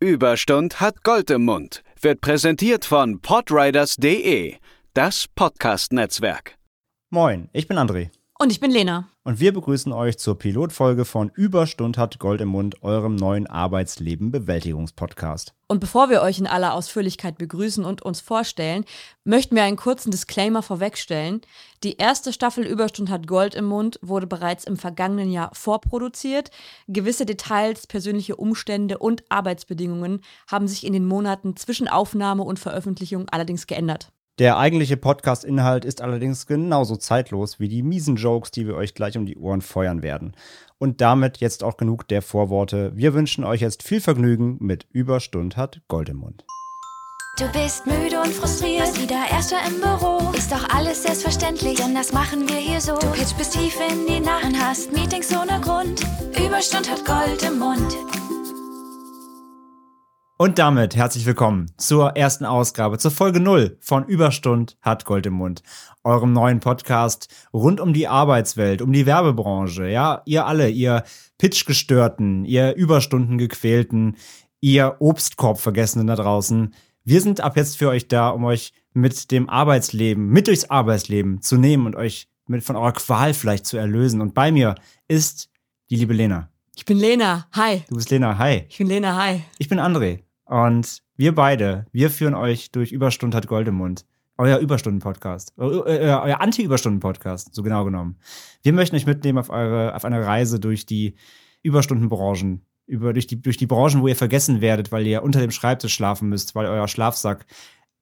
Überstund 0.00 0.80
hat 0.80 1.02
Gold 1.02 1.28
im 1.30 1.44
Mund 1.44 1.82
wird 2.00 2.20
präsentiert 2.20 2.84
von 2.84 3.20
podriders.de, 3.20 4.54
das 4.94 5.26
Podcast-Netzwerk. 5.34 6.56
Moin, 7.10 7.48
ich 7.52 7.66
bin 7.66 7.78
André. 7.78 8.10
Und 8.38 8.52
ich 8.52 8.60
bin 8.60 8.70
Lena. 8.70 9.08
Und 9.28 9.40
wir 9.40 9.52
begrüßen 9.52 9.92
euch 9.92 10.16
zur 10.16 10.38
Pilotfolge 10.38 11.04
von 11.04 11.30
Überstund 11.34 11.98
hat 11.98 12.18
Gold 12.18 12.40
im 12.40 12.48
Mund, 12.48 12.82
eurem 12.82 13.14
neuen 13.14 13.46
Arbeitsleben-Bewältigungspodcast. 13.46 15.52
Und 15.66 15.80
bevor 15.80 16.08
wir 16.08 16.22
euch 16.22 16.38
in 16.38 16.46
aller 16.46 16.72
Ausführlichkeit 16.72 17.36
begrüßen 17.36 17.84
und 17.84 18.00
uns 18.00 18.22
vorstellen, 18.22 18.86
möchten 19.24 19.54
wir 19.54 19.64
einen 19.64 19.76
kurzen 19.76 20.10
Disclaimer 20.10 20.62
vorwegstellen. 20.62 21.42
Die 21.84 21.98
erste 21.98 22.32
Staffel 22.32 22.64
Überstund 22.64 23.10
hat 23.10 23.26
Gold 23.26 23.54
im 23.54 23.66
Mund 23.66 23.98
wurde 24.00 24.26
bereits 24.26 24.64
im 24.64 24.78
vergangenen 24.78 25.30
Jahr 25.30 25.50
vorproduziert. 25.52 26.50
Gewisse 26.86 27.26
Details, 27.26 27.86
persönliche 27.86 28.36
Umstände 28.36 28.96
und 28.96 29.24
Arbeitsbedingungen 29.28 30.22
haben 30.50 30.68
sich 30.68 30.86
in 30.86 30.94
den 30.94 31.04
Monaten 31.04 31.54
zwischen 31.54 31.86
Aufnahme 31.86 32.44
und 32.44 32.58
Veröffentlichung 32.58 33.28
allerdings 33.28 33.66
geändert. 33.66 34.10
Der 34.38 34.56
eigentliche 34.56 34.96
Podcast-Inhalt 34.96 35.84
ist 35.84 36.00
allerdings 36.00 36.46
genauso 36.46 36.94
zeitlos 36.94 37.58
wie 37.58 37.66
die 37.66 37.82
miesen 37.82 38.14
Jokes, 38.14 38.52
die 38.52 38.68
wir 38.68 38.76
euch 38.76 38.94
gleich 38.94 39.18
um 39.18 39.26
die 39.26 39.36
Ohren 39.36 39.62
feuern 39.62 40.00
werden. 40.00 40.32
Und 40.78 41.00
damit 41.00 41.38
jetzt 41.38 41.64
auch 41.64 41.76
genug 41.76 42.06
der 42.06 42.22
Vorworte. 42.22 42.92
Wir 42.94 43.14
wünschen 43.14 43.42
euch 43.42 43.62
jetzt 43.62 43.82
viel 43.82 44.00
Vergnügen 44.00 44.56
mit 44.60 44.86
Überstund 44.92 45.56
hat 45.56 45.80
Gold 45.88 46.08
im 46.08 46.18
Mund. 46.18 46.44
Du 47.36 47.48
bist 47.48 47.84
müde 47.84 48.20
und 48.20 48.32
frustriert, 48.32 49.00
wieder 49.00 49.24
erster 49.28 49.58
im 49.66 49.80
Büro. 49.80 50.30
Ist 50.36 50.52
doch 50.52 50.68
alles 50.72 51.02
selbstverständlich, 51.02 51.78
denn 51.78 51.96
das 51.96 52.12
machen 52.12 52.48
wir 52.48 52.56
hier 52.56 52.80
so. 52.80 52.94
Du 52.96 53.10
pitch 53.10 53.36
bis 53.36 53.50
tief 53.50 53.76
in 53.90 54.06
die 54.06 54.20
Nacht 54.20 54.44
und 54.44 54.56
hast 54.56 54.92
Meetings 54.92 55.32
ohne 55.32 55.60
Grund. 55.60 56.00
Überstund 56.38 56.88
hat 56.88 57.04
Gold 57.04 57.42
im 57.42 57.58
Mund. 57.58 57.96
Und 60.40 60.60
damit 60.60 60.94
herzlich 60.94 61.26
willkommen 61.26 61.66
zur 61.78 62.16
ersten 62.16 62.44
Ausgabe, 62.44 62.98
zur 62.98 63.10
Folge 63.10 63.40
0 63.40 63.76
von 63.80 64.04
Überstund 64.04 64.78
hat 64.80 65.04
Gold 65.04 65.26
im 65.26 65.32
Mund, 65.32 65.64
eurem 66.04 66.32
neuen 66.32 66.60
Podcast 66.60 67.26
rund 67.52 67.80
um 67.80 67.92
die 67.92 68.06
Arbeitswelt, 68.06 68.80
um 68.80 68.92
die 68.92 69.04
Werbebranche. 69.04 69.88
Ja, 69.88 70.22
ihr 70.26 70.46
alle, 70.46 70.70
ihr 70.70 71.02
Pitchgestörten, 71.38 72.44
ihr 72.44 72.76
Überstunden 72.76 73.36
gequälten, 73.36 74.16
ihr 74.60 74.94
Obstkorb-Vergessenen 75.00 76.06
da 76.06 76.14
draußen. 76.14 76.72
Wir 77.02 77.20
sind 77.20 77.40
ab 77.40 77.56
jetzt 77.56 77.76
für 77.76 77.88
euch 77.88 78.06
da, 78.06 78.28
um 78.28 78.44
euch 78.44 78.72
mit 78.94 79.32
dem 79.32 79.48
Arbeitsleben, 79.48 80.28
mit 80.28 80.46
durchs 80.46 80.70
Arbeitsleben 80.70 81.42
zu 81.42 81.56
nehmen 81.56 81.84
und 81.84 81.96
euch 81.96 82.28
mit 82.46 82.62
von 82.62 82.76
eurer 82.76 82.92
Qual 82.92 83.34
vielleicht 83.34 83.66
zu 83.66 83.76
erlösen. 83.76 84.20
Und 84.20 84.34
bei 84.34 84.52
mir 84.52 84.76
ist 85.08 85.50
die 85.90 85.96
liebe 85.96 86.14
Lena. 86.14 86.48
Ich 86.76 86.84
bin 86.84 86.96
Lena. 86.96 87.48
Hi. 87.56 87.82
Du 87.88 87.96
bist 87.96 88.10
Lena. 88.10 88.38
Hi. 88.38 88.66
Ich 88.68 88.78
bin 88.78 88.86
Lena. 88.86 89.16
Hi. 89.20 89.42
Ich 89.58 89.68
bin 89.68 89.80
André. 89.80 90.27
Und 90.48 91.02
wir 91.16 91.34
beide, 91.34 91.86
wir 91.92 92.08
führen 92.10 92.34
euch 92.34 92.72
durch 92.72 92.90
Überstund 92.90 93.34
hat 93.34 93.46
Gold 93.46 93.68
im 93.68 93.74
Mund. 93.74 94.06
Euer 94.38 94.58
Überstunden-Podcast. 94.58 95.52
Äh, 95.58 95.62
euer 95.62 96.40
Anti-Überstunden-Podcast, 96.40 97.54
so 97.54 97.62
genau 97.62 97.84
genommen. 97.84 98.16
Wir 98.62 98.72
möchten 98.72 98.96
euch 98.96 99.04
mitnehmen 99.04 99.38
auf, 99.38 99.50
eure, 99.50 99.94
auf 99.94 100.06
eine 100.06 100.24
Reise 100.24 100.58
durch 100.58 100.86
die 100.86 101.16
Überstundenbranchen. 101.62 102.64
Über, 102.86 103.12
durch, 103.12 103.26
die, 103.26 103.42
durch 103.42 103.58
die 103.58 103.66
Branchen, 103.66 104.00
wo 104.00 104.08
ihr 104.08 104.16
vergessen 104.16 104.62
werdet, 104.62 104.90
weil 104.90 105.06
ihr 105.06 105.22
unter 105.22 105.40
dem 105.40 105.50
Schreibtisch 105.50 105.92
schlafen 105.92 106.30
müsst, 106.30 106.54
weil 106.54 106.64
euer 106.64 106.88
Schlafsack 106.88 107.44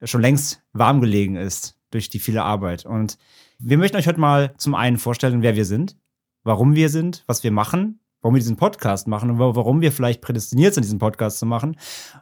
schon 0.03 0.21
längst 0.21 0.63
warm 0.71 1.01
gelegen 1.01 1.35
ist 1.35 1.77
durch 1.91 2.07
die 2.07 2.19
viele 2.19 2.43
Arbeit. 2.43 2.85
Und 2.85 3.17
wir 3.59 3.77
möchten 3.77 3.97
euch 3.97 4.07
heute 4.07 4.21
mal 4.21 4.53
zum 4.57 4.75
einen 4.75 4.97
vorstellen, 4.97 5.41
wer 5.41 5.57
wir 5.57 5.65
sind, 5.65 5.97
warum 6.43 6.75
wir 6.75 6.87
sind, 6.87 7.25
was 7.27 7.43
wir 7.43 7.51
machen 7.51 7.99
warum 8.21 8.35
wir 8.35 8.39
diesen 8.39 8.57
Podcast 8.57 9.07
machen 9.07 9.31
und 9.31 9.39
warum 9.39 9.81
wir 9.81 9.91
vielleicht 9.91 10.21
prädestiniert 10.21 10.73
sind, 10.73 10.83
diesen 10.83 10.99
Podcast 10.99 11.39
zu 11.39 11.45
machen. 11.45 11.77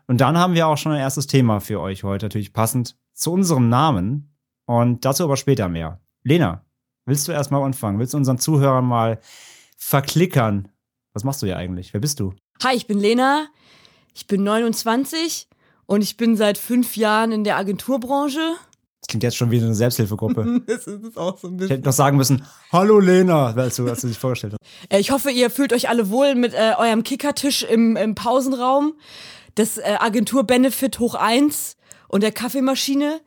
Und 0.08 0.22
dann 0.22 0.38
haben 0.38 0.54
wir 0.54 0.68
auch 0.68 0.78
schon 0.78 0.92
ein 0.92 1.00
erstes 1.00 1.28
Thema 1.28 1.60
für 1.60 1.80
euch 1.80 2.04
heute, 2.04 2.26
natürlich 2.26 2.54
passend 2.54 2.98
zu 3.14 3.32
unserem 3.32 3.70
Namen. 3.70 4.36
Und 4.66 5.06
dazu 5.06 5.24
aber 5.24 5.38
später 5.38 5.70
mehr. 5.70 6.02
Lena, 6.24 6.66
willst 7.06 7.28
du 7.28 7.32
erstmal 7.32 7.64
anfangen? 7.64 8.00
Willst 8.00 8.14
du 8.14 8.18
unseren 8.18 8.40
Zuhörern 8.40 8.86
mal 8.86 9.20
verklickern? 9.78 10.70
Was 11.14 11.24
machst 11.24 11.42
du 11.42 11.46
hier 11.46 11.58
eigentlich? 11.58 11.94
Wer 11.94 12.02
bist 12.02 12.20
du? 12.20 12.34
Hi, 12.64 12.76
ich 12.76 12.88
bin 12.88 13.00
Lena. 13.00 13.48
Ich 14.14 14.28
bin 14.28 14.44
29 14.44 15.50
und 15.86 16.02
ich 16.02 16.18
bin 16.18 16.36
seit 16.36 16.58
fünf 16.58 16.98
Jahren 16.98 17.32
in 17.32 17.44
der 17.44 17.58
Agenturbranche. 17.58 18.56
Das 19.06 19.10
klingt 19.10 19.22
jetzt 19.22 19.38
schon 19.38 19.52
wie 19.52 19.62
eine 19.62 19.76
Selbsthilfegruppe. 19.76 20.64
das 20.66 20.88
ist 20.88 21.16
auch 21.16 21.38
so 21.38 21.48
ein 21.48 21.58
bisschen. 21.58 21.74
Ich 21.74 21.78
hätte 21.78 21.88
noch 21.88 21.94
sagen 21.94 22.18
müssen, 22.18 22.44
hallo 22.72 23.00
Lena, 23.00 23.54
als 23.54 23.76
du, 23.76 23.88
als 23.88 24.02
du 24.02 24.08
dich 24.08 24.18
vorgestellt 24.18 24.54
hast. 24.54 24.92
Äh, 24.92 25.00
ich 25.00 25.12
hoffe, 25.12 25.30
ihr 25.30 25.52
fühlt 25.52 25.74
euch 25.74 25.90
alle 25.90 26.10
wohl 26.10 26.34
mit 26.34 26.56
äh, 26.56 26.74
eurem 26.76 27.04
Kickertisch 27.04 27.62
im, 27.62 27.98
im 27.98 28.16
Pausenraum, 28.16 28.96
das 29.54 29.78
äh, 29.78 29.98
Agentur-Benefit 30.00 30.98
hoch 30.98 31.14
1 31.14 31.78
und 32.08 32.24
der 32.24 32.32
Kaffeemaschine. 32.32 33.22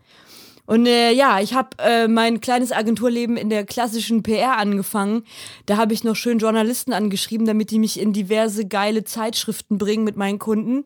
Und 0.66 0.86
äh, 0.86 1.12
ja, 1.12 1.38
ich 1.38 1.54
habe 1.54 1.68
äh, 1.78 2.08
mein 2.08 2.40
kleines 2.40 2.72
Agenturleben 2.72 3.36
in 3.36 3.48
der 3.48 3.64
klassischen 3.64 4.24
PR 4.24 4.58
angefangen. 4.58 5.22
Da 5.66 5.76
habe 5.76 5.94
ich 5.94 6.02
noch 6.02 6.16
schön 6.16 6.40
Journalisten 6.40 6.92
angeschrieben, 6.92 7.46
damit 7.46 7.70
die 7.70 7.78
mich 7.78 8.00
in 8.00 8.12
diverse 8.12 8.66
geile 8.66 9.04
Zeitschriften 9.04 9.78
bringen 9.78 10.02
mit 10.02 10.16
meinen 10.16 10.40
Kunden. 10.40 10.82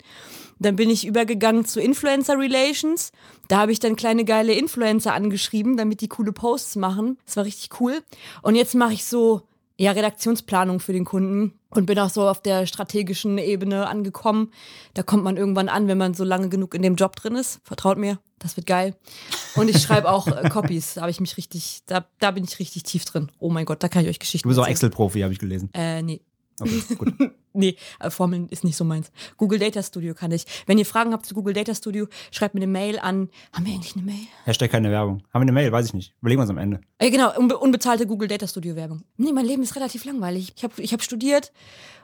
Dann 0.58 0.76
bin 0.76 0.90
ich 0.90 1.06
übergegangen 1.06 1.64
zu 1.64 1.80
Influencer 1.80 2.38
Relations. 2.38 3.10
Da 3.52 3.58
habe 3.58 3.70
ich 3.70 3.80
dann 3.80 3.96
kleine 3.96 4.24
geile 4.24 4.54
Influencer 4.54 5.12
angeschrieben, 5.12 5.76
damit 5.76 6.00
die 6.00 6.08
coole 6.08 6.32
Posts 6.32 6.76
machen. 6.76 7.18
Das 7.26 7.36
war 7.36 7.44
richtig 7.44 7.78
cool. 7.82 8.00
Und 8.40 8.54
jetzt 8.54 8.74
mache 8.74 8.94
ich 8.94 9.04
so 9.04 9.42
ja 9.76 9.90
Redaktionsplanung 9.90 10.80
für 10.80 10.94
den 10.94 11.04
Kunden 11.04 11.52
und 11.68 11.84
bin 11.84 11.98
auch 11.98 12.08
so 12.08 12.26
auf 12.26 12.40
der 12.40 12.64
strategischen 12.64 13.36
Ebene 13.36 13.88
angekommen. 13.88 14.50
Da 14.94 15.02
kommt 15.02 15.22
man 15.22 15.36
irgendwann 15.36 15.68
an, 15.68 15.86
wenn 15.86 15.98
man 15.98 16.14
so 16.14 16.24
lange 16.24 16.48
genug 16.48 16.74
in 16.74 16.80
dem 16.80 16.94
Job 16.94 17.14
drin 17.14 17.34
ist. 17.34 17.60
Vertraut 17.62 17.98
mir, 17.98 18.18
das 18.38 18.56
wird 18.56 18.66
geil. 18.66 18.96
Und 19.54 19.68
ich 19.68 19.82
schreibe 19.82 20.10
auch 20.10 20.28
äh, 20.28 20.48
Copies. 20.48 20.94
Da 20.94 21.02
habe 21.02 21.10
ich 21.10 21.20
mich 21.20 21.36
richtig, 21.36 21.82
da, 21.84 22.06
da 22.20 22.30
bin 22.30 22.44
ich 22.44 22.58
richtig 22.58 22.84
tief 22.84 23.04
drin. 23.04 23.30
Oh 23.38 23.50
mein 23.50 23.66
Gott, 23.66 23.82
da 23.82 23.88
kann 23.88 24.02
ich 24.02 24.08
euch 24.08 24.18
Geschichten. 24.18 24.48
Du 24.48 24.54
bist 24.54 24.60
auch 24.60 24.66
Excel-Profi, 24.66 25.20
habe 25.20 25.34
ich 25.34 25.38
gelesen. 25.38 25.68
Äh, 25.74 26.00
nee. 26.00 26.22
Okay, 26.60 26.82
gut. 26.98 27.14
nee, 27.52 27.76
äh, 28.00 28.10
Formeln 28.10 28.48
ist 28.48 28.64
nicht 28.64 28.76
so 28.76 28.84
meins. 28.84 29.10
Google 29.36 29.58
Data 29.58 29.82
Studio 29.82 30.14
kann 30.14 30.32
ich. 30.32 30.44
Wenn 30.66 30.78
ihr 30.78 30.86
Fragen 30.86 31.12
habt 31.12 31.26
zu 31.26 31.34
Google 31.34 31.54
Data 31.54 31.74
Studio, 31.74 32.06
schreibt 32.30 32.54
mir 32.54 32.60
eine 32.60 32.70
Mail 32.70 32.98
an. 32.98 33.28
Haben 33.52 33.66
wir 33.66 33.74
eigentlich 33.74 33.96
eine 33.96 34.04
Mail? 34.04 34.26
Hashtag 34.44 34.70
keine 34.70 34.90
Werbung. 34.90 35.22
Haben 35.32 35.40
wir 35.40 35.42
eine 35.42 35.52
Mail? 35.52 35.72
Weiß 35.72 35.86
ich 35.86 35.94
nicht. 35.94 36.14
Überlegen 36.20 36.38
wir 36.38 36.42
uns 36.42 36.50
am 36.50 36.58
Ende. 36.58 36.80
Äh, 36.98 37.10
genau, 37.10 37.36
unbe 37.36 37.58
unbezahlte 37.58 38.06
Google 38.06 38.28
Data 38.28 38.46
Studio 38.46 38.76
Werbung. 38.76 39.02
Nee, 39.16 39.32
mein 39.32 39.46
Leben 39.46 39.62
ist 39.62 39.76
relativ 39.76 40.04
langweilig. 40.04 40.52
Ich 40.56 40.64
habe 40.64 40.80
ich 40.80 40.92
hab 40.92 41.02
studiert 41.02 41.52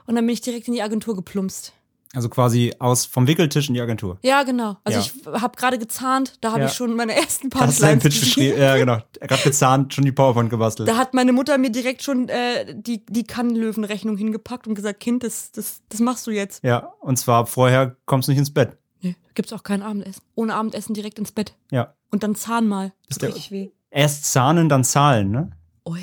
und 0.05 0.15
dann 0.15 0.25
bin 0.25 0.33
ich 0.33 0.41
direkt 0.41 0.67
in 0.67 0.73
die 0.73 0.81
Agentur 0.81 1.15
geplumpst. 1.15 1.73
Also 2.15 2.27
quasi 2.27 2.73
aus 2.79 3.05
vom 3.05 3.27
Wickeltisch 3.27 3.67
in 3.67 3.75
die 3.75 3.81
Agentur. 3.81 4.17
Ja, 4.23 4.41
genau. 4.41 4.77
Also 4.83 4.99
Ja. 4.99 5.05
ich 5.35 5.41
habe 5.41 5.55
gerade 5.55 5.77
gezahnt, 5.77 6.37
da 6.41 6.51
habe 6.51 6.61
Ja. 6.61 6.65
ich 6.67 6.73
schon 6.73 6.95
meine 6.95 7.13
ersten 7.15 7.49
Hast 7.53 7.79
du 7.79 7.83
Punchlines 7.85 8.03
Pitch 8.03 8.19
geschrieben. 8.21 8.59
Ja, 8.59 8.77
genau. 8.77 8.97
Er 9.19 9.27
gerade 9.27 9.43
gezahnt, 9.43 9.93
schon 9.93 10.05
die 10.05 10.11
PowerPoint 10.11 10.49
gebastelt. 10.49 10.89
Da 10.89 10.97
hat 10.97 11.13
meine 11.13 11.33
Mutter 11.33 11.57
mir 11.59 11.69
direkt 11.71 12.01
schon 12.01 12.27
äh, 12.29 12.73
die, 12.75 13.05
die 13.05 13.23
Kannenlöwenrechnung 13.25 14.17
hingepackt 14.17 14.65
und 14.65 14.73
gesagt, 14.73 15.01
Kind, 15.01 15.23
das, 15.23 15.51
das, 15.51 15.81
das 15.89 15.99
machst 15.99 16.25
du 16.25 16.31
jetzt. 16.31 16.63
Ja, 16.63 16.91
und 17.01 17.17
zwar 17.19 17.45
vorher 17.45 17.95
kommst 18.05 18.27
du 18.27 18.31
nicht 18.31 18.39
ins 18.39 18.53
Bett. 18.53 18.75
Nee, 19.01 19.15
gibt's 19.35 19.53
auch 19.53 19.61
kein 19.63 19.83
Abendessen. 19.83 20.23
Ohne 20.33 20.55
Abendessen 20.55 20.95
direkt 20.95 21.19
ins 21.19 21.31
Bett. 21.31 21.53
Ja. 21.69 21.93
Und 22.09 22.23
dann 22.23 22.33
Zahn 22.33 22.67
mal. 22.67 22.91
Ist 23.07 23.17
Tut 23.17 23.21
der- 23.21 23.29
richtig 23.35 23.51
weh. 23.51 23.69
Erst 23.91 24.25
zahnen, 24.31 24.67
dann 24.67 24.83
zahlen, 24.83 25.29
ne? 25.29 25.51
Ui. 25.87 26.01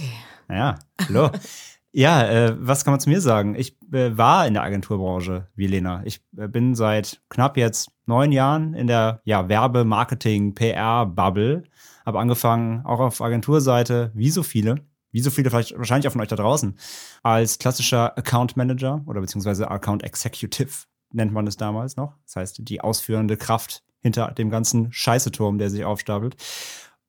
Ja, 0.49 0.79
hallo. 1.09 1.31
ja, 1.97 2.29
äh, 2.29 2.55
was 2.59 2.85
kann 2.85 2.93
man 2.93 3.01
zu 3.01 3.09
mir 3.09 3.23
sagen? 3.23 3.55
Ich 3.55 3.75
äh, 3.91 4.19
war 4.19 4.47
in 4.47 4.53
der 4.53 4.63
Agenturbranche, 4.63 5.49
wie 5.55 5.67
Lena. 5.67 6.03
Ich 6.05 6.21
äh, 6.37 6.47
bin 6.47 6.75
seit 6.75 7.23
knapp 7.31 7.57
jetzt 7.57 7.91
neun 8.05 8.33
Jahren 8.33 8.75
in 8.75 8.87
der 8.87 9.23
ja, 9.25 9.49
Werbe-, 9.49 9.87
Marketing-, 9.87 10.55
PR-Bubble. 10.55 11.63
Habe 12.05 12.19
angefangen, 12.19 12.85
auch 12.85 13.01
auf 13.01 13.23
Agenturseite, 13.23 14.11
wie 14.13 14.29
so 14.29 14.43
viele, 14.43 14.85
wie 15.11 15.21
so 15.21 15.31
viele 15.31 15.49
vielleicht 15.49 15.79
wahrscheinlich 15.79 16.07
auch 16.07 16.13
von 16.13 16.21
euch 16.21 16.29
da 16.29 16.37
draußen, 16.37 16.77
als 17.23 17.59
klassischer 17.59 18.17
Account 18.19 18.59
Manager 18.59 19.03
oder 19.07 19.23
beziehungsweise 19.23 19.71
Account 19.71 20.05
Executive 20.05 20.85
nennt 21.13 21.33
man 21.33 21.47
es 21.47 21.57
damals 21.57 21.97
noch. 21.97 22.13
Das 22.27 22.37
heißt, 22.37 22.69
die 22.69 22.83
ausführende 22.83 23.39
Kraft 23.39 23.83
hinter 24.03 24.33
dem 24.33 24.51
ganzen 24.51 24.93
Scheißeturm, 24.93 25.57
der 25.57 25.71
sich 25.71 25.87
aufstapelt. 25.87 26.37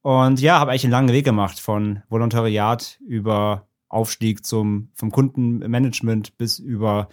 Und 0.01 0.39
ja, 0.39 0.59
habe 0.61 0.71
eigentlich 0.71 0.85
einen 0.85 0.91
langen 0.91 1.11
Weg 1.11 1.25
gemacht 1.25 1.59
von 1.59 2.03
Volontariat 2.07 2.97
über 3.05 3.67
Aufstieg 3.89 4.45
zum, 4.45 4.89
vom 4.93 5.11
Kundenmanagement 5.11 6.37
bis 6.37 6.59
über 6.59 7.09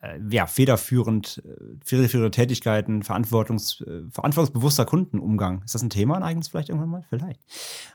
äh, 0.00 0.20
ja, 0.30 0.46
federführend, 0.46 1.42
äh, 1.44 1.76
federführende 1.84 2.30
Tätigkeiten, 2.30 3.02
Verantwortungs, 3.02 3.80
äh, 3.80 4.02
verantwortungsbewusster 4.10 4.84
Kundenumgang. 4.84 5.62
Ist 5.64 5.74
das 5.74 5.82
ein 5.82 5.90
Thema, 5.90 6.22
eigenes 6.22 6.48
vielleicht 6.48 6.68
irgendwann 6.68 6.90
mal? 6.90 7.04
Vielleicht. 7.08 7.40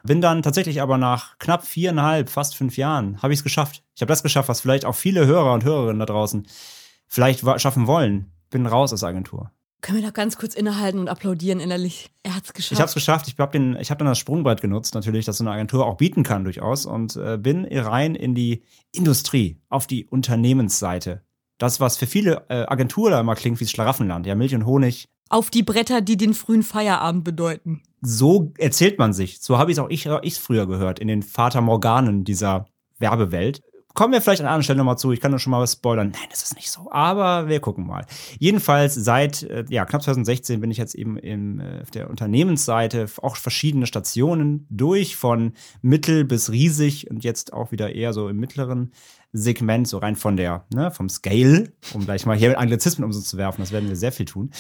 Bin 0.04 0.20
dann 0.20 0.42
tatsächlich 0.42 0.82
aber 0.82 0.98
nach 0.98 1.38
knapp 1.38 1.66
viereinhalb, 1.66 2.30
fast 2.30 2.56
fünf 2.56 2.78
Jahren, 2.78 3.22
habe 3.22 3.34
ich 3.34 3.40
es 3.40 3.44
geschafft. 3.44 3.84
Ich 3.96 4.02
habe 4.02 4.10
das 4.10 4.24
geschafft, 4.24 4.50
was 4.50 4.62
vielleicht 4.62 4.86
auch 4.86 4.96
viele 4.96 5.26
Hörer 5.26 5.54
und 5.54 5.64
Hörerinnen 5.64 6.00
da 6.00 6.06
draußen 6.06 6.46
vielleicht 7.08 7.40
schaffen 7.62 7.88
wollen. 7.88 8.32
Bin 8.50 8.66
raus 8.66 8.92
aus 8.92 9.00
der 9.00 9.10
Agentur. 9.10 9.52
Können 9.84 9.98
wir 9.98 10.06
da 10.06 10.12
ganz 10.12 10.38
kurz 10.38 10.56
innehalten 10.56 10.98
und 10.98 11.10
applaudieren 11.10 11.60
innerlich? 11.60 12.10
Er 12.24 12.38
hat's 12.38 12.54
geschafft. 12.54 12.72
Ich 12.72 12.80
habe 12.80 12.88
es 12.88 12.94
geschafft. 12.94 13.28
Ich 13.28 13.38
habe 13.38 13.60
habe 13.60 13.98
dann 13.98 14.08
das 14.08 14.18
Sprungbrett 14.18 14.62
genutzt, 14.62 14.96
natürlich, 14.96 15.26
das 15.26 15.40
so 15.40 15.44
eine 15.44 15.52
Agentur 15.52 15.86
auch 15.86 15.98
bieten 15.98 16.24
kann 16.24 16.46
durchaus 16.46 16.86
und 16.86 17.18
äh, 17.18 17.38
bin 17.38 17.66
rein 17.66 18.16
in 18.16 18.34
die 18.34 18.64
Industrie, 18.94 19.60
auf 19.68 19.86
die 19.86 20.06
Unternehmensseite. 20.06 21.22
Das, 21.58 21.82
was 21.82 21.98
für 21.98 22.08
viele 22.08 22.46
äh, 22.48 22.66
Agenturen 22.66 23.20
immer 23.20 23.36
klingt 23.36 23.60
wie 23.60 23.68
Schlaraffenland, 23.68 24.26
ja, 24.26 24.36
Milch 24.36 24.56
und 24.56 24.66
Honig. 24.66 25.10
Auf 25.28 25.50
die 25.50 25.64
Bretter, 25.64 26.00
die 26.00 26.16
den 26.16 26.34
frühen 26.34 26.64
Feierabend 26.64 27.26
bedeuten. 27.26 27.84
So 28.00 28.54
erzählt 28.58 28.98
man 29.00 29.12
sich. 29.12 29.42
So 29.42 29.58
habe 29.58 29.72
ich 29.72 29.78
es 29.78 29.84
auch 29.84 29.90
ich, 29.90 30.06
ich 30.06 30.36
früher 30.36 30.66
gehört, 30.66 31.00
in 31.00 31.10
den 31.10 31.24
Vater 31.24 31.60
Morganen 31.60 32.24
dieser 32.24 32.68
Werbewelt. 33.00 33.62
Kommen 33.94 34.12
wir 34.12 34.22
vielleicht 34.22 34.42
an 34.42 34.48
einer 34.48 34.56
anderen 34.56 34.64
Stelle 34.64 34.78
nochmal 34.78 34.98
zu. 34.98 35.12
Ich 35.12 35.22
kann 35.22 35.30
nur 35.30 35.40
schon 35.40 35.52
mal 35.52 35.60
was 35.60 35.74
spoilern. 35.74 36.10
Nein, 36.10 36.28
das 36.32 36.42
ist 36.42 36.56
nicht 36.56 36.72
so. 36.72 36.92
Aber 36.92 37.48
wir 37.48 37.60
gucken 37.60 37.86
mal. 37.86 38.06
Jedenfalls 38.40 38.96
seit 38.96 39.44
äh, 39.44 39.66
ja, 39.70 39.86
knapp 39.86 40.02
2016 40.02 40.62
bin 40.62 40.72
ich 40.72 40.78
jetzt 40.78 40.96
eben 40.96 41.16
im, 41.18 41.60
äh, 41.60 41.82
auf 41.84 41.92
der 41.92 42.10
Unternehmensseite 42.10 43.06
auch 43.22 43.36
verschiedene 43.36 43.86
Stationen 43.86 44.66
durch, 44.72 45.16
von 45.16 45.54
mittel 45.84 46.26
bis 46.26 46.52
riesig 46.52 47.12
und 47.12 47.24
jetzt 47.24 47.54
auch 47.54 47.72
wieder 47.72 47.94
eher 47.94 48.14
so 48.14 48.30
im 48.30 48.38
mittleren 48.38 48.94
Segment, 49.32 49.88
so 49.88 50.00
rein 50.00 50.16
von 50.16 50.38
der, 50.38 50.66
ne, 50.74 50.90
vom 50.90 51.10
Scale, 51.10 51.72
um 51.94 52.06
gleich 52.06 52.26
mal 52.26 52.38
hier 52.38 52.58
Anglizismen 52.60 53.06
um 53.06 53.14
so 53.14 53.22
zu 53.22 53.38
werfen. 53.38 53.62
Das 53.62 53.72
werden 53.72 53.90
wir 53.90 53.96
sehr 53.96 54.12
viel 54.12 54.26
tun. 54.26 54.52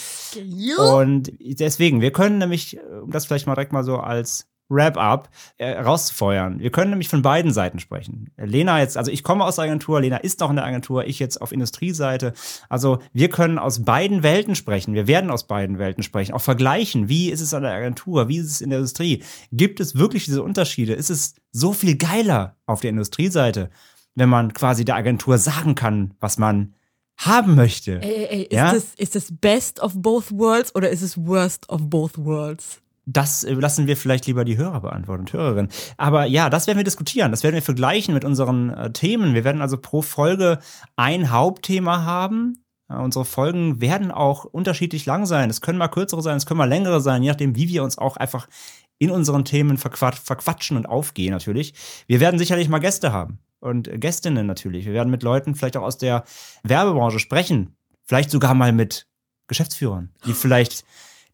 Und 0.78 1.32
deswegen, 1.40 2.02
wir 2.02 2.12
können 2.12 2.38
nämlich, 2.38 2.78
um 3.02 3.10
das 3.10 3.26
vielleicht 3.26 3.48
mal 3.48 3.56
direkt 3.56 3.74
mal 3.74 3.84
so 3.84 3.98
als 3.98 4.53
Wrap-up 4.74 5.30
äh, 5.58 5.72
rauszufeuern. 5.80 6.60
Wir 6.60 6.72
können 6.72 6.90
nämlich 6.90 7.10
von 7.10 7.22
beiden 7.22 7.54
Seiten 7.54 7.80
sprechen. 7.80 8.32
Lena 8.38 8.80
jetzt, 8.80 8.98
also 8.98 9.12
ich 9.12 9.24
komme 9.24 9.46
aus 9.46 9.56
der 9.56 9.66
Agentur, 9.66 10.02
Lena 10.02 10.18
ist 10.18 10.40
noch 10.40 10.50
in 10.50 10.56
der 10.56 10.66
Agentur, 10.66 11.06
ich 11.06 11.20
jetzt 11.20 11.42
auf 11.42 11.52
Industrieseite. 11.52 12.34
Also 12.70 13.00
wir 13.14 13.30
können 13.30 13.60
aus 13.60 13.84
beiden 13.86 14.24
Welten 14.24 14.56
sprechen. 14.56 14.94
Wir 14.94 15.08
werden 15.08 15.30
aus 15.30 15.46
beiden 15.46 15.80
Welten 15.80 16.04
sprechen. 16.04 16.34
Auch 16.34 16.42
vergleichen, 16.42 17.10
wie 17.10 17.30
ist 17.30 17.42
es 17.42 17.54
an 17.54 17.64
der 17.64 17.74
Agentur, 17.74 18.28
wie 18.28 18.38
ist 18.38 18.50
es 18.50 18.62
in 18.62 18.70
der 18.70 18.80
Industrie. 18.80 19.24
Gibt 19.52 19.80
es 19.80 19.96
wirklich 19.96 20.26
diese 20.26 20.44
Unterschiede? 20.44 20.94
Ist 20.94 21.10
es 21.10 21.36
so 21.52 21.74
viel 21.74 21.96
geiler 21.98 22.56
auf 22.66 22.82
der 22.82 22.90
Industrieseite, 22.90 23.70
wenn 24.16 24.30
man 24.30 24.54
quasi 24.54 24.86
der 24.86 24.96
Agentur 24.96 25.38
sagen 25.38 25.76
kann, 25.76 26.14
was 26.20 26.38
man 26.38 26.74
haben 27.18 27.56
möchte? 27.56 28.02
Ey, 28.02 28.12
ey, 28.12 28.26
ey, 28.26 28.42
ist, 28.44 28.54
Ja? 28.54 28.74
das, 28.74 28.96
ist 28.98 29.16
das 29.16 29.28
best 29.32 29.80
of 29.82 29.94
both 29.96 30.32
worlds 30.32 30.74
oder 30.76 30.90
ist 30.90 31.02
es 31.02 31.18
worst 31.18 31.70
of 31.70 31.82
both 31.90 32.18
worlds? 32.18 32.82
Das 33.06 33.44
äh, 33.44 33.54
lassen 33.54 33.88
wir 33.88 33.98
vielleicht 33.98 34.28
lieber 34.28 34.46
die 34.46 34.58
Hörer 34.58 34.82
beantworten 34.82 35.22
und 35.22 35.34
Hörerinnen. 35.34 35.72
Aber 35.98 36.26
ja, 36.26 36.50
das 36.50 36.68
werden 36.68 36.78
wir 36.78 36.84
diskutieren. 36.84 37.32
Das 37.32 37.44
werden 37.44 37.56
wir 37.56 37.62
vergleichen 37.62 38.14
mit 38.14 38.26
unseren 38.26 38.70
äh, 38.70 38.92
Themen. 38.92 39.34
Wir 39.34 39.44
werden 39.44 39.62
also 39.62 39.78
pro 39.78 40.02
Folge 40.02 40.60
ein 40.96 41.32
Hauptthema 41.32 42.04
haben. 42.04 42.64
Äh, 42.90 42.96
unsere 42.96 43.26
Folgen 43.26 43.82
werden 43.82 44.12
auch 44.12 44.46
unterschiedlich 44.46 45.06
lang 45.06 45.26
sein. 45.26 45.50
Es 45.50 45.62
können 45.62 45.78
mal 45.78 45.90
kürzere 45.90 46.22
sein, 46.22 46.38
es 46.38 46.46
können 46.46 46.60
mal 46.60 46.70
längere 46.70 47.02
sein, 47.02 47.24
je 47.24 47.30
nachdem, 47.30 47.56
wie 47.56 47.70
wir 47.70 47.84
uns 47.84 47.98
auch 47.98 48.18
einfach 48.18 48.48
in 49.00 49.12
unseren 49.12 49.44
Themen 49.44 49.78
verquat 49.78 50.16
verquatschen 50.16 50.78
und 50.78 50.86
aufgehen 50.86 51.32
natürlich. 51.32 51.74
Wir 52.08 52.20
werden 52.20 52.40
sicherlich 52.40 52.70
mal 52.70 52.80
Gäste 52.80 53.12
haben 53.12 53.40
und 53.60 53.90
Gästinnen 54.00 54.48
natürlich. 54.48 54.86
Wir 54.86 54.94
werden 54.94 55.10
mit 55.10 55.24
Leuten 55.24 55.56
vielleicht 55.56 55.76
auch 55.76 55.84
aus 55.84 55.98
der 55.98 56.24
Werbebranche 56.64 57.20
sprechen. 57.20 57.76
Vielleicht 58.06 58.32
sogar 58.32 58.54
mal 58.54 58.72
mit 58.72 59.08
Geschäftsführern, 59.48 60.12
die 60.26 60.34
vielleicht 60.34 60.86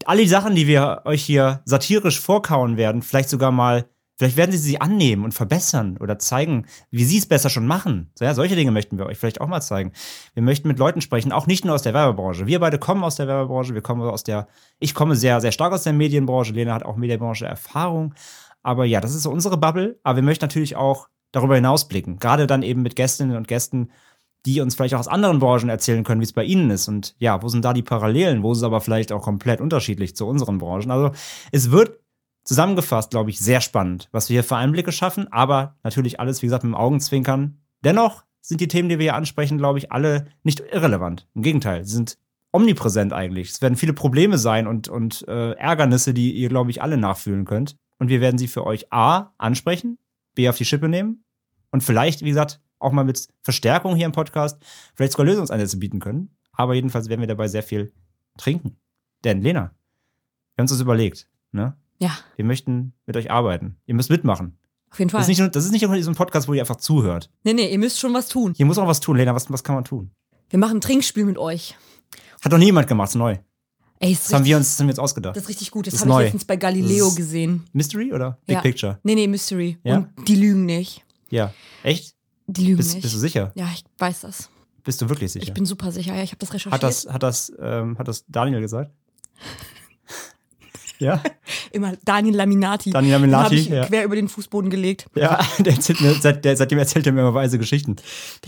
alle 0.06 0.22
die 0.22 0.28
Sachen, 0.28 0.56
die 0.56 0.68
wir 0.68 1.02
euch 1.06 1.24
hier 1.24 1.62
satirisch 1.66 2.20
vorkauen 2.20 2.78
werden, 2.78 3.02
vielleicht 3.02 3.30
sogar 3.30 3.52
mal, 3.52 3.86
vielleicht 4.18 4.38
werden 4.38 4.52
sie 4.52 4.58
sie 4.58 4.82
annehmen 4.82 5.24
und 5.24 5.34
verbessern 5.34 5.98
oder 6.00 6.20
zeigen, 6.20 6.66
wie 6.92 7.04
sie 7.04 7.18
es 7.18 7.28
besser 7.28 7.50
schon 7.50 7.68
machen. 7.68 8.12
So, 8.16 8.26
ja, 8.26 8.34
solche 8.34 8.56
Dinge 8.56 8.72
möchten 8.72 8.98
wir 8.98 9.06
euch 9.06 9.18
vielleicht 9.18 9.42
auch 9.42 9.48
mal 9.48 9.62
zeigen. 9.62 9.92
Wir 10.34 10.44
möchten 10.44 10.68
mit 10.68 10.80
Leuten 10.80 11.02
sprechen, 11.02 11.32
auch 11.32 11.48
nicht 11.48 11.66
nur 11.66 11.76
aus 11.76 11.84
der 11.84 11.94
Werbebranche. 11.94 12.48
Wir 12.48 12.60
beide 12.60 12.80
kommen 12.80 13.04
aus 13.04 13.16
der 13.16 13.28
Werbebranche, 13.28 13.74
wir 13.74 13.82
kommen 13.82 14.02
aus 14.02 14.24
der, 14.24 14.48
ich 14.80 14.94
komme 14.94 15.16
sehr, 15.16 15.42
sehr 15.42 15.52
stark 15.52 15.74
aus 15.74 15.84
der 15.84 15.94
Medienbranche. 15.94 16.54
Lena 16.54 16.74
hat 16.74 16.84
auch 16.84 16.96
Medienbranche 16.96 17.46
Erfahrung. 17.46 18.14
Aber 18.64 18.86
ja, 18.86 19.02
das 19.02 19.16
ist 19.16 19.24
so 19.24 19.32
unsere 19.32 19.58
Bubble. 19.58 20.00
Aber 20.04 20.18
wir 20.18 20.24
möchten 20.24 20.44
natürlich 20.44 20.76
auch 20.76 21.08
darüber 21.32 21.56
hinausblicken. 21.56 22.20
Gerade 22.20 22.48
dann 22.48 22.64
eben 22.64 22.82
mit 22.82 22.96
Gästinnen 22.96 23.36
und 23.36 23.48
Gästen, 23.48 23.92
die 24.46 24.62
uns 24.62 24.76
vielleicht 24.76 24.96
auch 24.96 25.00
aus 25.00 25.08
anderen 25.08 25.40
Branchen 25.40 25.70
erzählen 25.70 26.04
können, 26.04 26.22
wie 26.22 26.26
es 26.26 26.34
bei 26.34 26.44
ihnen 26.44 26.70
ist. 26.72 26.88
Und 26.88 27.16
ja, 27.20 27.42
wo 27.42 27.50
sind 27.50 27.66
da 27.66 27.74
die 27.74 27.84
Parallelen? 27.84 28.44
Wo 28.44 28.52
ist 28.52 28.60
es 28.60 28.64
aber 28.64 28.82
vielleicht 28.82 29.12
auch 29.12 29.22
komplett 29.22 29.62
unterschiedlich 29.62 30.16
zu 30.16 30.26
unseren 30.26 30.58
Branchen? 30.58 30.92
Also 30.92 31.12
es 31.52 31.72
wird 31.72 32.00
zusammengefasst, 32.44 33.12
glaube 33.12 33.30
ich, 33.30 33.40
sehr 33.40 33.62
spannend, 33.62 34.10
was 34.12 34.30
wir 34.30 34.36
hier 34.36 34.44
für 34.44 34.56
Einblicke 34.56 34.92
schaffen. 34.92 35.32
Aber 35.32 35.76
natürlich 35.84 36.20
alles, 36.20 36.42
wie 36.42 36.48
gesagt, 36.48 36.64
mit 36.64 36.72
dem 36.72 36.76
Augenzwinkern. 36.76 37.60
Dennoch 37.84 38.24
sind 38.42 38.62
die 38.62 38.68
Themen, 38.68 38.90
die 38.90 38.98
wir 38.98 39.04
hier 39.04 39.16
ansprechen, 39.16 39.58
glaube 39.58 39.78
ich, 39.78 39.92
alle 39.92 40.28
nicht 40.44 40.62
irrelevant. 40.72 41.28
Im 41.36 41.42
Gegenteil, 41.42 41.84
sie 41.84 41.96
sind 41.96 42.18
omnipräsent 42.52 43.14
eigentlich. 43.14 43.52
Es 43.52 43.62
werden 43.62 43.76
viele 43.76 43.94
Probleme 43.94 44.38
sein 44.38 44.68
und, 44.68 44.88
und 44.88 45.28
äh, 45.28 45.52
Ärgernisse, 45.52 46.14
die 46.14 46.34
ihr, 46.34 46.50
glaube 46.50 46.72
ich, 46.72 46.82
alle 46.82 46.98
nachfühlen 46.98 47.46
könnt. 47.46 47.78
Und 48.00 48.08
wir 48.08 48.22
werden 48.22 48.38
sie 48.38 48.48
für 48.48 48.66
euch 48.66 48.92
A 48.92 49.34
ansprechen, 49.38 50.00
B 50.34 50.48
auf 50.50 50.58
die 50.58 50.66
Schippe 50.66 50.88
nehmen 50.88 51.26
und 51.70 51.84
vielleicht, 51.84 52.24
wie 52.24 52.30
gesagt, 52.30 52.62
auch 52.80 52.92
mal 52.92 53.04
mit 53.04 53.28
Verstärkung 53.42 53.96
hier 53.96 54.06
im 54.06 54.12
Podcast 54.12 54.58
vielleicht 54.96 55.12
sogar 55.14 55.26
Lösungsansätze 55.28 55.78
bieten 55.78 56.00
können. 56.00 56.30
Aber 56.54 56.74
jedenfalls 56.74 57.10
werden 57.10 57.22
wir 57.22 57.28
dabei 57.28 57.48
sehr 57.48 57.64
viel 57.64 57.94
trinken. 58.38 58.78
Denn, 59.24 59.42
Lena, 59.42 59.62
wir 60.56 60.62
haben 60.62 60.64
uns 60.64 60.72
das 60.72 60.82
überlegt. 60.82 61.28
Ne? 61.52 61.76
Ja, 62.00 62.18
Wir 62.36 62.46
möchten 62.46 62.94
mit 63.06 63.16
euch 63.18 63.32
arbeiten. 63.32 63.78
Ihr 63.86 63.96
müsst 63.96 64.10
mitmachen. 64.10 64.58
auf 64.92 65.00
jeden 65.00 65.10
Fall. 65.12 65.20
Das 65.20 65.26
ist, 65.26 65.30
nicht, 65.30 65.40
nur- 65.40 65.50
das 65.50 65.66
ist 65.66 65.72
nicht 65.72 65.82
nur 65.88 66.02
so 66.04 66.12
ein 66.12 66.16
Podcast, 66.16 66.48
wo 66.48 66.54
ihr 66.54 66.62
einfach 66.62 66.78
zuhört. 66.78 67.30
nee, 67.44 67.54
nee, 67.54 67.72
ihr 67.72 67.80
müsst 67.80 68.00
schon 68.00 68.14
was 68.14 68.28
tun. 68.30 68.54
Hier 68.56 68.66
muss 68.66 68.78
auch 68.78 68.88
was 68.88 69.00
tun, 69.00 69.18
Lena. 69.18 69.36
Was, 69.36 69.52
was 69.52 69.64
kann 69.64 69.76
man 69.76 69.84
tun? 69.84 70.12
Wir 70.50 70.60
machen 70.60 70.78
ein 70.78 70.82
Trinkspiel 70.82 71.26
mit 71.26 71.38
euch. 71.38 71.76
Hat 72.42 72.52
noch 72.52 72.58
niemand 72.60 72.88
gemacht, 72.88 73.10
ist 73.10 73.16
neu. 73.16 73.38
Ey, 74.02 74.14
ist 74.14 74.26
Das 74.26 74.34
haben 74.34 74.38
richtig, 74.44 74.50
wir 74.52 74.58
uns, 74.58 74.70
das 74.70 74.80
haben 74.80 74.88
wir 74.88 74.92
uns 74.94 75.00
ausgedacht. 75.00 75.36
das 75.36 75.44
ist 75.44 75.50
richtig 75.50 75.72
gut. 75.72 75.88
Das, 75.88 75.94
das 75.94 76.02
habe 76.06 76.14
ich 76.14 76.20
letztens 76.28 76.46
bei 76.46 76.56
Galileo 76.56 77.12
gesehen. 77.14 77.66
Mystery 77.74 78.14
oder 78.14 78.40
Big 78.46 78.56
Ja. 78.56 78.62
Picture? 78.62 79.00
Nee, 79.04 79.16
nee, 79.16 79.28
Mystery. 79.28 79.78
Ja? 79.84 79.98
Und 79.98 80.28
die 80.28 80.36
lügen 80.36 80.66
nicht. 80.66 81.04
Ja. 81.30 81.54
Echt? 81.84 82.16
Die 82.54 82.66
lügen 82.66 82.78
Bist, 82.78 82.94
nicht. 82.96 83.02
bist 83.04 83.14
du 83.14 83.20
sicher? 83.20 83.52
ja, 83.56 83.68
ich 83.74 83.84
weiß 83.98 84.22
das. 84.22 84.50
Bist 84.84 85.02
du 85.02 85.10
wirklich 85.10 85.32
sicher? 85.32 85.44
Ich 85.44 85.54
bin 85.54 85.66
super 85.66 85.92
sicher. 85.92 86.16
Ja, 86.16 86.24
ich 86.24 86.32
habe 86.32 86.40
das 86.40 86.54
recherchiert. 86.54 86.74
hat 86.74 86.84
das, 86.84 87.06
hat 87.08 87.22
das, 87.24 87.52
ähm, 87.62 87.98
hat 88.00 88.08
das 88.08 88.24
Daniel 88.28 88.62
gesagt? 88.62 88.92
ja? 91.00 91.22
Immer 91.72 91.94
Daniel 92.04 92.36
Laminati. 92.36 92.90
Daniel 92.92 93.12
Den 93.12 93.22
Laminati, 93.22 93.44
habe 93.44 93.56
ich 93.56 93.70
ja. 93.70 93.86
quer 93.86 94.04
über 94.06 94.16
den 94.16 94.28
Fußboden 94.28 94.70
gelegt. 94.70 95.06
Ja, 95.16 95.40
der 95.60 95.74
erzählt 95.74 96.02
mir, 96.02 96.14
seit, 96.16 96.44
der, 96.44 96.58
seitdem 96.58 96.80
erzählt 96.80 97.06
er 97.06 97.14
mir 97.14 97.22
immer 97.22 97.34
weise 97.34 97.58
Geschichten. 97.60 97.98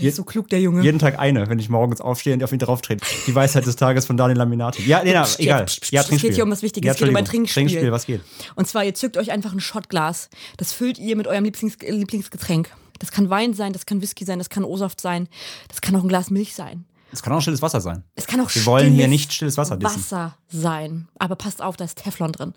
Der 0.00 0.08
ist 0.08 0.16
so 0.16 0.24
klug, 0.24 0.48
der 0.48 0.60
Junge. 0.60 0.82
Jeden 0.82 0.98
Tag 0.98 1.18
eine, 1.18 1.48
wenn 1.48 1.58
ich 1.58 1.68
morgens 1.68 2.00
aufstehe 2.00 2.34
und 2.34 2.42
auf 2.42 2.52
ihn 2.52 2.58
drauftrete. 2.58 3.04
Die 3.26 3.34
Weisheit 3.34 3.66
des 3.66 3.76
Tages 3.76 4.06
von 4.06 4.16
Daniel 4.16 4.38
Laminati. 4.38 4.82
Ja, 4.82 5.02
Lena, 5.02 5.22
Psst, 5.22 5.38
egal. 5.40 5.64
psst, 5.66 5.82
psst, 5.82 5.92
ja, 5.92 6.00
es 6.00 6.06
geht 6.08 6.18
Trinkspiel. 6.18 6.34
hier 6.34 6.44
um 6.44 6.50
was 6.50 6.62
Wichtiges. 6.62 6.86
Ja, 6.86 6.92
Es 6.92 6.98
geht 6.98 7.08
um 7.08 7.16
ein. 7.16 7.24
Trinkspiel. 7.24 7.66
Trinkspiel, 7.66 7.92
was 7.92 8.06
geht? 8.06 8.20
Und 8.56 8.66
zwar, 8.66 8.84
ihr 8.84 8.94
zückt 8.94 9.16
euch 9.16 9.30
einfach 9.30 9.52
ein 9.52 9.60
Shotglas. 9.60 10.28
Das 10.56 10.72
füllt 10.72 10.98
ihr 10.98 11.16
mit 11.16 11.26
eurem 11.26 11.44
Lieblings 11.44 11.76
Lieblingsgetränk. 11.86 12.70
Das 13.02 13.10
kann 13.10 13.30
Wein 13.30 13.52
sein, 13.52 13.72
das 13.72 13.84
kann 13.84 14.00
Whisky 14.00 14.24
sein, 14.24 14.38
das 14.38 14.48
kann 14.48 14.62
O-Saft 14.62 15.00
sein, 15.00 15.28
das 15.66 15.80
kann 15.80 15.96
auch 15.96 16.02
ein 16.02 16.08
Glas 16.08 16.30
Milch 16.30 16.54
sein. 16.54 16.84
Es 17.10 17.20
kann 17.20 17.32
auch 17.32 17.40
stilles 17.42 17.60
Wasser 17.60 17.80
sein. 17.80 18.04
Es 18.14 18.28
kann 18.28 18.40
auch 18.40 18.54
Wir 18.54 18.64
wollen 18.64 18.92
hier 18.92 19.08
nicht 19.08 19.32
stilles 19.32 19.58
Wasser 19.58 19.76
dissen. 19.76 19.96
Wasser 19.96 20.36
sein. 20.48 21.08
Aber 21.18 21.34
passt 21.34 21.60
auf, 21.60 21.76
da 21.76 21.84
ist 21.84 21.98
Teflon 21.98 22.30
drin. 22.30 22.54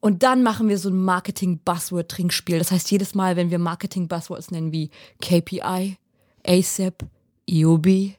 Und 0.00 0.24
dann 0.24 0.42
machen 0.42 0.68
wir 0.68 0.78
so 0.78 0.88
ein 0.88 0.96
Marketing-Buzzword-Trinkspiel. 0.96 2.58
Das 2.58 2.72
heißt, 2.72 2.90
jedes 2.90 3.14
Mal, 3.14 3.36
wenn 3.36 3.52
wir 3.52 3.60
Marketing-Buzzwords 3.60 4.50
nennen 4.50 4.72
wie 4.72 4.90
KPI, 5.20 5.96
ASAP, 6.44 7.04
EOB 7.48 8.14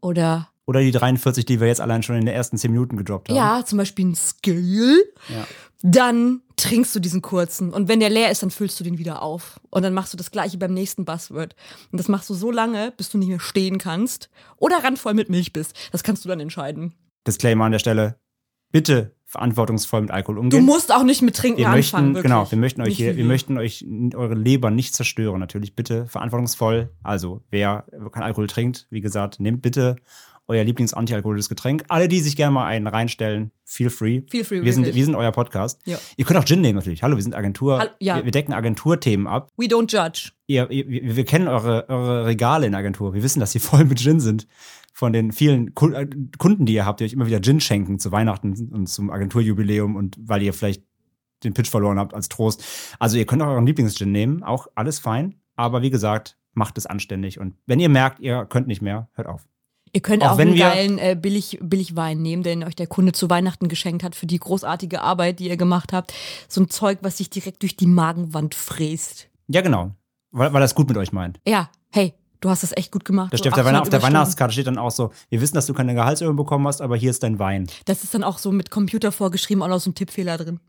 oder 0.00 0.48
Oder 0.68 0.80
die 0.80 0.90
43, 0.90 1.46
die 1.46 1.60
wir 1.60 1.66
jetzt 1.66 1.80
allein 1.80 2.02
schon 2.02 2.16
in 2.16 2.26
den 2.26 2.34
ersten 2.34 2.58
10 2.58 2.70
Minuten 2.70 2.98
gedroppt 2.98 3.30
haben. 3.30 3.36
ja, 3.36 3.64
zum 3.64 3.78
Beispiel 3.78 4.04
ein 4.08 4.14
Scale, 4.14 4.98
Ja. 5.30 5.46
dann 5.82 6.42
trinkst 6.56 6.94
du 6.94 7.00
diesen 7.00 7.22
kurzen. 7.22 7.72
Und 7.72 7.88
wenn 7.88 8.00
der 8.00 8.10
leer 8.10 8.30
ist, 8.30 8.42
dann 8.42 8.50
füllst 8.50 8.78
du 8.78 8.84
den 8.84 8.98
wieder 8.98 9.22
auf. 9.22 9.60
Und 9.70 9.82
dann 9.82 9.94
machst 9.94 10.12
du 10.12 10.18
das 10.18 10.30
gleiche 10.30 10.58
beim 10.58 10.74
nächsten 10.74 11.06
Buzzword. 11.06 11.54
Und 11.90 11.98
das 11.98 12.08
machst 12.08 12.28
du 12.28 12.34
so 12.34 12.50
lange, 12.50 12.92
bis 12.96 13.08
du 13.08 13.16
nicht 13.16 13.28
mehr 13.28 13.40
stehen 13.40 13.78
kannst 13.78 14.28
oder 14.58 14.84
randvoll 14.84 15.14
mit 15.14 15.30
Milch 15.30 15.52
bist. 15.54 15.74
Das 15.92 16.02
kannst 16.02 16.24
du 16.24 16.28
dann 16.28 16.40
entscheiden. 16.40 16.92
Disclaimer 17.26 17.64
an 17.64 17.72
der 17.72 17.78
Stelle. 17.78 18.16
Bitte 18.70 19.14
verantwortungsvoll 19.24 20.02
mit 20.02 20.10
Alkohol 20.10 20.34
Du 20.36 20.40
umgehen. 20.42 20.64
musst 20.66 20.92
auch 20.92 21.02
nicht 21.02 21.22
mit 21.22 21.36
Trinken 21.36 21.58
wir 21.60 21.68
möchten, 21.68 21.96
anfangen, 21.96 22.14
wirklich. 22.14 22.30
genau, 22.30 22.50
wir 22.50 22.58
möchten 22.58 22.80
euch 22.82 22.88
Nicht 22.88 22.96
hier, 22.98 23.16
wir 23.16 23.24
möchten 23.24 23.56
euch 23.56 23.86
eure 24.14 24.34
Leber 24.34 24.70
nicht 24.70 24.94
zerstören, 24.94 25.38
natürlich. 25.40 25.74
Bitte 25.76 26.06
verantwortungsvoll. 26.06 26.90
Also, 27.02 27.42
wer 27.50 27.84
kein 28.12 28.22
Alkohol 28.22 28.46
trinkt, 28.48 28.86
wie 28.90 29.00
gesagt, 29.00 29.38
nehmt 29.40 29.62
bitte 29.62 29.96
euer 30.48 30.64
Lieblings-antialkoholisches 30.64 31.48
Getränk. 31.48 31.84
Alle, 31.88 32.08
die 32.08 32.20
sich 32.20 32.34
gerne 32.34 32.52
mal 32.52 32.66
einen 32.66 32.86
reinstellen, 32.86 33.52
feel 33.64 33.90
free. 33.90 34.22
Feel 34.30 34.44
free, 34.44 34.62
wir 34.64 34.72
sind, 34.72 34.92
wir 34.94 35.04
sind 35.04 35.14
euer 35.14 35.30
Podcast. 35.30 35.80
Ja. 35.84 35.98
Ihr 36.16 36.24
könnt 36.24 36.38
auch 36.40 36.44
Gin 36.44 36.62
nehmen, 36.62 36.76
natürlich. 36.76 37.02
Hallo, 37.02 37.16
wir 37.16 37.22
sind 37.22 37.34
Agentur. 37.34 37.78
Hallo, 37.78 37.90
ja. 38.00 38.16
wir, 38.16 38.24
wir 38.24 38.32
decken 38.32 38.52
Agenturthemen 38.54 39.26
ab. 39.26 39.50
We 39.56 39.66
don't 39.66 39.92
judge. 39.92 40.32
Ihr, 40.46 40.70
ihr, 40.70 40.88
wir 40.88 41.16
wir 41.16 41.24
kennen 41.24 41.48
eure, 41.48 41.88
eure 41.88 42.24
Regale 42.26 42.66
in 42.66 42.74
Agentur. 42.74 43.12
Wir 43.14 43.22
wissen, 43.22 43.40
dass 43.40 43.52
sie 43.52 43.58
voll 43.60 43.84
mit 43.84 44.00
Gin 44.00 44.20
sind. 44.20 44.46
Von 44.94 45.12
den 45.12 45.30
vielen 45.30 45.74
Ku- 45.74 45.92
äh, 45.92 46.08
Kunden, 46.38 46.66
die 46.66 46.72
ihr 46.74 46.84
habt, 46.86 46.98
die 47.00 47.04
euch 47.04 47.12
immer 47.12 47.26
wieder 47.26 47.40
Gin 47.40 47.60
schenken 47.60 47.98
zu 48.00 48.10
Weihnachten 48.10 48.70
und 48.72 48.88
zum 48.88 49.10
Agenturjubiläum 49.10 49.94
und 49.94 50.16
weil 50.20 50.42
ihr 50.42 50.52
vielleicht 50.52 50.82
den 51.44 51.54
Pitch 51.54 51.68
verloren 51.70 51.98
habt 52.00 52.14
als 52.14 52.28
Trost. 52.28 52.64
Also 52.98 53.16
ihr 53.16 53.26
könnt 53.26 53.42
auch 53.42 53.46
euren 53.46 53.66
Lieblingsgin 53.66 54.10
nehmen, 54.10 54.42
auch 54.42 54.66
alles 54.74 54.98
fein. 54.98 55.36
Aber 55.54 55.82
wie 55.82 55.90
gesagt, 55.90 56.36
macht 56.52 56.78
es 56.78 56.86
anständig. 56.86 57.38
Und 57.38 57.54
wenn 57.66 57.78
ihr 57.78 57.88
merkt, 57.88 58.18
ihr 58.18 58.44
könnt 58.46 58.66
nicht 58.66 58.82
mehr, 58.82 59.08
hört 59.12 59.28
auf. 59.28 59.46
Ihr 59.92 60.00
könnt 60.00 60.22
Auch 60.22 60.32
auch, 60.32 60.38
einen 60.38 60.56
geilen 60.56 60.98
äh, 60.98 61.16
Billig, 61.20 61.58
Billigwein 61.62 62.20
nehmen, 62.20 62.42
den 62.42 62.64
euch 62.64 62.76
der 62.76 62.86
Kunde 62.86 63.12
zu 63.12 63.30
Weihnachten 63.30 63.68
geschenkt 63.68 64.02
hat 64.02 64.14
für 64.14 64.26
die 64.26 64.38
großartige 64.38 65.00
Arbeit, 65.02 65.40
die 65.40 65.48
ihr 65.48 65.56
gemacht 65.56 65.92
habt. 65.92 66.12
So 66.48 66.60
ein 66.60 66.68
Zeug, 66.68 66.98
was 67.02 67.18
sich 67.18 67.30
direkt 67.30 67.62
durch 67.62 67.76
die 67.76 67.86
Magenwand 67.86 68.54
fräst. 68.54 69.28
Ja, 69.48 69.60
genau. 69.60 69.92
Weil, 70.30 70.52
weil 70.52 70.62
er 70.62 70.66
es 70.66 70.74
gut 70.74 70.88
mit 70.88 70.96
euch 70.96 71.12
meint. 71.12 71.40
Ja, 71.46 71.70
hey, 71.90 72.14
Du 72.40 72.50
hast 72.50 72.62
das 72.62 72.76
echt 72.76 72.92
gut 72.92 73.04
gemacht. 73.04 73.32
Da 73.32 73.36
so 73.36 73.48
auf, 73.48 73.54
der, 73.54 73.64
Weihnacht, 73.64 73.82
auf 73.82 73.88
der. 73.88 74.02
Weihnachtskarte 74.02 74.52
steht 74.52 74.68
dann 74.68 74.78
auch 74.78 74.92
so, 74.92 75.10
wir 75.28 75.40
wissen, 75.40 75.56
dass 75.56 75.66
du 75.66 75.74
keine 75.74 75.94
Gehaltserhöhung 75.94 76.36
bekommen 76.36 76.68
hast, 76.68 76.80
aber 76.80 76.96
hier 76.96 77.10
ist 77.10 77.22
dein 77.24 77.40
Wein. 77.40 77.66
Das 77.86 78.04
ist 78.04 78.14
dann 78.14 78.22
auch 78.22 78.38
so 78.38 78.52
mit 78.52 78.70
Computer 78.70 79.10
vorgeschrieben, 79.10 79.62
auch 79.62 79.68
noch 79.68 79.80
so 79.80 79.90
ein 79.90 79.94
Tippfehler 79.94 80.36
drin. 80.38 80.60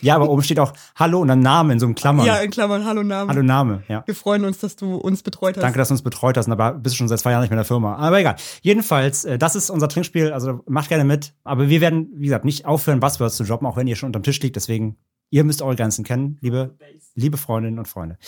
Ja, 0.00 0.16
aber 0.16 0.28
oben 0.28 0.42
steht 0.42 0.58
auch 0.58 0.72
Hallo 0.96 1.20
und 1.20 1.28
dann 1.28 1.40
Name 1.40 1.72
in 1.72 1.78
so 1.78 1.86
einem 1.86 1.94
Klammern. 1.94 2.26
Ja, 2.26 2.36
in 2.38 2.50
Klammern, 2.50 2.84
hallo 2.84 3.02
Name. 3.02 3.30
Hallo 3.30 3.42
Name, 3.42 3.82
ja. 3.88 4.02
Wir 4.06 4.14
freuen 4.14 4.44
uns, 4.44 4.58
dass 4.58 4.76
du 4.76 4.96
uns 4.96 5.22
betreut 5.22 5.56
hast. 5.56 5.62
Danke, 5.62 5.78
dass 5.78 5.88
du 5.88 5.94
uns 5.94 6.02
betreut 6.02 6.36
hast, 6.36 6.48
aber 6.48 6.72
bist 6.72 6.96
schon 6.96 7.08
seit 7.08 7.18
zwei 7.18 7.32
Jahren 7.32 7.42
nicht 7.42 7.50
mehr 7.50 7.58
in 7.58 7.62
der 7.62 7.66
Firma. 7.66 7.96
Aber 7.96 8.18
egal. 8.18 8.36
Jedenfalls, 8.62 9.24
äh, 9.24 9.38
das 9.38 9.56
ist 9.56 9.70
unser 9.70 9.88
Trinkspiel, 9.88 10.32
also 10.32 10.60
macht 10.66 10.88
gerne 10.88 11.04
mit. 11.04 11.34
Aber 11.44 11.68
wir 11.68 11.80
werden, 11.80 12.08
wie 12.14 12.24
gesagt, 12.24 12.44
nicht 12.44 12.64
aufhören, 12.64 13.00
Buzzwords 13.00 13.36
zu 13.36 13.44
droppen, 13.44 13.66
auch 13.66 13.76
wenn 13.76 13.86
ihr 13.86 13.96
schon 13.96 14.08
unterm 14.08 14.22
Tisch 14.22 14.40
liegt. 14.40 14.56
Deswegen, 14.56 14.96
ihr 15.30 15.44
müsst 15.44 15.62
eure 15.62 15.76
Grenzen 15.76 16.04
kennen, 16.04 16.38
liebe, 16.40 16.76
liebe 17.14 17.36
Freundinnen 17.36 17.78
und 17.78 17.88
Freunde. 17.88 18.18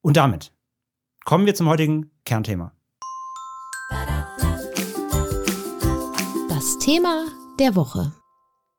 Und 0.00 0.16
damit 0.16 0.52
kommen 1.24 1.46
wir 1.46 1.54
zum 1.54 1.68
heutigen 1.68 2.10
Kernthema. 2.24 2.72
Das 6.48 6.78
Thema 6.78 7.26
der 7.58 7.74
Woche. 7.74 8.12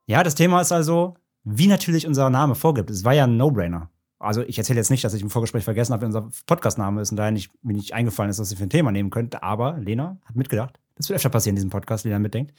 Ja, 0.06 0.22
das 0.22 0.34
Thema 0.34 0.60
ist 0.60 0.72
also, 0.72 1.14
wie 1.50 1.66
natürlich 1.66 2.06
unser 2.06 2.30
Name 2.30 2.54
vorgibt. 2.54 2.90
Es 2.90 3.04
war 3.04 3.14
ja 3.14 3.24
ein 3.24 3.36
No-Brainer. 3.36 3.90
Also 4.18 4.42
ich 4.42 4.58
erzähle 4.58 4.78
jetzt 4.78 4.90
nicht, 4.90 5.04
dass 5.04 5.14
ich 5.14 5.22
im 5.22 5.30
Vorgespräch 5.30 5.64
vergessen 5.64 5.92
habe, 5.92 6.02
wie 6.02 6.06
unser 6.06 6.28
Podcast-Name 6.46 7.00
ist 7.00 7.10
und 7.10 7.16
daher 7.16 7.30
nicht, 7.30 7.52
mir 7.62 7.74
nicht 7.74 7.94
eingefallen 7.94 8.30
ist, 8.30 8.38
was 8.38 8.50
ich 8.50 8.58
für 8.58 8.64
ein 8.64 8.70
Thema 8.70 8.90
nehmen 8.90 9.10
könnte. 9.10 9.42
Aber 9.42 9.78
Lena 9.78 10.18
hat 10.24 10.36
mitgedacht. 10.36 10.78
Das 10.96 11.08
wird 11.08 11.16
öfter 11.16 11.30
passieren 11.30 11.54
in 11.54 11.56
diesem 11.56 11.70
Podcast, 11.70 12.04
Lena 12.04 12.18
mitdenkt. 12.18 12.52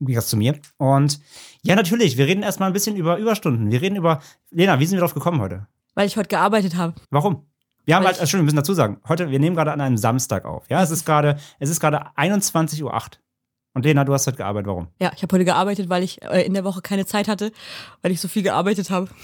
Im 0.00 0.08
Gegensatz 0.08 0.28
zu 0.28 0.36
mir. 0.36 0.58
Und 0.76 1.20
ja, 1.62 1.76
natürlich, 1.76 2.16
wir 2.16 2.26
reden 2.26 2.42
erstmal 2.42 2.68
ein 2.68 2.72
bisschen 2.72 2.96
über 2.96 3.18
Überstunden. 3.18 3.70
Wir 3.70 3.80
reden 3.80 3.96
über. 3.96 4.20
Lena, 4.50 4.78
wie 4.80 4.86
sind 4.86 4.96
wir 4.96 5.00
drauf 5.00 5.14
gekommen 5.14 5.40
heute? 5.40 5.66
Weil 5.94 6.06
ich 6.06 6.16
heute 6.16 6.28
gearbeitet 6.28 6.76
habe. 6.76 6.94
Warum? 7.10 7.46
Wir 7.84 7.94
haben 7.94 8.04
halt, 8.04 8.18
Entschuldigung, 8.18 8.42
wir 8.42 8.46
müssen 8.46 8.56
dazu 8.56 8.74
sagen, 8.74 8.98
heute, 9.08 9.30
wir 9.30 9.38
nehmen 9.38 9.54
gerade 9.54 9.72
an 9.72 9.80
einem 9.80 9.96
Samstag 9.96 10.44
auf. 10.44 10.68
Ja, 10.68 10.82
es 10.82 10.90
ist 10.90 11.06
gerade, 11.06 11.38
es 11.60 11.70
ist 11.70 11.78
gerade 11.78 12.08
21.08 12.16 12.82
Uhr. 12.82 12.92
Und 13.76 13.84
Lena, 13.84 14.04
du 14.06 14.14
hast 14.14 14.26
heute 14.26 14.38
gearbeitet. 14.38 14.68
Warum? 14.68 14.88
Ja, 14.98 15.12
ich 15.14 15.22
habe 15.22 15.34
heute 15.34 15.44
gearbeitet, 15.44 15.90
weil 15.90 16.02
ich 16.02 16.22
äh, 16.22 16.46
in 16.46 16.54
der 16.54 16.64
Woche 16.64 16.80
keine 16.80 17.04
Zeit 17.04 17.28
hatte, 17.28 17.52
weil 18.00 18.10
ich 18.10 18.22
so 18.22 18.26
viel 18.26 18.42
gearbeitet 18.42 18.88
habe. 18.88 19.10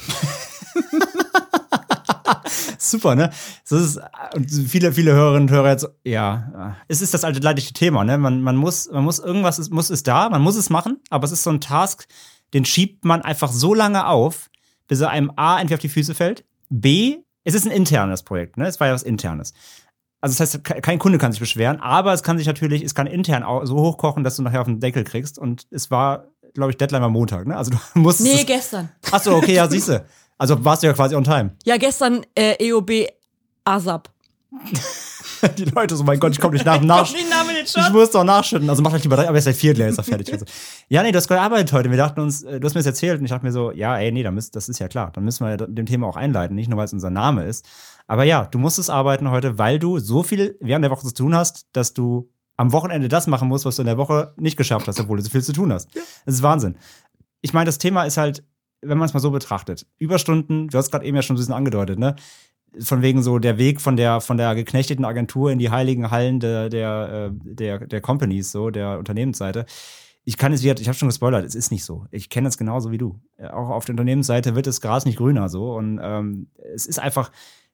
Super, 2.77 3.15
ne? 3.15 3.31
Das 3.71 3.81
ist, 3.81 3.99
und 4.35 4.51
viele, 4.51 4.93
viele 4.93 5.15
Hörerinnen 5.15 5.49
und 5.49 5.51
Hörer 5.51 5.71
jetzt, 5.71 5.89
ja, 6.05 6.77
es 6.87 7.01
ist 7.01 7.15
das 7.15 7.25
alte 7.25 7.41
leidliche 7.41 7.73
Thema, 7.73 8.05
ne? 8.05 8.19
Man, 8.19 8.43
man 8.43 8.57
muss, 8.57 8.91
man 8.91 9.05
muss 9.05 9.21
irgendwas, 9.21 9.59
ist, 9.59 9.71
muss 9.71 9.89
ist 9.89 10.07
da, 10.07 10.29
man 10.29 10.43
muss 10.43 10.57
es 10.57 10.69
machen, 10.69 11.01
aber 11.09 11.25
es 11.25 11.33
ist 11.33 11.45
so 11.45 11.51
ein 11.51 11.63
Task, 11.63 12.07
den 12.53 12.67
schiebt 12.67 13.07
man 13.07 13.23
einfach 13.23 13.51
so 13.51 13.73
lange 13.73 14.07
auf, 14.07 14.51
bis 14.87 15.01
er 15.01 15.09
einem 15.09 15.33
A 15.37 15.61
entweder 15.61 15.77
auf 15.77 15.81
die 15.81 15.89
Füße 15.89 16.15
fällt, 16.15 16.45
B, 16.69 17.21
es 17.45 17.55
ist 17.55 17.65
ein 17.65 17.73
internes 17.73 18.23
Projekt, 18.23 18.59
ne? 18.59 18.67
Es 18.67 18.81
war 18.81 18.89
ja 18.89 18.93
was 18.93 19.03
internes. 19.03 19.55
Also 20.23 20.33
das 20.39 20.41
heißt, 20.55 20.65
ke- 20.65 20.81
kein 20.81 20.99
Kunde 20.99 21.19
kann 21.19 21.33
sich 21.33 21.41
beschweren, 21.41 21.79
aber 21.81 22.15
es 22.15 22.23
kann 22.23 22.39
sich 22.39 22.47
natürlich, 22.47 22.83
es 22.83 22.95
kann 22.95 23.07
intern 23.07 23.43
auch 23.43 23.67
so 23.67 23.75
hochkochen, 23.77 24.25
dass 24.25 24.37
du 24.37 24.43
nachher 24.43 24.61
auf 24.63 24.67
den 24.69 24.81
Deckel 24.81 25.05
kriegst. 25.05 25.39
Und 25.39 25.67
es 25.71 25.91
war, 25.91 26.29
glaube 26.55 26.71
ich, 26.71 26.79
Deadline 26.79 27.03
war 27.03 27.11
Montag, 27.11 27.47
ne? 27.47 27.57
Also 27.57 27.73
du 27.73 27.77
musstest. 28.01 28.33
Nee, 28.33 28.41
es- 28.41 28.47
gestern. 28.47 28.89
Ach 29.11 29.21
so, 29.23 29.35
okay, 29.35 29.55
ja, 29.55 29.69
siehste. 29.69 30.07
Also 30.39 30.65
warst 30.65 30.83
du 30.83 30.87
ja 30.87 30.93
quasi 30.95 31.15
on 31.15 31.25
time. 31.25 31.51
Ja, 31.65 31.77
gestern 31.77 32.25
äh, 32.35 32.55
EOB 32.67 33.09
ASAP. 33.65 34.09
Die 35.59 35.65
Leute 35.65 35.97
so, 35.97 36.05
mein 36.05 36.21
Gott, 36.21 36.33
ich 36.33 36.41
komme 36.41 36.55
nicht 36.55 36.65
nach 36.65 36.79
dem 36.79 36.87
Nach 36.87 37.11
den 37.11 37.29
Namen 37.29 37.51
in 37.51 37.57
den 37.57 37.65
Ich 37.65 37.93
muss 37.93 38.11
doch 38.11 38.25
nachschütten. 38.25 38.69
Also 38.71 38.83
mach 38.83 38.93
euch 38.93 39.03
lieber 39.03 39.17
drei, 39.17 39.25
aber 39.25 39.37
er 39.37 39.39
ist 39.39 39.45
seit 39.45 39.57
vier, 39.57 39.77
ist 39.79 39.99
er 39.99 40.05
fertig. 40.05 40.33
Also, 40.33 40.45
ja, 40.89 41.03
nee, 41.03 41.11
du 41.11 41.19
hast 41.19 41.29
gearbeitet 41.29 41.73
heute. 41.73 41.91
Wir 41.91 41.97
dachten 41.97 42.21
uns, 42.21 42.43
äh, 42.43 42.61
du 42.61 42.67
hast 42.67 42.75
mir 42.75 42.81
das 42.81 42.87
erzählt 42.87 43.19
und 43.19 43.25
ich 43.25 43.31
dachte 43.31 43.45
mir 43.45 43.53
so, 43.53 43.73
ja, 43.73 43.99
ey, 43.99 44.13
nee, 44.13 44.29
müsst, 44.31 44.55
das 44.55 44.69
ist 44.69 44.79
ja 44.79 44.89
klar. 44.89 45.11
Dann 45.13 45.25
müssen 45.25 45.45
wir 45.45 45.51
ja 45.51 45.57
dem 45.57 45.87
Thema 45.87 46.07
auch 46.07 46.17
einleiten, 46.17 46.55
nicht 46.55 46.69
nur, 46.69 46.79
weil 46.79 46.85
es 46.85 46.93
unser 46.93 47.11
Name 47.11 47.45
ist. 47.45 47.67
Aber 48.07 48.25
ja, 48.25 48.47
du 48.47 48.59
musstest 48.59 48.91
arbeiten 48.91 49.31
heute, 49.31 49.59
weil 49.59 49.79
du 49.79 49.99
so 49.99 50.23
viel 50.23 50.57
während 50.61 50.85
der 50.85 50.91
Woche 50.91 51.07
zu 51.07 51.15
tun 51.15 51.35
hast, 51.35 51.67
dass 51.73 51.95
du 51.95 52.31
am 52.57 52.73
Wochenende 52.73 53.09
das 53.09 53.27
machen 53.27 53.49
musst, 53.49 53.65
was 53.65 53.77
du 53.77 53.83
in 53.83 53.87
der 53.87 53.99
Woche 53.99 54.35
nicht 54.37 54.57
geschafft 54.57 54.87
hast, 54.87 55.01
obwohl 55.01 55.17
du 55.17 55.25
so 55.25 55.31
viel 55.31 55.43
zu 55.43 55.53
tun 55.53 55.73
hast. 55.73 55.89
Das 56.25 56.35
ist 56.35 56.43
Wahnsinn. 56.43 56.77
Ich 57.41 57.53
meine, 57.53 57.67
das 57.67 57.79
Thema 57.79 58.05
ist 58.05 58.17
halt, 58.17 58.45
wenn 58.83 58.99
man 58.99 59.07
es 59.07 59.15
mal 59.15 59.21
so 59.21 59.31
betrachtet, 59.31 59.87
Überstunden, 59.99 60.69
du 60.69 60.79
hast 60.79 60.91
gerade 60.91 61.05
eben 61.05 61.17
ja 61.17 61.23
schon 61.23 61.35
ein 61.35 61.39
bisschen 61.39 61.55
angedeutet, 61.55 61.99
ne? 61.99 62.17
Von 62.81 63.03
wegen 63.03 63.23
so 63.23 63.39
der 63.39 63.59
Weg 63.59 63.81
von 63.81 63.97
der, 63.97 64.21
von 64.21 64.37
der 64.37 64.55
geknechteten 64.55 65.05
Agentur 65.05 65.51
in 65.51 65.59
die 65.59 65.71
heiligen 65.71 66.11
Hallen 66.11 66.41
der, 66.41 66.69
der, 66.71 67.31
äh, 67.33 67.55
der, 67.55 67.87
der 67.87 68.01
Companies, 68.01 68.51
so, 68.51 68.71
der 68.71 68.99
Unternehmensseite. 68.99 69.67
Ich 70.25 70.37
kann 70.37 70.53
es, 70.53 70.63
wie 70.63 70.67
gesagt, 70.67 70.81
ich 70.81 70.89
habe 70.89 70.97
schon 70.97 71.09
gespoilert, 71.09 71.45
es 71.45 71.55
ist 71.55 71.73
nicht 71.73 71.85
so. 71.85 72.07
Ich 72.11 72.31
kenne 72.31 72.49
es 72.49 72.57
genauso 72.57 72.93
wie 72.93 72.99
du. 72.99 73.21
Äh, 73.37 73.49
Auch 73.49 73.71
auf 73.71 73.85
der 73.85 73.95
Unternehmensseite 73.95 74.55
wird 74.55 74.67
das 74.67 74.81
Gras 74.81 75.05
nicht 75.05 75.19
grüner 75.19 75.49
so. 75.49 75.75
Und 75.75 76.01
ähm, 76.03 76.47
es 76.75 76.87
ist 76.87 76.99
einfach, 76.99 77.31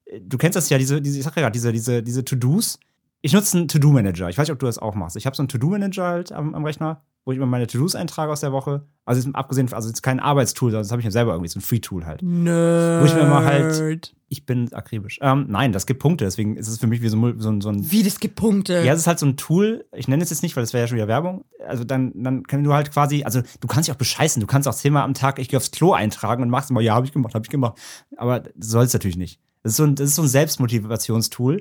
äh, 0.07 0.21
du 0.21 0.39
kennst 0.39 0.57
das 0.57 0.69
ja, 0.71 0.79
diese, 0.79 1.01
diese 1.01 1.19
ich 1.19 1.25
sag 1.25 1.37
ja 1.37 1.43
gerade, 1.43 1.53
diese, 1.53 1.73
diese, 1.73 2.03
diese 2.03 2.25
To-Dos. 2.25 2.81
Ich 3.21 3.33
nutze 3.33 3.59
einen 3.59 3.69
To-Do-Manager. 3.69 4.29
Ich 4.31 4.39
weiß 4.39 4.49
nicht, 4.49 4.53
ob 4.53 4.61
du 4.61 4.67
das 4.67 4.79
auch 4.79 4.95
machst. 4.95 5.17
Ich 5.17 5.27
habe 5.27 5.37
so 5.37 5.43
einen 5.43 5.49
To-Do-Manager 5.49 6.05
halt 6.05 6.33
am, 6.33 6.55
am 6.55 6.65
Rechner, 6.65 7.03
wo 7.29 7.33
ich 7.33 7.37
immer 7.37 7.45
meine 7.45 7.67
To-Dos 7.67 7.95
eintrage 7.95 8.33
aus 8.33 8.41
der 8.41 8.53
Woche. 8.53 8.87
Also 9.05 9.21
jetzt 9.21 9.37
abgesehen, 9.37 9.71
also 9.75 9.87
jetzt 9.91 10.03
kein 10.03 10.19
Arbeitstool, 10.19 10.71
sondern 10.71 10.85
das 10.85 10.91
habe 10.93 11.03
ich 11.03 11.05
mir 11.05 11.11
selber 11.11 11.33
irgendwie, 11.33 11.51
so 11.51 11.59
ein 11.59 11.61
Free-Tool 11.61 12.07
halt. 12.07 12.23
Nerd. 12.23 13.03
Wo 13.03 13.05
ich 13.05 13.13
mir 13.15 13.27
mal 13.29 13.45
halt, 13.45 14.15
ich 14.29 14.47
bin 14.47 14.73
akribisch. 14.73 15.19
Ähm, 15.21 15.45
nein, 15.51 15.73
das 15.73 15.85
gibt 15.85 16.01
Punkte, 16.01 16.25
deswegen 16.25 16.57
ist 16.57 16.69
es 16.69 16.79
für 16.79 16.87
mich 16.87 17.03
wie 17.03 17.11
so, 17.11 17.19
ein- 17.19 17.39
so, 17.39 17.61
so 17.61 17.69
ein 17.69 17.91
Wie, 17.91 18.03
das 18.03 18.19
gibt 18.19 18.37
Punkte. 18.37 18.83
ja, 18.83 18.95
es 18.95 19.01
ist 19.01 19.07
halt 19.07 19.19
so 19.19 19.27
ein 19.27 19.37
Tool, 19.37 19.85
ich 19.95 20.09
nenne 20.09 20.23
es 20.23 20.31
jetzt 20.31 20.43
nicht, 20.43 20.57
weil 20.57 20.63
das 20.63 20.73
wäre 20.73 20.85
ja 20.85 20.89
schon 20.89 20.97
wieder 20.97 21.07
Werbung. 21.07 21.45
Also 21.67 21.85
dann, 21.85 22.13
dann 22.15 22.45
kann 22.45 22.65
du 22.65 22.73
halt 22.73 22.91
quasi, 22.91 23.25
also 23.25 23.43
du 23.61 23.69
kannst 23.69 23.89
dich 23.89 23.95
auch 23.95 23.99
bescheißen, 23.99 24.41
du 24.41 24.47
kannst 24.47 24.67
auch 24.67 24.75
zehnmal 24.75 25.03
am 25.03 25.13
Tag, 25.13 25.39
ich 25.39 25.51
gehe 25.51 25.59
aufs 25.59 25.71
Klo 25.71 25.93
eintragen 25.93 26.43
und 26.43 26.49
machst 26.49 26.71
immer, 26.71 26.81
ja, 26.81 26.95
habe 26.95 27.05
ich 27.05 27.13
gemacht, 27.13 27.35
habe 27.35 27.45
ich 27.45 27.51
gemacht. 27.51 27.79
Aber 28.17 28.41
du 28.41 28.51
sollst 28.57 28.95
natürlich 28.95 29.19
nicht. 29.19 29.39
Das 29.65 29.73
ist 29.73 29.77
so 29.77 29.85
ein, 29.85 29.97
das 29.97 30.09
ist 30.09 30.15
so 30.15 30.23
ein 30.23 30.29
Selbstmotivationstool. 30.29 31.57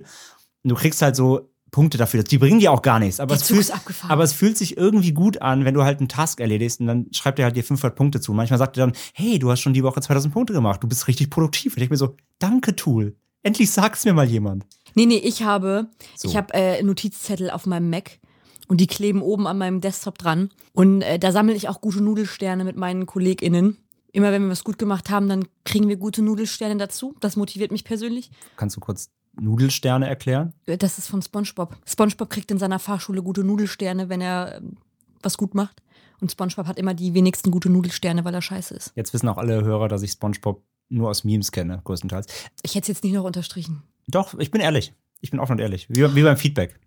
Und 0.63 0.69
du 0.69 0.75
kriegst 0.75 1.01
halt 1.01 1.17
so 1.17 1.50
Punkte 1.71 1.97
dafür. 1.97 2.24
Die 2.24 2.38
bringen 2.38 2.59
dir 2.59 2.71
auch 2.71 2.81
gar 2.81 3.00
nichts. 3.00 3.19
Aber, 3.19 3.29
Der 3.36 3.41
es 3.41 3.47
Zug 3.47 3.55
fühlt, 3.55 3.67
ist 3.67 3.71
abgefahren. 3.75 4.12
aber 4.12 4.24
es 4.24 4.33
fühlt 4.33 4.57
sich 4.57 4.77
irgendwie 4.77 5.12
gut 5.13 5.41
an, 5.41 5.65
wenn 5.65 5.74
du 5.74 5.83
halt 5.83 6.00
einen 6.00 6.07
Task 6.09 6.39
erledigst 6.39 6.79
und 6.79 6.88
dann 6.88 7.07
schreibt 7.12 7.39
er 7.39 7.45
halt 7.45 7.55
dir 7.55 7.63
500 7.63 7.95
Punkte 7.95 8.21
zu. 8.21 8.33
Manchmal 8.33 8.57
sagt 8.59 8.77
er 8.77 8.86
dann, 8.88 8.95
hey, 9.13 9.38
du 9.39 9.51
hast 9.51 9.59
schon 9.62 9.74
die 9.74 9.83
Woche 9.83 10.00
2000 10.01 10.33
Punkte 10.33 10.53
gemacht, 10.53 10.81
du 10.83 10.88
bist 10.88 11.07
richtig 11.07 11.29
produktiv. 11.29 11.75
Und 11.75 11.83
ich 11.83 11.89
mir 11.89 11.97
so, 11.97 12.15
danke 12.39 12.75
Tool. 12.75 13.15
Endlich 13.43 13.71
sag's 13.71 14.05
mir 14.05 14.13
mal 14.13 14.27
jemand. 14.27 14.65
Nee, 14.95 15.05
nee, 15.05 15.17
ich 15.17 15.43
habe, 15.43 15.89
So. 16.15 16.27
ich 16.27 16.36
habe 16.36 16.53
äh, 16.53 16.81
Notizzettel 16.83 17.50
auf 17.51 17.65
meinem 17.65 17.89
Mac 17.89 18.19
und 18.67 18.81
die 18.81 18.88
kleben 18.88 19.21
oben 19.21 19.45
an 19.47 19.57
meinem 19.57 19.79
Desktop 19.81 20.17
dran. 20.17 20.50
Und 20.74 21.01
äh, 21.01 21.19
da 21.19 21.31
sammle 21.31 21.53
ich 21.53 21.69
auch 21.69 21.81
gute 21.81 22.01
Nudelsterne 22.01 22.63
mit 22.63 22.75
meinen 22.77 23.05
KollegInnen. 23.05 23.77
Immer 24.12 24.31
wenn 24.31 24.43
wir 24.43 24.50
was 24.51 24.63
gut 24.63 24.79
gemacht 24.79 25.09
haben, 25.09 25.29
dann 25.29 25.45
kriegen 25.65 25.88
wir 25.88 25.97
gute 25.97 26.21
Nudelsterne 26.24 26.77
dazu. 26.77 27.13
Das 27.19 27.36
motiviert 27.36 27.71
mich 27.71 27.83
persönlich. 27.83 28.31
Kannst 28.55 28.75
du 28.75 28.79
kurz 28.79 29.09
Nudelsterne 29.39 30.08
erklären? 30.08 30.53
Äh, 30.65 30.77
Das 30.77 30.98
ist 30.98 31.08
von 31.08 31.22
SpongeBob. 31.22 31.75
SpongeBob 31.86 32.29
kriegt 32.29 32.51
in 32.51 32.58
seiner 32.58 32.79
Fahrschule 32.79 33.22
gute 33.24 33.44
Nudelsterne, 33.44 34.10
wenn 34.10 34.22
er 34.22 34.58
ähm, 34.58 34.77
was 35.22 35.38
gut 35.38 35.56
macht. 35.56 35.82
Und 36.20 36.32
SpongeBob 36.32 36.65
hat 36.67 36.79
immer 36.79 36.94
die 36.94 37.13
wenigsten 37.13 37.51
gute 37.51 37.70
Nudelsterne, 37.70 38.25
weil 38.25 38.34
er 38.34 38.41
scheiße 38.41 38.74
ist. 38.74 38.91
Jetzt 38.96 39.13
wissen 39.13 39.27
auch 39.29 39.38
alle 39.38 39.63
Hörer, 39.63 39.88
dass 39.88 40.01
ich 40.01 40.12
SpongeBob 40.12 40.63
nur 40.89 41.10
aus 41.10 41.24
Memes 41.24 41.51
kenne, 41.51 41.82
größtenteils. 41.84 42.27
Ich 42.63 42.72
hätte 42.75 42.84
es 42.84 42.88
jetzt 42.88 43.03
nicht 43.03 43.13
noch 43.13 43.24
unterstrichen. 43.25 43.84
Doch, 44.08 44.34
ich 44.39 44.51
bin 44.51 44.62
ehrlich. 44.62 44.94
Ich 45.20 45.32
bin 45.32 45.39
offen 45.39 45.53
und 45.53 45.60
ehrlich. 45.60 45.89
Wie, 45.89 46.15
wie 46.15 46.24
beim 46.24 46.38
Feedback. 46.38 46.79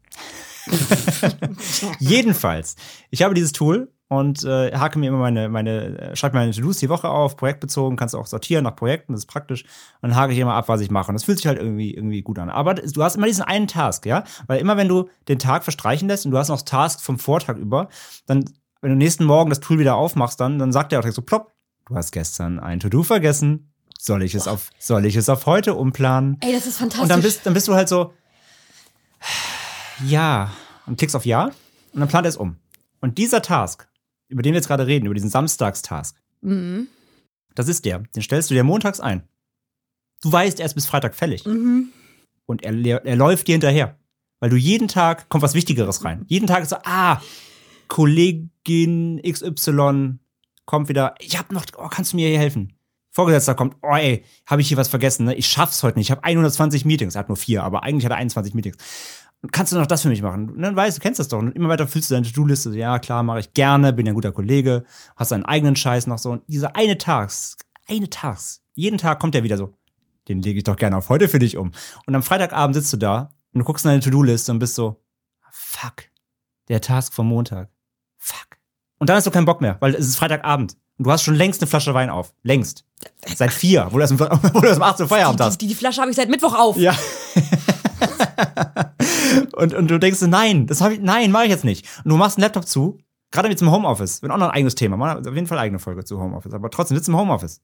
Jedenfalls, 1.99 2.77
ich 3.11 3.23
habe 3.23 3.35
dieses 3.35 3.53
Tool 3.53 3.93
und 4.11 4.43
äh, 4.43 4.77
hake 4.77 4.99
mir 4.99 5.07
immer 5.07 5.19
meine, 5.19 5.49
meine, 5.49 5.99
äh, 5.99 6.17
schreibe 6.17 6.37
meine 6.37 6.51
To-Dos 6.51 6.79
die 6.79 6.89
Woche 6.89 7.09
auf, 7.09 7.37
projektbezogen, 7.37 7.97
kannst 7.97 8.13
du 8.13 8.19
auch 8.19 8.27
sortieren 8.27 8.65
nach 8.65 8.75
Projekten, 8.75 9.13
das 9.13 9.21
ist 9.21 9.27
praktisch. 9.27 9.63
Und 10.03 10.11
dann 10.11 10.17
hake 10.17 10.33
ich 10.33 10.39
immer 10.41 10.55
ab, 10.55 10.69
was 10.69 10.81
ich 10.81 10.91
mache. 10.91 11.11
Und 11.11 11.15
das 11.15 11.23
fühlt 11.23 11.39
sich 11.39 11.47
halt 11.47 11.59
irgendwie, 11.59 11.95
irgendwie 11.95 12.21
gut 12.21 12.41
an. 12.41 12.51
Aber 12.51 12.75
du 12.75 13.03
hast 13.05 13.15
immer 13.15 13.29
diesen 13.29 13.45
einen 13.45 13.69
Task, 13.69 14.05
ja? 14.07 14.25
Weil 14.49 14.59
immer 14.59 14.77
wenn 14.77 14.89
du 14.89 15.09
den 15.29 15.39
Tag 15.39 15.63
verstreichen 15.63 16.09
lässt 16.09 16.27
und 16.27 16.33
du 16.33 16.39
hast 16.39 16.49
noch 16.49 16.61
Tasks 16.63 17.05
vom 17.05 17.21
Vortag 17.21 17.57
über, 17.57 17.89
dann, 18.27 18.47
wenn 18.81 18.91
du 18.91 18.97
nächsten 18.97 19.25
Morgen 19.25 19.49
das 19.49 19.61
Tool 19.61 19.79
wieder 19.79 19.95
aufmachst, 19.95 20.41
dann, 20.41 20.59
dann 20.59 20.73
sagt 20.73 20.91
der 20.91 20.99
auch 20.99 21.03
direkt 21.03 21.15
so, 21.15 21.23
plopp, 21.23 21.53
du 21.87 21.95
hast 21.95 22.11
gestern 22.11 22.59
ein 22.59 22.81
To-Do 22.81 23.05
vergessen. 23.05 23.73
Soll 23.97 24.25
ich 24.25 24.35
es 24.35 24.49
auf, 24.49 24.71
soll 24.81 25.07
ich 25.07 25.15
es 25.15 25.29
auf 25.29 25.47
heute 25.47 25.75
umplanen? 25.75 26.37
Ey, 26.41 26.53
das 26.53 26.67
ist 26.67 26.79
fantastisch. 26.79 27.03
Und 27.05 27.11
dann 27.11 27.23
bist, 27.23 27.47
dann 27.47 27.55
bist 27.55 27.69
du 27.69 27.75
halt 27.75 27.89
so, 27.89 28.13
ja, 30.05 30.51
und 30.87 30.99
klickst 30.99 31.15
auf 31.15 31.25
Ja 31.25 31.45
und 31.93 32.01
dann 32.01 32.09
plant 32.09 32.27
er 32.27 32.31
es 32.31 32.37
um. 32.37 32.57
Und 33.01 33.19
dieser 33.19 33.41
Task, 33.41 33.87
über 34.31 34.43
den 34.43 34.53
wir 34.53 34.59
jetzt 34.59 34.69
gerade 34.69 34.87
reden, 34.87 35.07
über 35.07 35.15
diesen 35.15 35.31
Samstagstask, 35.31 36.17
mhm. 36.41 36.89
das 37.55 37.69
ist 37.69 37.85
der, 37.85 37.99
den 38.15 38.23
stellst 38.23 38.51
du 38.51 38.55
dir 38.55 38.65
montags 38.65 39.01
ein. 39.01 39.23
Du 40.23 40.31
weißt, 40.33 40.61
er 40.61 40.67
ist 40.67 40.75
bis 40.75 40.87
Freitag 40.87 41.15
fällig. 41.15 41.45
Mhm. 41.47 41.91
Und 42.47 42.63
er, 42.63 43.05
er 43.05 43.17
läuft 43.17 43.49
dir 43.49 43.53
hinterher. 43.53 43.97
Weil 44.39 44.51
du 44.51 44.57
jeden 44.57 44.89
Tag 44.89 45.29
kommt 45.29 45.43
was 45.43 45.55
Wichtigeres 45.55 46.05
rein. 46.05 46.25
Jeden 46.27 46.47
Tag 46.47 46.63
ist 46.63 46.71
so, 46.71 46.77
ah, 46.85 47.21
Kollegin 47.89 49.21
XY 49.23 50.19
kommt 50.65 50.89
wieder, 50.89 51.15
ich 51.19 51.39
hab 51.39 51.53
noch, 51.53 51.65
oh, 51.77 51.89
kannst 51.89 52.13
du 52.13 52.17
mir 52.17 52.29
hier 52.29 52.39
helfen? 52.39 52.73
Vorgesetzter 53.11 53.55
kommt, 53.55 53.77
oh 53.83 53.95
ey, 53.95 54.25
habe 54.47 54.63
ich 54.63 54.69
hier 54.69 54.77
was 54.77 54.89
vergessen, 54.89 55.27
ne? 55.27 55.35
Ich 55.35 55.49
schaff's 55.49 55.83
heute 55.83 55.99
nicht. 55.99 56.07
Ich 56.07 56.11
habe 56.13 56.23
120 56.23 56.85
Meetings. 56.85 57.17
Er 57.17 57.21
hat 57.21 57.29
nur 57.29 57.37
vier, 57.37 57.65
aber 57.65 57.83
eigentlich 57.83 58.05
hat 58.05 58.13
er 58.13 58.19
21 58.19 58.55
Meetings. 58.55 58.77
Und 59.43 59.53
kannst 59.53 59.73
du 59.73 59.77
noch 59.77 59.87
das 59.87 60.03
für 60.03 60.09
mich 60.09 60.21
machen? 60.21 60.51
Und 60.51 60.61
dann 60.61 60.77
weißt 60.77 60.99
du, 60.99 61.01
kennst 61.01 61.19
das 61.19 61.29
doch. 61.29 61.39
Und 61.39 61.53
immer 61.57 61.69
weiter 61.69 61.87
füllst 61.89 62.11
du 62.11 62.15
deine 62.15 62.27
To-Do-Liste. 62.27 62.77
Ja, 62.77 62.99
klar, 62.99 63.23
mache 63.23 63.41
ich 63.41 63.55
gerne, 63.55 63.93
bin 63.93 64.05
ja 64.07 64.13
ein 64.13 64.15
guter 64.15 64.33
Kollege, 64.33 64.85
hast 65.17 65.33
deinen 65.33 65.47
eigenen 65.47 65.77
Scheiß 65.77 66.07
noch 66.07 66.19
so. 66.19 66.33
Und 66.33 66.43
dieser 66.47 66.77
eine 66.77 66.99
Tags, 66.99 67.57
eine 67.89 68.11
Tags, 68.11 68.63
jeden 68.75 68.99
Tag 68.99 69.19
kommt 69.19 69.35
der 69.35 69.43
wieder 69.43 69.57
so. 69.57 69.75
Den 70.29 70.43
lege 70.43 70.59
ich 70.59 70.65
doch 70.65 70.77
gerne 70.77 70.97
auf 70.99 71.09
heute 71.09 71.29
für 71.29 71.39
dich 71.39 71.57
um. 71.57 71.73
Und 72.07 72.15
am 72.15 72.23
Freitagabend 72.23 72.75
sitzt 72.77 72.93
du 72.93 72.99
da 72.99 73.31
Und 73.55 73.61
du 73.61 73.65
guckst 73.65 73.85
in 73.87 73.91
deine 73.91 74.03
To-Do-Liste 74.03 74.53
und 74.53 74.59
bist 74.59 74.75
so, 74.75 75.03
fuck, 75.51 76.05
der 76.69 76.83
Task 76.83 77.15
vom 77.15 77.27
Montag. 77.27 77.71
Fuck. 78.19 78.59
Und 78.99 79.09
dann 79.09 79.17
hast 79.17 79.27
du 79.27 79.31
keinen 79.31 79.47
Bock 79.47 79.63
mehr, 79.63 79.79
weil 79.81 79.95
es 79.95 80.07
ist 80.07 80.17
Freitagabend. 80.17 80.77
Und 80.99 81.07
du 81.07 81.11
hast 81.11 81.23
schon 81.23 81.35
längst 81.35 81.63
eine 81.63 81.67
Flasche 81.67 81.95
Wein 81.95 82.11
auf. 82.11 82.35
Längst. 82.43 82.85
Seit 83.35 83.51
vier, 83.53 83.87
wo 83.91 83.97
du 83.97 84.01
erst 84.03 84.13
um, 84.13 84.21
wo 84.53 84.61
du 84.61 84.67
erst 84.67 84.83
18 84.83 85.05
Uhr 85.05 85.09
Feierabend 85.09 85.41
Die, 85.41 85.45
hast. 85.45 85.61
die, 85.63 85.67
die 85.67 85.75
Flasche 85.75 86.03
habe 86.03 86.11
ich 86.11 86.17
seit 86.17 86.29
Mittwoch 86.29 86.55
auf. 86.55 86.77
Ja. 86.77 86.95
und, 89.53 89.75
und 89.75 89.91
du 89.91 89.99
denkst 89.99 90.21
nein, 90.23 90.67
das 90.67 90.81
habe 90.81 90.95
ich, 90.95 91.01
nein, 91.01 91.31
mache 91.31 91.45
ich 91.45 91.51
jetzt 91.51 91.65
nicht. 91.65 91.87
Und 92.05 92.11
du 92.11 92.17
machst 92.17 92.37
einen 92.39 92.43
Laptop 92.43 92.67
zu, 92.67 92.99
gerade 93.31 93.49
mit 93.49 93.61
dem 93.61 93.71
Homeoffice, 93.71 94.23
wird 94.23 94.33
auch 94.33 94.39
noch 94.39 94.49
ein 94.49 94.55
eigenes 94.55 94.75
Thema, 94.75 94.97
machen 94.97 95.27
auf 95.27 95.35
jeden 95.35 95.47
Fall 95.47 95.59
eine 95.59 95.67
eigene 95.67 95.79
Folge 95.79 96.05
zu 96.05 96.21
Homeoffice, 96.21 96.55
aber 96.55 96.71
trotzdem 96.71 96.97
sitzt 96.97 97.09
im 97.09 97.17
Homeoffice. 97.17 97.63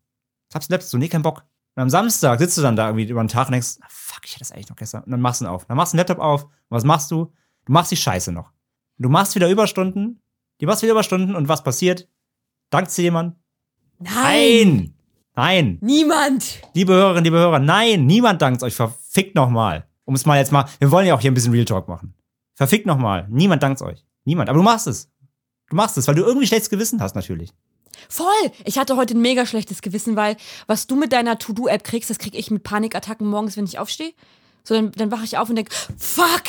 Klappst 0.50 0.70
den 0.70 0.74
Laptop 0.74 0.88
zu, 0.90 0.98
nee, 0.98 1.08
kein 1.08 1.22
Bock. 1.22 1.44
Und 1.76 1.82
am 1.82 1.90
Samstag 1.90 2.38
sitzt 2.38 2.56
du 2.56 2.62
dann 2.62 2.74
da 2.74 2.88
irgendwie 2.88 3.06
über 3.06 3.22
den 3.22 3.28
Tag 3.28 3.48
und 3.48 3.52
denkst, 3.52 3.76
ah, 3.82 3.86
fuck, 3.88 4.20
ich 4.24 4.32
hatte 4.32 4.40
das 4.40 4.52
eigentlich 4.52 4.70
noch 4.70 4.76
gestern. 4.76 5.02
Und 5.02 5.10
dann 5.10 5.20
machst 5.20 5.40
du 5.40 5.44
ihn 5.44 5.48
auf. 5.48 5.66
Dann 5.66 5.76
machst 5.76 5.92
du 5.92 5.96
den 5.96 5.98
Laptop 5.98 6.20
auf. 6.20 6.44
Und 6.44 6.52
was 6.70 6.84
machst 6.84 7.10
du? 7.10 7.32
Du 7.66 7.72
machst 7.72 7.90
die 7.90 7.96
Scheiße 7.96 8.32
noch. 8.32 8.50
Du 8.96 9.10
machst 9.10 9.34
wieder 9.34 9.50
Überstunden. 9.50 10.22
Du 10.58 10.66
machst 10.66 10.82
wieder 10.82 10.92
Überstunden 10.92 11.36
und 11.36 11.48
was 11.48 11.62
passiert? 11.62 12.08
Dankt 12.70 12.96
dir 12.96 13.02
jemand? 13.02 13.36
Nein! 13.98 14.94
Nein! 15.34 15.78
Niemand. 15.82 16.62
Liebe 16.72 16.94
Hörerinnen, 16.94 17.24
liebe 17.24 17.36
Hörer, 17.36 17.58
nein, 17.58 18.06
niemand 18.06 18.40
dankt 18.40 18.62
euch. 18.62 18.74
Verfickt 18.74 19.34
nochmal. 19.34 19.85
Um 20.06 20.14
es 20.14 20.24
mal 20.24 20.38
jetzt 20.38 20.52
mal, 20.52 20.64
wir 20.78 20.90
wollen 20.90 21.06
ja 21.06 21.14
auch 21.14 21.20
hier 21.20 21.30
ein 21.30 21.34
bisschen 21.34 21.52
Real 21.52 21.64
Talk 21.66 21.88
machen. 21.88 22.14
Verfickt 22.54 22.86
nochmal. 22.86 23.26
Niemand 23.28 23.62
dankt 23.62 23.82
euch. 23.82 24.06
Niemand. 24.24 24.48
Aber 24.48 24.56
du 24.56 24.62
machst 24.62 24.86
es. 24.86 25.10
Du 25.68 25.76
machst 25.76 25.98
es, 25.98 26.08
weil 26.08 26.14
du 26.14 26.22
irgendwie 26.22 26.46
schlechtes 26.46 26.70
Gewissen 26.70 27.02
hast, 27.02 27.14
natürlich. 27.14 27.52
Voll. 28.08 28.26
Ich 28.64 28.78
hatte 28.78 28.96
heute 28.96 29.14
ein 29.14 29.20
mega 29.20 29.46
schlechtes 29.46 29.82
Gewissen, 29.82 30.16
weil 30.16 30.36
was 30.66 30.86
du 30.86 30.96
mit 30.96 31.12
deiner 31.12 31.38
To-Do-App 31.38 31.84
kriegst, 31.84 32.08
das 32.08 32.18
krieg 32.18 32.34
ich 32.34 32.50
mit 32.50 32.62
Panikattacken 32.62 33.26
morgens, 33.26 33.56
wenn 33.56 33.64
ich 33.64 33.78
aufstehe. 33.78 34.12
So, 34.64 34.74
dann, 34.74 34.92
dann 34.92 35.10
wache 35.10 35.24
ich 35.24 35.38
auf 35.38 35.48
und 35.50 35.56
denk, 35.56 35.72
fuck! 35.72 36.42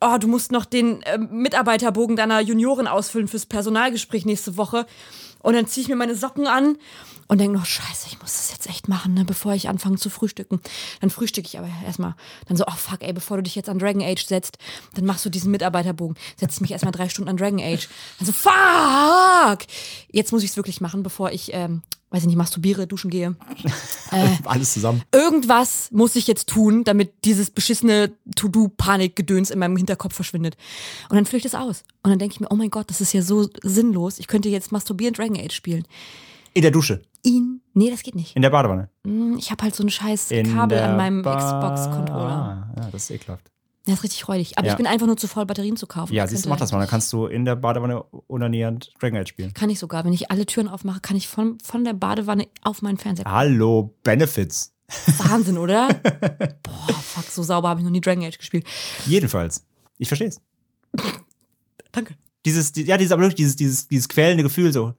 Oh, 0.00 0.16
du 0.18 0.28
musst 0.28 0.52
noch 0.52 0.64
den 0.64 1.02
ähm, 1.04 1.28
Mitarbeiterbogen 1.30 2.16
deiner 2.16 2.40
Juniorin 2.40 2.86
ausfüllen 2.86 3.28
fürs 3.28 3.46
Personalgespräch 3.46 4.24
nächste 4.24 4.56
Woche. 4.56 4.86
Und 5.42 5.54
dann 5.54 5.66
ziehe 5.66 5.82
ich 5.82 5.88
mir 5.88 5.96
meine 5.96 6.14
Socken 6.14 6.46
an 6.46 6.76
und 7.28 7.38
denke 7.38 7.56
noch, 7.56 7.66
scheiße, 7.66 8.08
ich 8.08 8.20
muss 8.20 8.36
das 8.36 8.50
jetzt 8.52 8.68
echt 8.68 8.88
machen, 8.88 9.14
ne, 9.14 9.24
bevor 9.24 9.54
ich 9.54 9.68
anfange 9.68 9.96
zu 9.96 10.10
frühstücken. 10.10 10.60
Dann 11.00 11.10
frühstücke 11.10 11.46
ich 11.46 11.58
aber 11.58 11.68
erstmal. 11.86 12.14
Dann 12.46 12.56
so, 12.56 12.64
oh 12.66 12.74
fuck, 12.76 13.02
ey, 13.02 13.12
bevor 13.12 13.36
du 13.36 13.44
dich 13.44 13.54
jetzt 13.54 13.68
an 13.68 13.78
Dragon 13.78 14.02
Age 14.02 14.26
setzt, 14.26 14.58
dann 14.94 15.06
machst 15.06 15.24
du 15.24 15.30
diesen 15.30 15.50
Mitarbeiterbogen. 15.50 16.16
Setzt 16.36 16.60
mich 16.60 16.72
erstmal 16.72 16.92
drei 16.92 17.08
Stunden 17.08 17.30
an 17.30 17.36
Dragon 17.36 17.60
Age. 17.60 17.88
Dann 18.18 18.26
so, 18.26 18.32
fuck! 18.32 19.66
Jetzt 20.10 20.32
muss 20.32 20.42
ich 20.42 20.50
es 20.50 20.56
wirklich 20.56 20.80
machen, 20.80 21.02
bevor 21.02 21.30
ich, 21.30 21.52
ähm, 21.54 21.82
weiß 22.10 22.22
ich 22.22 22.26
nicht, 22.26 22.36
masturbiere, 22.36 22.86
duschen 22.86 23.10
gehe. 23.10 23.36
Alles 24.44 24.72
zusammen. 24.72 25.02
Irgendwas 25.12 25.90
muss 25.92 26.16
ich 26.16 26.26
jetzt 26.26 26.48
tun, 26.48 26.82
damit 26.84 27.24
dieses 27.24 27.50
beschissene 27.50 28.12
To-Do-Panik-Gedöns 28.34 29.50
in 29.50 29.58
meinem 29.58 29.76
Hinterkopf 29.76 30.14
verschwindet. 30.14 30.56
Und 31.08 31.16
dann 31.16 31.24
fülle 31.26 31.38
ich 31.38 31.44
das 31.44 31.54
aus. 31.54 31.84
Und 32.02 32.10
dann 32.10 32.18
denke 32.18 32.34
ich 32.34 32.40
mir, 32.40 32.48
oh 32.50 32.56
mein 32.56 32.70
Gott, 32.70 32.90
das 32.90 33.00
ist 33.00 33.12
ja 33.12 33.22
so 33.22 33.48
sinnlos. 33.62 34.18
Ich 34.18 34.26
könnte 34.26 34.48
jetzt 34.48 34.72
masturbieren 34.72 35.14
Dragon 35.14 35.36
Age 35.38 35.52
spielen. 35.54 35.86
In 36.52 36.62
der 36.62 36.70
Dusche. 36.72 37.02
Ihn. 37.22 37.60
Nee, 37.74 37.90
das 37.90 38.02
geht 38.02 38.16
nicht. 38.16 38.34
In 38.34 38.42
der 38.42 38.50
Badewanne. 38.50 38.88
Hm, 39.06 39.36
Ich 39.38 39.50
habe 39.52 39.62
halt 39.62 39.76
so 39.76 39.84
ein 39.84 39.90
scheiß 39.90 40.32
In 40.32 40.52
Kabel 40.54 40.78
an 40.80 40.96
meinem 40.96 41.20
Xbox-Controller. 41.22 42.30
Ah, 42.30 42.72
ja, 42.76 42.88
das 42.90 43.04
ist 43.04 43.10
ekelhaft. 43.10 43.50
Das 43.86 43.94
ist 43.94 44.02
richtig 44.04 44.28
räudig. 44.28 44.58
Aber 44.58 44.66
Ja. 44.66 44.72
ich 44.74 44.76
bin 44.76 44.86
einfach 44.86 45.06
nur 45.06 45.16
zu 45.16 45.26
voll, 45.26 45.46
Batterien 45.46 45.76
zu 45.76 45.86
kaufen. 45.86 46.12
Ja, 46.12 46.26
siehst 46.26 46.44
du, 46.44 46.48
mach 46.50 46.58
das 46.58 46.70
mal. 46.72 46.78
Dann 46.80 46.88
kannst 46.88 47.12
du 47.12 47.26
in 47.26 47.44
der 47.44 47.56
Badewanne 47.56 48.02
unannähernd 48.02 48.92
Dragon 49.00 49.18
Age 49.18 49.28
spielen. 49.28 49.54
Kann 49.54 49.70
ich 49.70 49.78
sogar. 49.78 50.04
Wenn 50.04 50.12
ich 50.12 50.30
alle 50.30 50.44
Türen 50.46 50.68
aufmache, 50.68 51.00
kann 51.00 51.16
ich 51.16 51.28
von, 51.28 51.58
von 51.62 51.84
der 51.84 51.94
Badewanne 51.94 52.46
auf 52.62 52.82
meinen 52.82 52.98
Fernseher. 52.98 53.24
Hallo, 53.30 53.94
Benefits. 54.02 54.74
Wahnsinn, 55.18 55.56
oder? 55.56 55.88
Boah, 56.62 56.94
fuck, 56.94 57.24
so 57.24 57.42
sauber 57.42 57.68
habe 57.70 57.80
ich 57.80 57.84
noch 57.84 57.90
nie 57.92 58.00
Dragon 58.00 58.24
Age 58.24 58.36
gespielt. 58.38 58.66
Jedenfalls. 59.06 59.64
Ich 59.98 60.08
versteh's. 60.08 60.40
Danke. 61.92 62.14
Dieses, 62.44 62.72
die- 62.72 62.84
ja, 62.84 62.96
dieses, 62.96 63.12
aber 63.12 63.22
wirklich 63.22 63.36
dieses, 63.36 63.56
dieses, 63.56 63.88
dieses 63.88 64.08
quälende 64.08 64.42
Gefühl 64.42 64.72
so, 64.72 64.94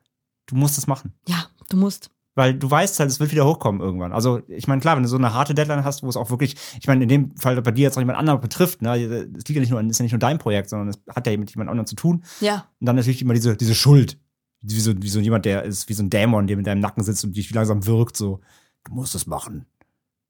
du 0.48 0.56
musst 0.56 0.78
es 0.78 0.88
machen. 0.88 1.14
Ja, 1.28 1.46
du 1.70 1.78
musst. 1.78 2.10
Weil 2.34 2.54
du 2.54 2.72
weißt 2.72 3.00
halt, 3.00 3.10
es 3.10 3.20
wird 3.20 3.32
wieder 3.32 3.46
hochkommen 3.46 3.82
irgendwann. 3.82 4.14
Also, 4.14 4.42
ich 4.48 4.68
meine, 4.68 4.80
klar, 4.80 4.96
wenn 4.96 5.04
du 5.04 5.10
so 5.10 5.18
eine 5.18 5.34
harte 5.34 5.54
Deadline 5.54 5.84
hast, 5.84 6.02
wo 6.02 6.08
es 6.08 6.16
auch 6.16 6.30
wirklich, 6.30 6.56
ich 6.80 6.88
meine, 6.88 7.04
in 7.04 7.10
dem 7.10 7.36
Fall 7.36 7.62
bei 7.62 7.72
dir 7.72 7.84
jetzt 7.84 7.98
auch 7.98 8.02
jemand 8.02 8.18
anderen 8.18 8.40
betrifft, 8.40 8.82
ne, 8.82 8.96
es 8.96 9.48
liegt 9.48 9.50
ja 9.50 9.60
nicht 9.60 9.72
nur, 9.72 9.82
ist 9.82 10.00
ja 10.00 10.04
nicht 10.04 10.14
nur 10.14 10.20
dein 10.20 10.38
Projekt, 10.38 10.70
sondern 10.70 10.88
es 10.88 11.00
hat 11.14 11.28
ja 11.28 11.36
mit 11.36 11.50
jemand 11.50 11.70
anderem 11.70 11.88
zu 11.88 11.96
tun. 11.96 12.24
Ja. 12.40 12.68
Und 12.80 12.88
dann 12.88 12.96
natürlich 12.96 13.22
immer 13.22 13.34
diese, 13.34 13.58
diese 13.58 13.76
Schuld. 13.76 14.18
Wie 14.62 14.80
so, 14.80 14.94
wie 15.02 15.10
so 15.10 15.20
jemand, 15.20 15.46
der 15.46 15.64
ist 15.64 15.90
wie 15.90 15.94
so 15.94 16.04
ein 16.04 16.10
Dämon, 16.10 16.48
der 16.48 16.56
mit 16.56 16.68
deinem 16.68 16.82
Nacken 16.82 17.04
sitzt 17.04 17.24
und 17.26 17.36
dich 17.36 17.52
langsam 17.52 17.86
wirkt, 17.86 18.16
so, 18.16 18.40
du 18.84 18.94
musst 18.94 19.16
es 19.16 19.26
machen. 19.26 19.66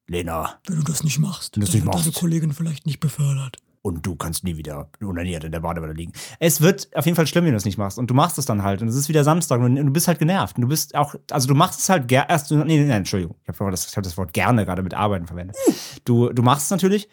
Lena, 0.08 0.60
Wenn 0.68 0.78
du 0.78 0.84
das 0.84 1.04
nicht 1.04 1.20
machst, 1.20 1.56
Wenn 1.56 1.62
du 1.62 1.68
das 1.68 1.76
nicht 1.76 1.86
machst. 1.86 2.14
Kollegin 2.14 2.54
vielleicht 2.54 2.86
nicht 2.86 3.00
befördert. 3.00 3.58
Und 3.82 4.06
du 4.06 4.16
kannst 4.16 4.44
nie 4.44 4.58
wieder 4.58 4.90
unaniert 5.00 5.44
in 5.44 5.52
der 5.52 5.60
Badewanne 5.60 5.94
liegen. 5.94 6.14
Es 6.40 6.62
wird 6.62 6.96
auf 6.96 7.06
jeden 7.06 7.16
Fall 7.16 7.28
schlimm, 7.28 7.46
wenn 7.46 7.52
du 7.52 7.58
es 7.58 7.66
nicht 7.66 7.78
machst. 7.78 7.98
Und 7.98 8.10
du 8.10 8.14
machst 8.14 8.38
es 8.38 8.46
dann 8.46 8.64
halt. 8.64 8.82
Und 8.82 8.88
es 8.88 8.96
ist 8.96 9.10
wieder 9.10 9.24
Samstag 9.24 9.60
und 9.60 9.76
du 9.76 9.92
bist 9.92 10.08
halt 10.08 10.20
genervt. 10.20 10.58
Und 10.58 10.64
du 10.64 10.68
bist 10.68 10.96
auch, 10.96 11.16
also 11.32 11.48
du 11.48 11.56
machst 11.56 11.80
es 11.80 11.90
halt 11.90 12.08
gerne. 12.08 12.28
Nee, 12.50 12.78
nee, 12.78 12.84
nee, 12.84 12.92
Entschuldigung. 12.92 13.36
Ich 13.44 13.48
habe 13.48 13.72
das, 13.72 13.96
hab 13.96 14.04
das 14.04 14.18
Wort 14.18 14.34
gerne 14.34 14.66
gerade 14.66 14.84
mit 14.84 14.94
Arbeiten 14.94 15.26
verwendet. 15.26 15.58
Du, 16.06 16.30
du 16.30 16.44
machst 16.44 16.66
es 16.66 16.72
natürlich. 16.72 17.10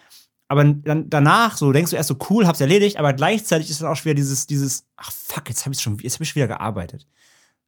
Aber 0.48 0.64
dann 0.64 1.10
danach 1.10 1.58
so 1.58 1.72
denkst 1.72 1.90
du 1.90 1.96
erst 1.96 2.08
so 2.08 2.16
cool, 2.30 2.46
hab's 2.46 2.60
erledigt, 2.60 2.96
aber 2.96 3.12
gleichzeitig 3.12 3.68
ist 3.68 3.82
dann 3.82 3.88
auch 3.90 3.96
schon 3.96 4.06
wieder 4.06 4.14
dieses, 4.14 4.46
dieses, 4.46 4.86
ach 4.96 5.12
fuck, 5.12 5.46
jetzt 5.50 5.66
habe 5.66 5.74
ich 5.74 5.80
schon, 5.80 5.98
jetzt 5.98 6.14
habe 6.14 6.24
ich 6.24 6.34
wieder 6.34 6.48
gearbeitet. 6.48 7.06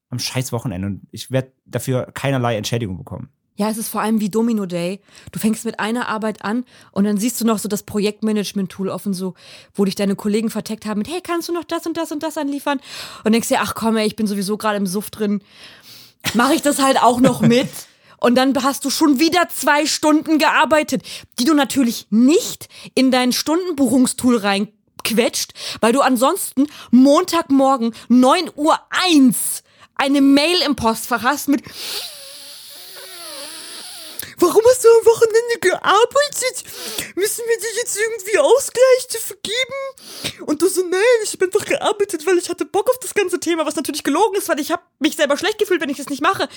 Am 0.08 0.18
scheiß 0.18 0.50
Wochenende 0.52 0.86
und 0.88 1.02
ich 1.10 1.30
werde 1.30 1.52
dafür 1.66 2.10
keinerlei 2.12 2.56
Entschädigung 2.56 2.96
bekommen. 2.96 3.28
Ja, 3.60 3.68
es 3.68 3.76
ist 3.76 3.90
vor 3.90 4.00
allem 4.00 4.20
wie 4.22 4.30
Domino 4.30 4.64
Day. 4.64 5.00
Du 5.32 5.38
fängst 5.38 5.66
mit 5.66 5.80
einer 5.80 6.08
Arbeit 6.08 6.42
an 6.46 6.64
und 6.92 7.04
dann 7.04 7.18
siehst 7.18 7.38
du 7.42 7.44
noch 7.44 7.58
so 7.58 7.68
das 7.68 7.82
Projektmanagement-Tool 7.82 8.88
offen, 8.88 9.12
so, 9.12 9.34
wo 9.74 9.84
dich 9.84 9.94
deine 9.96 10.16
Kollegen 10.16 10.48
verteckt 10.48 10.86
haben 10.86 10.96
mit, 10.96 11.10
hey, 11.10 11.20
kannst 11.22 11.50
du 11.50 11.52
noch 11.52 11.64
das 11.64 11.86
und 11.86 11.98
das 11.98 12.10
und 12.10 12.22
das 12.22 12.38
anliefern? 12.38 12.80
Und 13.22 13.32
denkst 13.32 13.48
dir, 13.48 13.58
ach 13.60 13.74
komm, 13.74 13.98
ey, 13.98 14.06
ich 14.06 14.16
bin 14.16 14.26
sowieso 14.26 14.56
gerade 14.56 14.78
im 14.78 14.86
Suff 14.86 15.10
drin. 15.10 15.42
Mache 16.32 16.54
ich 16.54 16.62
das 16.62 16.80
halt 16.80 17.02
auch 17.02 17.20
noch 17.20 17.42
mit? 17.42 17.68
Und 18.16 18.34
dann 18.34 18.54
hast 18.62 18.84
du 18.84 18.90
schon 18.90 19.18
wieder 19.18 19.48
zwei 19.48 19.86
Stunden 19.86 20.38
gearbeitet, 20.38 21.02
die 21.38 21.44
du 21.44 21.54
natürlich 21.54 22.06
nicht 22.10 22.68
in 22.94 23.10
dein 23.10 23.32
Stundenbuchungstool 23.32 24.36
reinquetscht, 24.36 25.52
weil 25.80 25.94
du 25.94 26.02
ansonsten 26.02 26.66
Montagmorgen 26.90 27.94
9 28.08 28.50
Uhr 28.56 28.78
eins 28.90 29.62
eine 29.94 30.20
Mail 30.20 30.56
im 30.66 30.76
Postfach 30.76 31.22
hast 31.22 31.48
mit 31.48 31.62
Warum 34.40 34.62
hast 34.70 34.83
du 34.83 34.88
am 34.88 35.07
Wochenende 35.07 35.59
gearbeitet? 35.61 36.64
Müssen 37.14 37.44
wir 37.46 37.59
dir 37.59 37.76
jetzt 37.76 37.98
irgendwie 37.98 38.38
Ausgleich 38.38 39.09
dafür 39.12 39.37
geben? 39.42 40.46
Und 40.46 40.62
du 40.62 40.68
so, 40.68 40.81
nein, 40.83 41.00
ich 41.22 41.35
habe 41.35 41.44
einfach 41.44 41.66
gearbeitet, 41.66 42.26
weil 42.26 42.38
ich 42.38 42.48
hatte 42.48 42.64
Bock 42.64 42.88
auf 42.88 42.98
das 43.00 43.12
ganze 43.12 43.38
Thema, 43.38 43.66
was 43.66 43.76
natürlich 43.76 44.03
gelogen 44.03 44.37
ist, 44.37 44.48
weil 44.48 44.59
ich 44.59 44.70
habe 44.70 44.83
mich 44.98 45.16
selber 45.16 45.37
schlecht 45.37 45.59
gefühlt, 45.59 45.83
wenn 45.83 45.90
ich 45.90 45.98
das 45.98 46.09
nicht 46.09 46.22
mache. 46.22 46.48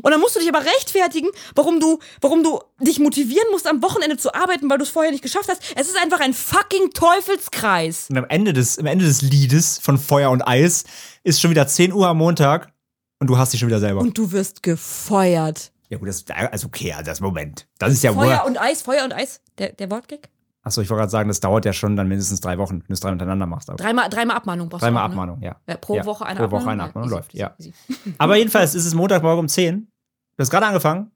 Und 0.00 0.10
dann 0.10 0.20
musst 0.20 0.36
du 0.36 0.40
dich 0.40 0.48
aber 0.48 0.64
rechtfertigen, 0.64 1.28
warum 1.54 1.80
du, 1.80 1.98
warum 2.22 2.42
du 2.42 2.60
dich 2.80 2.98
motivieren 2.98 3.48
musst, 3.50 3.66
am 3.66 3.82
Wochenende 3.82 4.16
zu 4.16 4.34
arbeiten, 4.34 4.70
weil 4.70 4.78
du 4.78 4.84
es 4.84 4.90
vorher 4.90 5.12
nicht 5.12 5.22
geschafft 5.22 5.50
hast. 5.50 5.62
Es 5.76 5.88
ist 5.88 5.98
einfach 5.98 6.20
ein 6.20 6.32
fucking 6.32 6.92
Teufelskreis. 6.92 8.06
Und 8.08 8.16
am 8.16 8.26
Ende 8.28 8.54
des, 8.54 8.78
am 8.78 8.86
Ende 8.86 9.04
des 9.04 9.20
Liedes 9.20 9.78
von 9.78 9.98
Feuer 9.98 10.30
und 10.30 10.42
Eis 10.42 10.84
ist 11.24 11.42
schon 11.42 11.50
wieder 11.50 11.66
10 11.66 11.92
Uhr 11.92 12.06
am 12.06 12.16
Montag 12.16 12.72
und 13.20 13.26
du 13.26 13.36
hast 13.36 13.52
dich 13.52 13.60
schon 13.60 13.68
wieder 13.68 13.80
selber. 13.80 14.00
Und 14.00 14.16
du 14.16 14.32
wirst 14.32 14.62
gefeuert. 14.62 15.72
Ja 15.88 15.98
gut, 15.98 16.08
das 16.08 16.24
also 16.30 16.66
okay, 16.66 16.92
also 16.92 17.04
das 17.04 17.20
Moment. 17.20 17.66
Das 17.78 17.92
ist 17.92 18.02
ja 18.02 18.12
Feuer 18.12 18.44
und 18.46 18.60
Eis, 18.60 18.82
Feuer 18.82 19.04
und 19.04 19.12
Eis. 19.12 19.40
Der, 19.58 19.72
der 19.72 19.90
Wortgag? 19.90 20.28
Achso, 20.62 20.82
ich 20.82 20.90
wollte 20.90 21.00
gerade 21.00 21.10
sagen, 21.10 21.28
das 21.28 21.40
dauert 21.40 21.64
ja 21.64 21.72
schon 21.72 21.96
dann 21.96 22.08
mindestens 22.08 22.40
drei 22.40 22.58
Wochen, 22.58 22.80
wenn 22.80 22.86
du 22.88 22.92
es 22.92 23.00
drei 23.00 23.10
hintereinander 23.10 23.46
machst. 23.46 23.70
Aber, 23.70 23.76
Dreimal, 23.78 24.10
dreimal 24.10 24.36
Abmahnung 24.36 24.68
brauchst 24.68 24.84
dreimal 24.84 25.02
du. 25.02 25.04
auch, 25.04 25.08
ne? 25.08 25.14
Abmahnung, 25.22 25.42
ja. 25.42 25.56
Ja, 25.66 25.76
pro 25.78 25.96
ja, 25.96 26.04
Woche 26.04 26.26
eine 26.26 26.36
pro 26.40 26.44
Abmahnung. 26.44 26.62
Woche 26.62 26.70
eine 26.70 26.82
Abmahnung 26.84 27.08
easy, 27.08 27.16
läuft, 27.16 27.34
ja. 27.34 27.54
easy. 27.58 27.72
Aber 28.18 28.36
jedenfalls 28.36 28.74
ist 28.74 28.84
es 28.84 28.94
Montagmorgen 28.94 29.40
um 29.40 29.48
10. 29.48 29.88
Du 30.36 30.42
hast 30.42 30.50
gerade 30.50 30.66
angefangen 30.66 31.10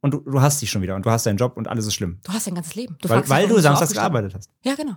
und 0.00 0.14
du, 0.14 0.20
du 0.20 0.40
hast 0.40 0.60
dich 0.62 0.70
schon 0.70 0.82
wieder 0.82 0.96
und 0.96 1.06
du 1.06 1.10
hast 1.10 1.26
deinen 1.26 1.36
Job 1.36 1.56
und 1.56 1.68
alles 1.68 1.86
ist 1.86 1.94
schlimm. 1.94 2.18
Du 2.24 2.32
hast 2.32 2.46
dein 2.46 2.54
ganzes 2.54 2.74
Leben. 2.74 2.96
Du 3.00 3.08
weil 3.08 3.28
weil 3.28 3.46
du 3.48 3.58
samstags 3.60 3.92
gearbeitet 3.92 4.34
hast. 4.34 4.50
Ja, 4.62 4.74
genau. 4.74 4.94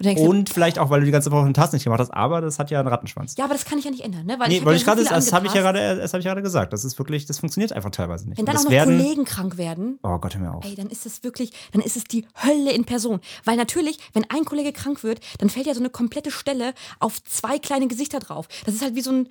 Und, 0.00 0.16
Und 0.28 0.50
vielleicht 0.50 0.78
auch, 0.78 0.90
weil 0.90 1.00
du 1.00 1.06
die 1.06 1.12
ganze 1.12 1.30
Woche 1.30 1.44
den 1.44 1.54
Task 1.54 1.72
nicht 1.72 1.84
gemacht 1.84 2.00
hast, 2.00 2.10
aber 2.10 2.40
das 2.40 2.58
hat 2.58 2.70
ja 2.70 2.78
einen 2.80 2.88
Rattenschwanz. 2.88 3.34
ja, 3.36 3.44
aber 3.44 3.54
das 3.54 3.64
kann 3.64 3.78
ich 3.78 3.84
ja 3.84 3.90
nicht 3.90 4.02
ändern, 4.04 4.26
ne? 4.26 4.38
Weil 4.38 4.48
nee, 4.48 4.58
ich 4.58 4.64
weil 4.64 4.72
ja 4.72 4.76
ich 4.76 4.80
so 4.82 4.86
gerade, 4.86 5.04
das 5.04 5.32
habe 5.32 5.46
ich 5.46 5.54
ja 5.54 5.60
gerade, 5.60 5.96
das 5.96 6.12
habe 6.12 6.20
ich 6.20 6.24
ja 6.24 6.32
gerade 6.32 6.42
gesagt. 6.42 6.72
Das 6.72 6.84
ist 6.84 6.98
wirklich, 6.98 7.26
das 7.26 7.38
funktioniert 7.38 7.72
einfach 7.72 7.90
teilweise 7.90 8.28
nicht. 8.28 8.38
Wenn 8.38 8.46
dann 8.46 8.56
auch 8.56 8.64
noch 8.64 8.70
werden, 8.70 8.98
Kollegen 8.98 9.24
krank 9.24 9.56
werden, 9.58 9.98
Oh 10.02 10.18
Gott, 10.18 10.34
hör 10.34 10.40
mir 10.40 10.54
auf. 10.54 10.64
ey, 10.64 10.74
dann 10.74 10.88
ist 10.88 11.04
das 11.06 11.22
wirklich, 11.22 11.52
dann 11.72 11.82
ist 11.82 11.96
es 11.96 12.04
die 12.04 12.26
Hölle 12.42 12.72
in 12.72 12.84
Person. 12.84 13.20
Weil 13.44 13.56
natürlich, 13.56 13.98
wenn 14.14 14.24
ein 14.30 14.44
Kollege 14.44 14.72
krank 14.72 15.02
wird, 15.02 15.20
dann 15.38 15.50
fällt 15.50 15.66
ja 15.66 15.74
so 15.74 15.80
eine 15.80 15.90
komplette 15.90 16.30
Stelle 16.30 16.72
auf 16.98 17.22
zwei 17.24 17.58
kleine 17.58 17.86
Gesichter 17.88 18.20
drauf. 18.20 18.48
Das 18.64 18.74
ist 18.74 18.82
halt 18.82 18.94
wie 18.94 19.02
so 19.02 19.10
ein, 19.12 19.28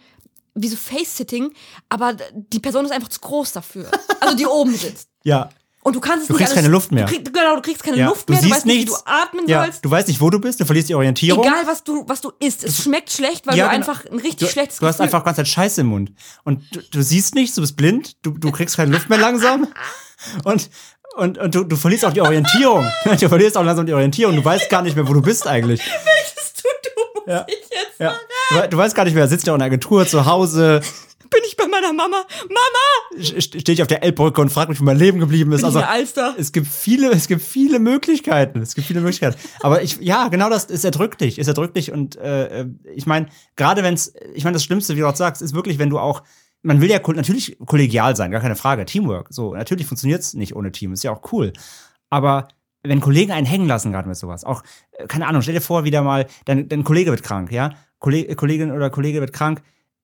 wie 0.55 0.67
so 0.67 0.75
Face-Sitting, 0.75 1.51
aber 1.89 2.13
die 2.33 2.59
Person 2.59 2.85
ist 2.85 2.91
einfach 2.91 3.09
zu 3.09 3.19
groß 3.21 3.53
dafür. 3.53 3.89
Also 4.21 4.35
die 4.35 4.45
oben 4.45 4.75
sitzt. 4.75 5.07
Ja, 5.23 5.49
Und 5.81 5.95
du 5.95 5.99
kannst 6.01 6.23
es 6.23 6.27
Du 6.27 6.33
nicht 6.33 6.39
kriegst 6.39 6.51
alles, 6.53 6.63
keine 6.63 6.71
Luft 6.73 6.91
mehr. 6.91 7.05
Du 7.05 7.13
krieg, 7.13 7.33
genau, 7.33 7.55
du 7.55 7.61
kriegst 7.61 7.83
keine 7.83 7.97
ja. 7.97 8.07
Luft 8.07 8.27
du 8.27 8.33
mehr, 8.33 8.41
du 8.41 8.47
siehst 8.47 8.55
weißt 8.57 8.65
nicht, 8.65 8.75
wie 8.75 8.79
nichts. 8.85 9.03
du 9.03 9.09
atmen 9.11 9.47
ja. 9.47 9.63
sollst. 9.63 9.85
Du 9.85 9.89
weißt 9.91 10.07
nicht, 10.09 10.19
wo 10.19 10.29
du 10.29 10.39
bist, 10.39 10.59
du 10.59 10.65
verlierst 10.65 10.89
die 10.89 10.95
Orientierung. 10.95 11.43
Egal, 11.43 11.65
was 11.65 11.83
du, 11.83 12.03
was 12.07 12.19
du 12.21 12.31
isst, 12.39 12.63
es 12.65 12.83
schmeckt 12.83 13.11
schlecht, 13.11 13.47
weil 13.47 13.55
Ja, 13.57 13.65
du 13.69 13.71
genau. 13.75 13.87
einfach 13.89 14.05
ein 14.05 14.19
richtig 14.19 14.47
du, 14.49 14.53
schlechtes 14.53 14.79
Du 14.79 14.85
hast 14.87 14.97
Gefühl- 14.97 15.05
einfach 15.05 15.23
ganz 15.23 15.37
Zeit 15.37 15.47
Scheiße 15.47 15.81
im 15.81 15.87
Mund. 15.87 16.11
Und 16.43 16.63
du, 16.75 16.81
du 16.91 17.01
siehst 17.01 17.33
nichts, 17.33 17.55
du 17.55 17.61
bist 17.61 17.77
blind, 17.77 18.17
du, 18.25 18.31
du 18.31 18.51
kriegst 18.51 18.75
keine 18.75 18.91
Luft 18.91 19.09
mehr 19.09 19.19
langsam. 19.19 19.67
Und, 20.43 20.69
Und, 21.15 21.37
und 21.37 21.55
du, 21.55 21.63
du 21.63 21.75
verlierst 21.77 22.05
auch 22.05 22.13
die 22.13 22.21
Orientierung. 22.21 22.85
Du 23.19 23.29
verlierst 23.29 23.57
auch 23.57 23.63
langsam 23.63 23.85
die 23.85 23.93
Orientierung. 23.93 24.35
Du 24.35 24.43
weißt 24.45 24.69
gar 24.69 24.81
nicht 24.81 24.95
mehr, 24.95 25.07
wo 25.07 25.13
du 25.13 25.21
bist 25.21 25.47
eigentlich. 25.47 25.79
Welches 25.81 26.53
Tutu 26.53 27.01
muss 27.15 27.23
Ja. 27.25 27.45
ich 27.47 27.55
jetzt 27.55 27.99
Ja. 27.99 28.15
Du, 28.63 28.69
du 28.69 28.77
weißt 28.77 28.95
gar 28.95 29.05
nicht 29.05 29.13
mehr, 29.15 29.27
sitzt 29.27 29.47
ja 29.47 29.53
auch 29.53 29.55
in 29.55 29.59
der 29.59 29.67
Agentur 29.67 30.05
zu 30.07 30.25
Hause, 30.25 30.81
Bei 31.69 31.81
meiner 31.81 31.93
Mama? 31.93 32.23
Mama! 32.43 33.23
stehe 33.39 33.73
ich 33.73 33.81
auf 33.81 33.87
der 33.87 34.03
Elbbrücke 34.03 34.41
und 34.41 34.49
frage 34.49 34.69
mich, 34.69 34.79
wie 34.79 34.83
mein 34.83 34.97
Leben 34.97 35.19
geblieben 35.19 35.51
ist. 35.51 35.59
Bin 35.61 35.65
Also, 35.65 35.79
Alster? 35.79 36.35
es 36.37 36.51
gibt 36.51 36.67
viele, 36.67 37.11
es 37.11 37.27
gibt 37.27 37.41
viele 37.41 37.79
Möglichkeiten. 37.79 38.61
Es 38.61 38.75
gibt 38.75 38.87
viele 38.87 39.01
Möglichkeiten. 39.01 39.37
Aber 39.61 39.81
ich, 39.81 39.97
ja, 39.99 40.27
genau 40.29 40.49
das 40.49 40.65
ist 40.65 40.83
erdrückt 40.83 41.21
dich, 41.21 41.39
ist 41.39 41.47
erdrückt 41.47 41.75
dich. 41.75 41.91
Und 41.91 42.15
äh, 42.17 42.65
ich 42.93 43.05
meine, 43.05 43.27
gerade 43.55 43.83
wenn 43.83 43.93
es, 43.93 44.13
ich 44.33 44.43
meine, 44.43 44.53
das 44.53 44.63
Schlimmste, 44.63 44.95
wie 44.95 45.01
du 45.01 45.07
auch 45.07 45.15
sagst, 45.15 45.41
ist 45.41 45.53
wirklich, 45.53 45.79
wenn 45.79 45.89
du 45.89 45.99
auch, 45.99 46.23
man 46.61 46.81
will 46.81 46.89
ja 46.89 46.99
natürlich 47.05 47.57
kollegial 47.65 48.15
sein, 48.15 48.31
gar 48.31 48.41
keine 48.41 48.55
Frage, 48.55 48.85
Teamwork. 48.85 49.27
So, 49.31 49.53
natürlich 49.53 49.85
funktioniert 49.85 50.21
es 50.21 50.33
nicht 50.33 50.55
ohne 50.55 50.71
Team, 50.71 50.93
ist 50.93 51.03
ja 51.03 51.11
auch 51.11 51.31
cool. 51.31 51.53
Aber 52.09 52.47
wenn 52.83 53.01
Kollegen 53.01 53.31
einen 53.31 53.45
hängen 53.45 53.67
lassen, 53.67 53.91
gerade 53.91 54.07
mit 54.07 54.17
sowas, 54.17 54.43
auch, 54.43 54.63
äh, 54.91 55.07
keine 55.07 55.27
Ahnung, 55.27 55.41
stell 55.41 55.53
dir 55.55 55.61
vor, 55.61 55.83
wieder 55.83 56.01
mal, 56.01 56.27
dein, 56.45 56.67
dein 56.69 56.83
Kollege 56.83 57.11
wird 57.11 57.23
krank, 57.23 57.51
ja? 57.51 57.73
Kolleg, 57.99 58.35
Kollegin 58.37 58.71
oder 58.71 58.89
Kollege 58.89 59.19
wird 59.19 59.33
krank, 59.33 59.61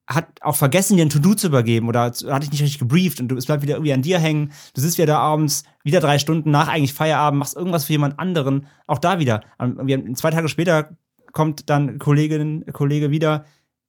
hat 0.07 0.27
auch 0.41 0.55
vergessen, 0.55 0.97
dir 0.97 1.05
ein 1.05 1.09
To-Do 1.09 1.33
zu 1.33 1.47
übergeben 1.47 1.87
oder 1.87 2.01
hat 2.03 2.43
dich 2.43 2.51
nicht 2.51 2.61
richtig 2.61 2.79
gebrieft 2.79 3.19
und 3.19 3.27
du, 3.29 3.37
es 3.37 3.45
bleibt 3.45 3.63
wieder 3.63 3.75
irgendwie 3.75 3.93
an 3.93 4.01
dir 4.01 4.19
hängen. 4.19 4.51
Du 4.73 4.81
sitzt 4.81 4.97
wieder 4.97 5.13
da 5.13 5.19
abends, 5.19 5.63
wieder 5.83 5.99
drei 5.99 6.19
Stunden 6.19 6.51
nach 6.51 6.67
eigentlich 6.67 6.93
Feierabend, 6.93 7.39
machst 7.39 7.55
irgendwas 7.55 7.85
für 7.85 7.93
jemand 7.93 8.19
anderen. 8.19 8.67
Auch 8.87 8.99
da 8.99 9.19
wieder. 9.19 9.41
Haben, 9.57 10.15
zwei 10.15 10.31
Tage 10.31 10.47
später 10.47 10.95
kommt 11.31 11.69
dann 11.69 11.97
Kollegin, 11.97 12.65
Kollege 12.71 13.09
wieder. 13.09 13.45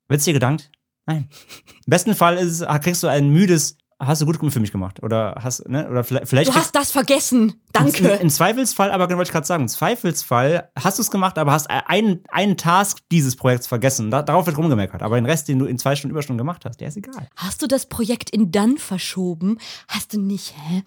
Wird's 0.08 0.24
dir 0.24 0.32
gedankt? 0.32 0.70
Nein. 1.04 1.28
Im 1.66 1.90
besten 1.90 2.14
Fall 2.14 2.36
ist, 2.36 2.66
kriegst 2.82 3.02
du 3.02 3.08
ein 3.08 3.30
müdes, 3.30 3.76
hast 3.98 4.20
du 4.20 4.26
gut 4.26 4.52
für 4.52 4.60
mich 4.60 4.72
gemacht. 4.72 5.02
Oder 5.02 5.36
hast, 5.42 5.68
ne, 5.68 5.88
oder 5.88 6.04
vielleicht, 6.04 6.28
vielleicht 6.28 6.50
Du 6.50 6.54
hast 6.54 6.74
das 6.74 6.90
vergessen. 6.90 7.60
Danke. 7.72 8.08
im, 8.08 8.20
Im 8.22 8.30
Zweifelsfall, 8.30 8.90
aber 8.90 9.06
genau 9.06 9.18
wollte 9.18 9.28
ich 9.28 9.32
gerade 9.32 9.46
sagen, 9.46 9.64
im 9.64 9.68
Zweifelsfall 9.68 10.70
hast 10.78 10.98
du 10.98 11.02
es 11.02 11.10
gemacht, 11.10 11.36
aber 11.38 11.52
hast 11.52 11.68
einen, 11.70 12.22
einen 12.30 12.56
Task 12.56 12.98
dieses 13.10 13.36
Projekts 13.36 13.66
vergessen. 13.66 14.10
Da, 14.10 14.22
darauf 14.22 14.46
wird 14.46 14.56
rumgemeckert. 14.58 15.02
Aber 15.02 15.16
den 15.16 15.26
Rest, 15.26 15.48
den 15.48 15.58
du 15.58 15.66
in 15.66 15.78
zwei 15.78 15.94
Stunden 15.96 16.12
Überstunden 16.12 16.38
gemacht 16.38 16.64
hast, 16.64 16.80
der 16.80 16.88
ist 16.88 16.96
egal. 16.96 17.28
Hast 17.36 17.62
du 17.62 17.66
das 17.66 17.86
Projekt 17.86 18.30
in 18.30 18.50
dann 18.50 18.78
verschoben? 18.78 19.58
Hast 19.88 20.14
du 20.14 20.20
nicht, 20.20 20.54
hä? 20.56 20.82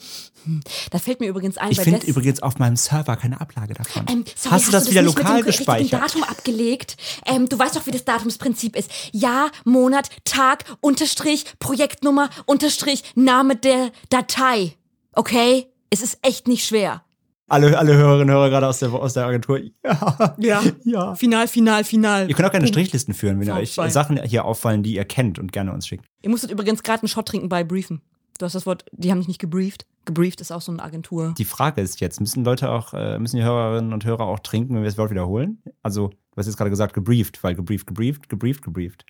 Hm. 0.46 0.62
Da 0.92 1.00
fällt 1.00 1.20
mir 1.20 1.28
übrigens 1.28 1.58
ein, 1.58 1.72
Ich 1.72 1.80
finde 1.82 2.00
das- 2.00 2.08
übrigens 2.08 2.42
auf 2.42 2.58
meinem 2.60 2.76
Server 2.76 3.16
keine 3.18 3.40
Ablage 3.42 3.74
davon. 3.74 4.06
Ähm, 4.10 4.26
sorry, 4.36 4.56
hast 4.56 4.68
du 4.68 4.72
das 4.72 4.90
wieder 4.90 5.02
nicht 5.02 5.18
lokal 5.18 5.44
gespeichert? 5.44 6.02
Datum 6.02 6.24
abgelegt? 6.24 6.98
Ähm, 7.26 7.48
du 7.50 7.60
weißt 7.60 7.76
doch, 7.76 7.86
wie 7.86 7.92
das 7.92 8.06
Datumsprinzip 8.06 8.76
ist. 8.76 8.90
Jahr, 9.12 9.52
Monat, 9.66 10.10
Tag, 10.26 10.66
Unterstrich, 10.82 11.46
Projektnummer, 11.60 12.30
Unterstrich, 12.46 12.99
Name 13.16 13.56
der 13.56 13.92
Datei. 14.10 14.76
Okay? 15.14 15.68
Es 15.90 16.02
ist 16.02 16.20
echt 16.22 16.48
nicht 16.48 16.66
schwer. 16.66 17.04
Alle, 17.50 17.78
alle 17.78 17.96
Hörerinnen 17.96 18.30
und 18.30 18.36
Hörer 18.36 18.50
gerade 18.50 18.68
aus 18.68 18.78
der, 18.78 18.94
aus 18.94 19.14
der 19.14 19.26
Agentur. 19.26 19.60
Ja. 19.84 20.36
Ja. 20.38 20.64
ja. 20.84 21.16
Final, 21.16 21.48
final, 21.48 21.84
final. 21.84 22.30
Ihr 22.30 22.36
könnt 22.36 22.48
auch 22.48 22.52
keine 22.52 22.68
Strichlisten 22.68 23.16
führen, 23.16 23.40
wenn 23.40 23.50
euch 23.52 23.74
V2. 23.74 23.90
Sachen 23.90 24.24
hier 24.24 24.46
auffallen, 24.46 24.84
die 24.84 24.96
ihr 24.96 25.06
kennt 25.06 25.40
und 25.40 25.52
gerne 25.52 25.74
uns 25.74 25.88
schickt. 25.88 26.06
Ihr 26.22 26.30
musstet 26.30 26.52
übrigens 26.52 26.84
gerade 26.84 27.02
einen 27.02 27.08
Shot 27.08 27.28
trinken 27.28 27.50
bei 27.50 27.64
Briefen. 27.64 28.02
Du 28.38 28.46
hast 28.46 28.54
das 28.54 28.66
Wort, 28.66 28.86
die 28.92 29.12
haben 29.12 29.20
dich 29.20 29.28
nicht 29.28 29.42
gebrieft. 29.42 29.86
Gebrieft 30.06 30.42
ist 30.42 30.52
auch 30.52 30.62
so 30.62 30.72
eine 30.72 30.82
Agentur. 30.82 31.34
Die 31.38 31.46
Frage 31.46 31.82
ist 31.82 32.00
jetzt, 32.00 32.22
müssen 32.22 32.46
Leute 32.46 32.70
auch, 32.70 32.94
äh, 32.94 33.18
müssen 33.20 33.36
die 33.36 33.44
Hörerinnen 33.44 33.94
und 33.94 34.06
Hörer 34.06 34.26
auch 34.28 34.40
trinken, 34.40 34.76
wenn 34.76 34.84
wir 34.84 34.90
das 34.90 34.98
Wort 34.98 35.12
wiederholen? 35.12 35.62
Also, 35.84 36.08
du 36.08 36.38
hast 36.38 36.46
jetzt 36.46 36.56
gerade 36.58 36.70
gesagt, 36.70 36.94
gebrieft, 36.94 37.44
weil 37.44 37.56
gebrieft, 37.56 37.88
gebrieft, 37.88 38.30
gebrieft, 38.30 38.64
gebrieft. 38.64 39.06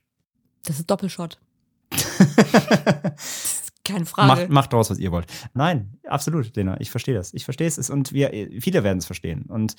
Das 0.63 0.80
ist 0.80 0.89
Doppelshot. 0.89 1.39
keine 3.84 4.06
Frage. 4.06 4.28
Macht, 4.28 4.50
macht 4.50 4.74
daraus, 4.74 4.89
was 4.89 5.00
ihr 5.00 5.12
wollt. 5.12 5.28
Nein, 5.54 5.98
absolut, 6.08 6.56
Lena. 6.56 6.80
Ich 6.80 6.92
verstehe 6.92 7.15
das. 7.15 7.34
Ich 7.34 7.46
verstehe 7.46 7.68
es 7.68 7.89
und 7.89 8.13
wir, 8.13 8.30
viele 8.60 8.84
werden 8.84 9.00
es 9.00 9.06
verstehen. 9.06 9.46
Und 9.48 9.76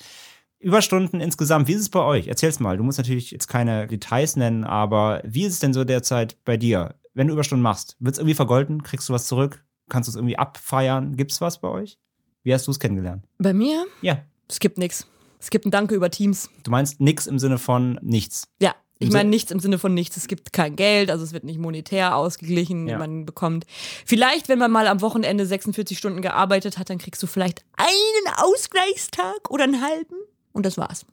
Überstunden 0.59 1.21
insgesamt, 1.21 1.67
wie 1.67 1.73
ist 1.73 1.81
es 1.81 1.89
bei 1.89 2.01
euch? 2.01 2.27
Erzähl's 2.27 2.59
mal. 2.59 2.77
Du 2.77 2.83
musst 2.83 2.99
natürlich 2.99 3.31
jetzt 3.31 3.47
keine 3.47 3.87
Details 3.87 4.35
nennen, 4.35 4.63
aber 4.63 5.21
wie 5.25 5.43
ist 5.43 5.53
es 5.53 5.59
denn 5.59 5.73
so 5.73 5.83
derzeit 5.83 6.37
bei 6.45 6.57
dir? 6.57 6.95
Wenn 7.13 7.27
du 7.27 7.33
Überstunden 7.33 7.63
machst, 7.63 7.97
wird's 7.99 8.19
irgendwie 8.19 8.35
vergolten? 8.35 8.83
Kriegst 8.83 9.09
du 9.09 9.13
was 9.13 9.27
zurück? 9.27 9.63
Kannst 9.89 10.07
du 10.07 10.11
es 10.11 10.15
irgendwie 10.15 10.37
abfeiern? 10.37 11.17
Gibt's 11.17 11.41
was 11.41 11.59
bei 11.59 11.67
euch? 11.67 11.97
Wie 12.43 12.53
hast 12.53 12.67
du 12.67 12.71
es 12.71 12.79
kennengelernt? 12.79 13.25
Bei 13.37 13.53
mir? 13.53 13.85
Ja. 14.01 14.23
Es 14.47 14.59
gibt 14.59 14.77
nichts. 14.77 15.07
Es 15.39 15.49
gibt 15.49 15.65
ein 15.65 15.71
Danke 15.71 15.95
über 15.95 16.11
Teams. 16.11 16.49
Du 16.63 16.71
meinst 16.71 17.01
nix 17.01 17.25
im 17.25 17.39
Sinne 17.39 17.57
von 17.57 17.99
nichts. 18.01 18.47
Ja, 18.61 18.75
ich 19.01 19.11
meine 19.11 19.29
nichts 19.29 19.51
im 19.51 19.59
Sinne 19.59 19.79
von 19.79 19.93
nichts. 19.93 20.17
Es 20.17 20.27
gibt 20.27 20.53
kein 20.53 20.75
Geld, 20.75 21.09
also 21.09 21.23
es 21.23 21.33
wird 21.33 21.43
nicht 21.43 21.59
monetär 21.59 22.15
ausgeglichen. 22.15 22.87
Ja. 22.87 22.97
Man 22.97 23.25
bekommt 23.25 23.65
vielleicht, 24.05 24.47
wenn 24.49 24.59
man 24.59 24.71
mal 24.71 24.87
am 24.87 25.01
Wochenende 25.01 25.45
46 25.45 25.97
Stunden 25.97 26.21
gearbeitet 26.21 26.77
hat, 26.77 26.89
dann 26.89 26.97
kriegst 26.97 27.21
du 27.23 27.27
vielleicht 27.27 27.63
einen 27.77 28.35
Ausgleichstag 28.37 29.49
oder 29.49 29.63
einen 29.63 29.81
halben 29.81 30.15
und 30.53 30.65
das 30.65 30.77
war's. 30.77 31.05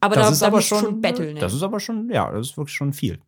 Aber 0.00 0.16
da, 0.16 0.28
ist 0.28 0.42
da 0.42 0.48
aber 0.48 0.60
schon, 0.60 0.80
schon 0.80 1.00
betteln. 1.00 1.34
Ne? 1.34 1.40
Das 1.40 1.54
ist 1.54 1.62
aber 1.62 1.80
schon, 1.80 2.10
ja, 2.10 2.30
das 2.30 2.48
ist 2.48 2.56
wirklich 2.56 2.76
schon 2.76 2.92
viel. 2.92 3.18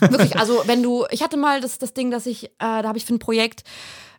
Wirklich, 0.00 0.36
also 0.36 0.62
wenn 0.66 0.82
du, 0.82 1.04
ich 1.10 1.22
hatte 1.22 1.36
mal 1.36 1.60
das, 1.60 1.78
das 1.78 1.94
Ding, 1.94 2.10
dass 2.10 2.26
ich, 2.26 2.46
äh, 2.46 2.50
da 2.58 2.84
habe 2.84 2.98
ich 2.98 3.04
für 3.04 3.14
ein 3.14 3.18
Projekt 3.18 3.64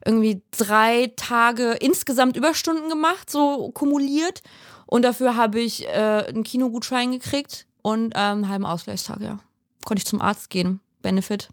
irgendwie 0.06 0.42
drei 0.52 1.12
Tage 1.16 1.72
insgesamt 1.82 2.38
Überstunden 2.38 2.90
gemacht, 2.90 3.30
so 3.30 3.72
kumuliert. 3.72 4.42
Und 4.86 5.04
dafür 5.04 5.36
habe 5.36 5.60
ich 5.60 5.88
äh, 5.88 5.92
einen 5.92 6.44
Kinogutschein 6.44 7.12
gekriegt 7.12 7.66
und 7.84 8.14
ähm, 8.16 8.50
halben 8.50 8.66
Ausgleichstag, 8.66 9.22
ja. 9.22 9.38
Konnte 9.86 10.00
ich 10.00 10.06
zum 10.06 10.22
Arzt 10.22 10.50
gehen. 10.50 10.80
Benefit. 11.04 11.50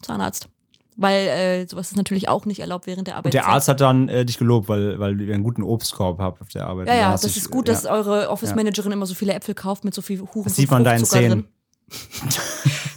Zahnarzt. 0.00 0.48
Weil 0.96 1.26
äh, 1.26 1.66
sowas 1.66 1.90
ist 1.90 1.96
natürlich 1.96 2.28
auch 2.30 2.46
nicht 2.46 2.60
erlaubt 2.60 2.86
während 2.86 3.06
der 3.06 3.14
Und 3.14 3.18
Arbeitszeit. 3.18 3.44
der 3.44 3.52
Arzt 3.52 3.68
hat 3.68 3.80
dann 3.82 4.08
äh, 4.08 4.24
dich 4.24 4.38
gelobt, 4.38 4.68
weil, 4.68 4.98
weil 4.98 5.20
ihr 5.20 5.34
einen 5.34 5.42
guten 5.42 5.62
Obstkorb 5.62 6.18
habt 6.20 6.40
auf 6.40 6.48
der 6.48 6.66
Arbeit. 6.66 6.86
ja, 6.86 6.94
Und 6.94 7.00
ja, 7.00 7.10
das 7.12 7.36
ist 7.36 7.50
gut, 7.50 7.68
ja. 7.68 7.74
dass 7.74 7.84
eure 7.84 8.30
Office-Managerin 8.30 8.92
immer 8.92 9.04
so 9.04 9.14
viele 9.14 9.34
Äpfel 9.34 9.54
kauft 9.54 9.84
mit 9.84 9.92
so 9.92 10.00
viel 10.00 10.20
Huren. 10.20 10.44
Das 10.44 10.56
sieht 10.56 10.70
man 10.70 10.84
deinen 10.84 11.04
Zähnen. 11.04 11.48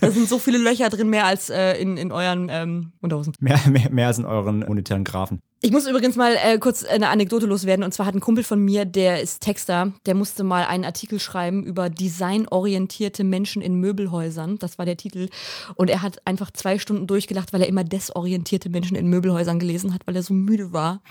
Da 0.01 0.12
sind 0.12 0.29
so 0.29 0.39
viele 0.39 0.58
Löcher 0.58 0.89
drin, 0.89 1.10
mehr 1.10 1.25
als 1.25 1.49
äh, 1.49 1.73
in, 1.73 1.97
in 1.97 2.13
euren 2.13 2.47
ähm, 2.49 2.93
Unterhosen. 3.01 3.34
Mehr, 3.41 3.60
mehr, 3.69 3.89
mehr 3.91 4.08
als 4.08 4.17
in 4.17 4.25
euren 4.25 4.60
monetären 4.60 5.03
Graphen. 5.03 5.41
Ich 5.62 5.72
muss 5.72 5.86
übrigens 5.86 6.15
mal 6.15 6.38
äh, 6.41 6.58
kurz 6.58 6.86
eine 6.86 7.10
Anekdote 7.10 7.45
loswerden. 7.45 7.84
Und 7.84 7.93
zwar 7.93 8.06
hat 8.06 8.15
ein 8.15 8.22
Kumpel 8.22 8.45
von 8.45 8.63
mir, 8.63 8.86
der 8.86 9.22
ist 9.22 9.41
Texter, 9.41 9.91
der 10.06 10.15
musste 10.15 10.45
mal 10.45 10.63
einen 10.63 10.86
Artikel 10.86 11.19
schreiben 11.19 11.65
über 11.65 11.89
designorientierte 11.89 13.26
Menschen 13.26 13.62
in 13.62 13.76
Möbelhäusern. 13.76 14.58
Das 14.58 14.78
war 14.78 14.86
der 14.86 14.95
Titel. 14.95 15.28
Und 15.76 15.89
er 15.89 16.02
hat 16.02 16.26
einfach 16.26 16.52
zwei 16.52 16.80
Stunden 16.80 17.08
durchgelacht, 17.08 17.52
weil 17.52 17.62
er 17.62 17.67
immer 17.67 17.84
desorientierte 17.84 18.69
Menschen 18.69 18.95
in 18.95 19.08
Möbelhäusern 19.08 19.60
gelesen 19.60 19.93
hat, 19.93 20.08
weil 20.08 20.15
er 20.15 20.24
so 20.24 20.34
müde 20.34 20.72
war. 20.72 21.02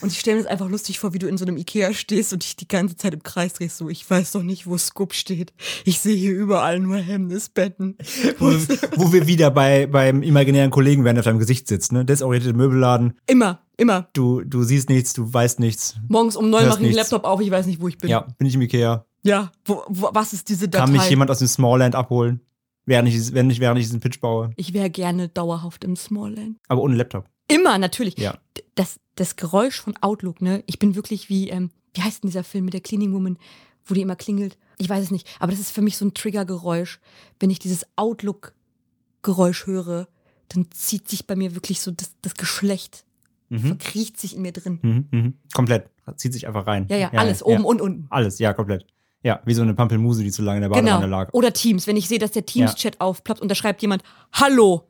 Und 0.00 0.12
ich 0.12 0.20
stelle 0.20 0.36
mir 0.36 0.44
das 0.44 0.52
einfach 0.52 0.68
lustig 0.68 1.00
vor, 1.00 1.12
wie 1.12 1.18
du 1.18 1.26
in 1.26 1.36
so 1.36 1.44
einem 1.44 1.56
Ikea 1.56 1.92
stehst 1.92 2.32
und 2.32 2.44
dich 2.44 2.54
die 2.54 2.68
ganze 2.68 2.96
Zeit 2.96 3.14
im 3.14 3.24
Kreis 3.24 3.54
drehst. 3.54 3.78
So, 3.78 3.88
ich 3.88 4.08
weiß 4.08 4.30
doch 4.30 4.44
nicht, 4.44 4.68
wo 4.68 4.78
Scoop 4.78 5.12
steht. 5.12 5.52
Ich 5.84 5.98
sehe 5.98 6.14
hier 6.14 6.34
überall 6.34 6.78
nur 6.78 6.98
Hemmnisbetten. 6.98 7.96
Wo, 8.38 8.46
wo 8.94 9.12
wir 9.12 9.26
wieder 9.26 9.50
bei, 9.50 9.88
beim 9.88 10.22
imaginären 10.22 10.70
Kollegen 10.70 11.04
werden, 11.04 11.16
der 11.16 11.22
auf 11.22 11.26
deinem 11.26 11.40
Gesicht 11.40 11.66
sitzt, 11.66 11.90
ne? 11.90 12.04
Desorientierte 12.04 12.56
Möbelladen. 12.56 13.18
Immer, 13.26 13.60
immer. 13.78 14.08
Du, 14.12 14.42
du 14.42 14.62
siehst 14.62 14.90
nichts, 14.90 15.14
du 15.14 15.32
weißt 15.32 15.60
nichts. 15.60 15.96
Morgens 16.08 16.36
um 16.36 16.50
neun 16.50 16.68
mache 16.68 16.82
ich 16.82 16.88
den. 16.88 16.96
Laptop 16.96 17.24
auf, 17.24 17.40
ich 17.40 17.50
weiß 17.50 17.66
nicht, 17.66 17.80
wo 17.80 17.88
ich 17.88 17.96
bin. 17.96 18.10
Ja, 18.10 18.26
bin 18.36 18.46
ich 18.46 18.54
im 18.54 18.60
Ikea. 18.60 19.06
Ja, 19.22 19.50
wo, 19.64 19.82
wo, 19.88 20.10
was 20.12 20.32
ist 20.32 20.48
diese 20.48 20.68
Datei? 20.68 20.84
Kann 20.84 20.92
mich 20.92 21.08
jemand 21.08 21.30
aus 21.30 21.38
dem 21.38 21.48
Smallland 21.48 21.94
abholen? 21.94 22.40
Während 22.84 23.08
ich, 23.08 23.34
wenn 23.34 23.50
ich, 23.50 23.60
während 23.60 23.78
ich 23.78 23.86
diesen 23.86 24.00
Pitch 24.00 24.20
baue. 24.20 24.50
Ich 24.56 24.72
wäre 24.72 24.90
gerne 24.90 25.28
dauerhaft 25.28 25.84
im 25.84 25.96
Smallland. 25.96 26.56
Aber 26.68 26.82
ohne 26.82 26.96
Laptop. 26.96 27.28
Immer, 27.48 27.78
natürlich. 27.78 28.18
Ja. 28.18 28.38
Das, 28.74 28.98
das 29.14 29.36
Geräusch 29.36 29.80
von 29.80 29.96
Outlook, 30.00 30.40
ne? 30.40 30.62
Ich 30.66 30.78
bin 30.78 30.94
wirklich 30.94 31.28
wie, 31.28 31.50
ähm, 31.50 31.70
wie 31.94 32.02
heißt 32.02 32.22
denn 32.22 32.30
dieser 32.30 32.44
Film 32.44 32.64
mit 32.64 32.74
der 32.74 32.80
Cleaning 32.80 33.12
Woman, 33.12 33.38
wo 33.84 33.94
die 33.94 34.02
immer 34.02 34.16
klingelt? 34.16 34.56
Ich 34.78 34.88
weiß 34.88 35.04
es 35.04 35.10
nicht. 35.10 35.28
Aber 35.40 35.50
das 35.50 35.60
ist 35.60 35.70
für 35.70 35.82
mich 35.82 35.96
so 35.96 36.06
ein 36.06 36.14
Triggergeräusch. 36.14 37.00
Wenn 37.40 37.50
ich 37.50 37.58
dieses 37.58 37.84
Outlook-Geräusch 37.96 39.66
höre, 39.66 40.08
dann 40.48 40.70
zieht 40.70 41.08
sich 41.08 41.26
bei 41.26 41.36
mir 41.36 41.54
wirklich 41.54 41.80
so 41.80 41.90
das, 41.90 42.12
das 42.22 42.34
Geschlecht, 42.34 43.04
Mhm. 43.50 43.58
verkriecht 43.78 44.18
sich 44.20 44.36
in 44.36 44.42
mir 44.42 44.52
drin. 44.52 44.78
Mhm, 44.82 45.08
mhm. 45.10 45.34
Komplett. 45.54 45.88
Zieht 46.16 46.32
sich 46.32 46.46
einfach 46.46 46.66
rein. 46.66 46.86
Ja, 46.90 46.96
ja, 46.96 47.10
alles, 47.12 47.42
oben 47.42 47.64
und 47.64 47.80
unten. 47.80 48.06
Alles, 48.10 48.38
ja, 48.38 48.52
komplett. 48.54 48.86
Ja, 49.22 49.40
wie 49.44 49.54
so 49.54 49.62
eine 49.62 49.74
Pampelmuse, 49.74 50.22
die 50.22 50.30
zu 50.30 50.42
lange 50.42 50.58
in 50.58 50.62
der 50.62 50.68
Badewanne 50.68 51.04
Genau. 51.06 51.16
lag. 51.18 51.32
Oder 51.32 51.52
Teams, 51.52 51.86
wenn 51.86 51.96
ich 51.96 52.08
sehe, 52.08 52.18
dass 52.18 52.30
der 52.32 52.46
Teams-Chat 52.46 53.00
aufploppt 53.00 53.40
und 53.42 53.48
da 53.50 53.54
schreibt 53.54 53.82
jemand 53.82 54.02
Hallo. 54.32 54.84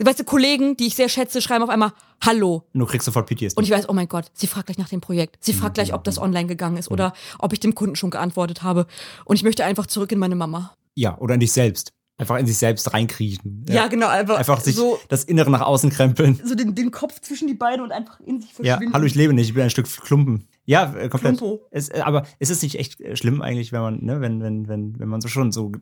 Weißt 0.00 0.18
du, 0.18 0.24
Kollegen, 0.24 0.76
die 0.76 0.86
ich 0.88 0.96
sehr 0.96 1.08
schätze, 1.08 1.40
schreiben 1.40 1.62
auf 1.62 1.70
einmal 1.70 1.92
Hallo. 2.24 2.64
Und 2.72 2.80
du 2.80 2.86
kriegst 2.86 3.04
sofort 3.04 3.28
PTSD. 3.28 3.56
Und 3.56 3.64
ich 3.64 3.70
weiß, 3.70 3.88
oh 3.88 3.92
mein 3.92 4.08
Gott, 4.08 4.24
sie 4.32 4.46
fragt 4.48 4.66
gleich 4.66 4.78
nach 4.78 4.88
dem 4.88 5.00
Projekt. 5.00 5.36
Sie 5.44 5.52
fragt 5.52 5.74
gleich, 5.74 5.92
ob 5.94 6.02
das 6.02 6.18
online 6.18 6.48
gegangen 6.48 6.76
ist 6.78 6.90
oder 6.90 7.12
ob 7.38 7.52
ich 7.52 7.60
dem 7.60 7.74
Kunden 7.76 7.94
schon 7.94 8.10
geantwortet 8.10 8.62
habe. 8.64 8.86
Und 9.24 9.36
ich 9.36 9.42
möchte 9.44 9.64
einfach 9.64 9.86
zurück 9.86 10.10
in 10.10 10.18
meine 10.18 10.34
Mama. 10.34 10.74
ja, 10.96 11.16
oder 11.18 11.34
in 11.34 11.40
dich 11.40 11.52
selbst. 11.52 11.92
Einfach 12.16 12.38
in 12.38 12.46
sich 12.46 12.56
selbst 12.58 12.92
reinkriechen. 12.94 13.64
Ja, 13.68 13.88
genau, 13.88 14.06
einfach, 14.06 14.38
Einfach 14.38 14.60
sich 14.60 14.76
so, 14.76 15.00
das 15.08 15.24
Innere 15.24 15.50
nach 15.50 15.62
außen 15.62 15.90
krempeln. 15.90 16.40
so 16.44 16.54
den, 16.54 16.74
den 16.76 16.92
Kopf 16.92 17.20
zwischen 17.20 17.48
die 17.48 17.54
Beine 17.54 17.82
und 17.82 17.90
einfach 17.90 18.20
in 18.20 18.40
sich 18.40 18.50
Ja, 18.58 18.74
verschwinden. 18.74 18.94
hallo, 18.94 19.04
ich 19.04 19.16
lebe 19.16 19.32
nicht, 19.34 19.48
ich 19.48 19.54
bin 19.54 19.64
ein 19.64 19.70
Stück 19.70 19.86
Klumpen. 19.88 20.46
Ja, 20.64 20.94
äh, 20.94 21.08
komplett. 21.08 21.38
Klumpo. 21.38 21.66
Es, 21.72 21.88
äh, 21.88 22.00
aber 22.04 22.24
ist 22.38 22.50
es 22.50 22.62
nicht 22.62 22.78
echt 22.78 23.00
äh, 23.00 23.16
schlimm 23.16 23.42
eigentlich, 23.42 23.72
wenn 23.72 23.80
man, 23.80 24.04
ne, 24.04 24.20
wenn, 24.20 24.40
wenn, 24.42 24.68
wenn, 24.68 24.98
wenn 24.98 25.08
man 25.08 25.20
so 25.20 25.28
schon 25.28 25.50
so 25.50 25.72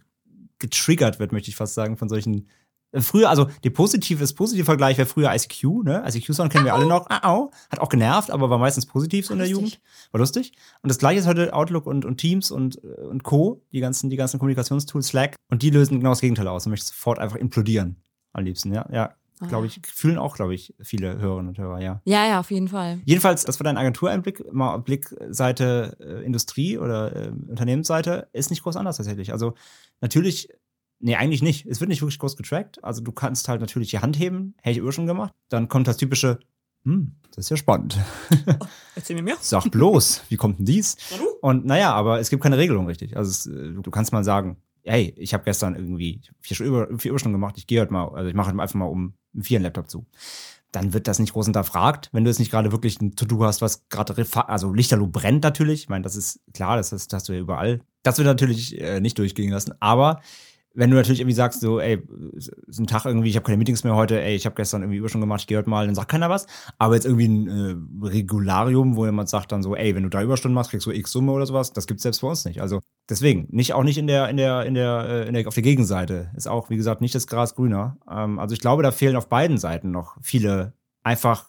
getriggert 0.59 1.19
wird, 1.19 1.33
möchte 1.33 1.51
ich 1.51 1.57
fast 1.57 1.75
sagen, 1.75 1.97
von 1.99 2.09
solchen 2.09 2.49
Früher, 3.01 3.31
also 3.31 3.49
der 3.65 3.71
positive, 3.71 4.21
das 4.21 4.35
positive 4.35 4.65
Vergleich 4.65 4.99
wäre 4.99 5.07
früher 5.07 5.33
ICQ, 5.33 5.85
ne? 5.85 6.05
ICQ-Sound 6.07 6.53
kennen 6.53 6.65
wir 6.65 6.75
alle 6.75 6.87
noch. 6.87 7.09
Au, 7.09 7.51
hat 7.71 7.81
auch 7.81 7.89
genervt, 7.89 8.31
aber 8.31 8.51
war 8.51 8.59
meistens 8.59 8.87
positiv 8.87 9.27
so 9.27 9.33
in 9.33 9.39
der. 9.39 9.49
Jugend. 9.49 9.81
War 10.11 10.19
lustig. 10.21 10.53
Und 10.83 10.89
das 10.89 10.99
gleiche 10.99 11.21
ist 11.21 11.27
heute 11.27 11.55
Outlook 11.55 11.87
und, 11.87 12.05
und 12.05 12.19
Teams 12.19 12.51
und, 12.51 12.83
äh, 12.85 12.89
und 13.03 13.23
Co., 13.23 13.63
die 13.73 13.81
ganzen, 13.81 14.11
die 14.11 14.17
ganzen 14.17 14.39
Kommunikationstools, 14.39 15.09
Slack. 15.09 15.37
Und 15.51 15.63
die 15.63 15.71
lösen 15.71 15.99
genau 15.99 16.11
das 16.11 16.21
Gegenteil 16.21 16.49
aus 16.49 16.67
und 16.67 16.71
möchten 16.71 16.89
sofort 16.89 17.19
einfach 17.19 17.37
implodieren. 17.37 17.97
Am 18.33 18.45
liebsten, 18.45 18.73
ja. 18.73 18.87
Ja, 18.91 19.15
glaube 19.49 19.67
ich, 19.67 19.81
fühlen 19.85 20.19
auch, 20.19 20.37
glaube 20.37 20.55
ich, 20.55 20.75
viele 20.81 21.19
Hörerinnen 21.19 21.49
und 21.49 21.59
Hörer, 21.59 21.81
ja. 21.81 22.01
Ja, 22.05 22.27
ja, 22.27 22.41
auf 22.41 22.51
jeden 22.51 22.69
Fall. 22.69 23.01
Jedenfalls, 23.05 23.45
das 23.45 23.59
war 23.59 23.65
dein 23.65 23.77
Agentureinblick, 23.77 24.53
mal 24.53 24.79
Blickseite 24.79 25.97
äh, 26.01 26.25
Industrie 26.25 26.79
oder 26.79 27.15
äh, 27.15 27.33
Unternehmensseite, 27.49 28.29
ist 28.33 28.51
nicht 28.51 28.63
groß 28.63 28.77
anders 28.77 28.97
tatsächlich. 28.97 29.33
Also 29.33 29.55
natürlich, 30.01 30.49
nee, 31.03 31.17
eigentlich 31.17 31.43
nicht. 31.43 31.67
Es 31.67 31.81
wird 31.81 31.89
nicht 31.89 32.01
wirklich 32.01 32.19
groß 32.19 32.37
getrackt. 32.37 32.83
Also 32.83 33.03
du 33.03 33.13
kannst 33.13 33.49
halt 33.49 33.61
natürlich 33.61 33.91
die 33.91 33.99
Hand 33.99 34.19
heben, 34.19 34.55
hätte 34.63 34.73
ich 34.73 34.79
immer 34.79 34.93
schon 34.93 35.07
gemacht. 35.07 35.33
Dann 35.49 35.69
kommt 35.69 35.87
das 35.89 35.99
typische, 35.99 36.39
hm, 36.85 37.17
das 37.35 37.47
ist 37.47 37.51
ja 37.51 37.57
spannend. 37.57 37.99
Erzähl 38.95 39.17
mir 39.17 39.23
mehr. 39.23 39.37
Sag 39.41 39.71
bloß, 39.71 40.23
wie 40.29 40.37
kommt 40.37 40.59
denn 40.59 40.67
dies? 40.67 40.97
Und 41.41 41.67
naja, 41.67 41.93
aber 41.93 42.21
es 42.21 42.31
gibt 42.31 42.43
keine 42.43 42.57
Regelung 42.57 42.87
richtig. 42.87 43.17
Also 43.17 43.31
es, 43.31 43.47
äh, 43.47 43.73
du 43.75 43.91
kannst 43.91 44.13
mal 44.13 44.25
sagen, 44.25 44.57
hey, 44.85 45.13
ich 45.17 45.35
habe 45.35 45.45
gestern 45.45 45.75
irgendwie 45.75 46.23
vier, 46.41 46.67
über, 46.67 46.89
vier 46.99 47.11
Überstunden 47.11 47.35
gemacht, 47.35 47.57
ich 47.57 47.67
gehe 47.67 47.81
heute 47.81 47.93
mal, 47.93 48.09
also 48.09 48.29
ich 48.29 48.35
mache 48.35 48.51
einfach 48.51 48.75
mal 48.75 48.87
um 48.87 49.15
vier 49.39 49.59
einen 49.59 49.65
Laptop 49.65 49.89
zu. 49.89 50.07
Dann 50.73 50.95
wird 50.95 51.07
das 51.07 51.19
nicht 51.19 51.35
groß 51.35 51.47
hinterfragt, 51.47 52.09
wenn 52.13 52.25
du 52.25 52.31
jetzt 52.31 52.39
nicht 52.39 52.51
gerade 52.51 52.73
wirklich 52.73 53.01
ein 53.01 53.15
To-Do 53.15 53.45
hast, 53.45 53.61
was 53.61 53.89
gerade, 53.91 54.15
also 54.49 54.73
Lichterloh 54.73 55.07
brennt 55.07 55.45
natürlich. 55.45 55.83
Ich 55.83 55.89
meine, 55.89 56.03
das 56.03 56.17
ist 56.17 56.41
klar, 56.55 56.77
das, 56.77 56.91
das 56.91 57.09
hast 57.13 57.29
du 57.29 57.35
ja 57.35 57.41
überall. 57.41 57.81
Das 58.03 58.17
wird 58.19 58.27
natürlich 58.27 58.81
äh, 58.81 59.01
nicht 59.01 59.19
durchgehen 59.19 59.53
lassen. 59.53 59.75
Aber 59.81 60.23
wenn 60.75 60.91
du 60.91 60.97
natürlich 60.97 61.21
irgendwie 61.21 61.35
sagst, 61.35 61.61
so, 61.61 61.81
ey, 61.81 62.03
ist 62.37 62.79
ein 62.79 62.87
Tag 62.87 63.05
irgendwie, 63.05 63.29
ich 63.29 63.37
habe 63.37 63.45
keine 63.45 63.59
Meetings 63.59 63.85
mehr 63.85 63.95
heute, 63.95 64.21
ey, 64.21 64.35
ich 64.35 64.47
habe 64.47 64.55
gestern 64.55 64.83
irgendwie 64.83 64.99
Überstunden 64.99 65.29
gemacht, 65.29 65.43
ich 65.43 65.47
gehe 65.47 65.59
heute 65.59 65.69
mal, 65.69 65.87
dann 65.87 65.95
sagt 65.95 66.11
keiner 66.11 66.31
was. 66.31 66.47
Aber 66.79 66.95
jetzt 66.95 67.05
irgendwie 67.05 67.29
ein 67.29 67.49
äh, 68.03 68.07
Regularium, 68.07 68.97
wo 68.97 69.05
jemand 69.05 69.29
sagt 69.29 69.53
dann 69.53 69.63
so, 69.63 69.77
ey, 69.77 69.95
wenn 69.95 70.03
du 70.03 70.09
drei 70.09 70.25
Überstunden 70.25 70.55
machst, 70.55 70.71
kriegst 70.71 70.87
du 70.87 70.91
X 70.91 71.13
Summe 71.13 71.33
oder 71.33 71.47
sowas, 71.47 71.73
das 71.73 71.87
gibt's 71.87 72.03
selbst 72.03 72.23
bei 72.23 72.29
uns 72.29 72.45
nicht. 72.45 72.61
Also 72.61 72.81
deswegen, 73.09 73.49
nicht 73.51 73.75
auch 73.75 73.83
nicht 73.83 73.99
in 73.99 74.07
der, 74.07 74.29
in 74.29 74.37
der, 74.37 74.65
in 74.65 74.75
der, 74.75 75.07
äh, 75.09 75.29
in 75.29 75.35
der 75.35 75.47
auf 75.47 75.55
der 75.55 75.63
Gegenseite. 75.63 76.31
Ist 76.37 76.49
auch, 76.49 76.71
wie 76.71 76.77
gesagt, 76.77 77.01
nicht 77.01 77.15
das 77.15 77.27
Gras 77.27 77.55
grüner. 77.55 77.99
Ähm, 78.11 78.39
also 78.39 78.55
ich 78.55 78.61
glaube, 78.61 78.83
da 78.83 78.93
fehlen 78.93 79.17
auf 79.17 79.29
beiden 79.29 79.59
Seiten 79.59 79.91
noch 79.91 80.17
viele 80.23 80.73
einfach 81.03 81.49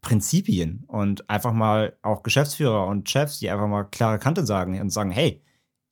Prinzipien 0.00 0.84
und 0.88 1.28
einfach 1.30 1.52
mal 1.52 1.96
auch 2.02 2.22
Geschäftsführer 2.22 2.86
und 2.86 3.08
Chefs, 3.08 3.38
die 3.38 3.50
einfach 3.50 3.68
mal 3.68 3.84
klare 3.84 4.18
Kante 4.18 4.44
sagen 4.44 4.80
und 4.80 4.90
sagen, 4.90 5.10
hey, 5.10 5.42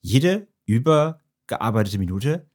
jede 0.01 0.47
übergearbeitete 0.65 1.97
Minute 1.97 2.49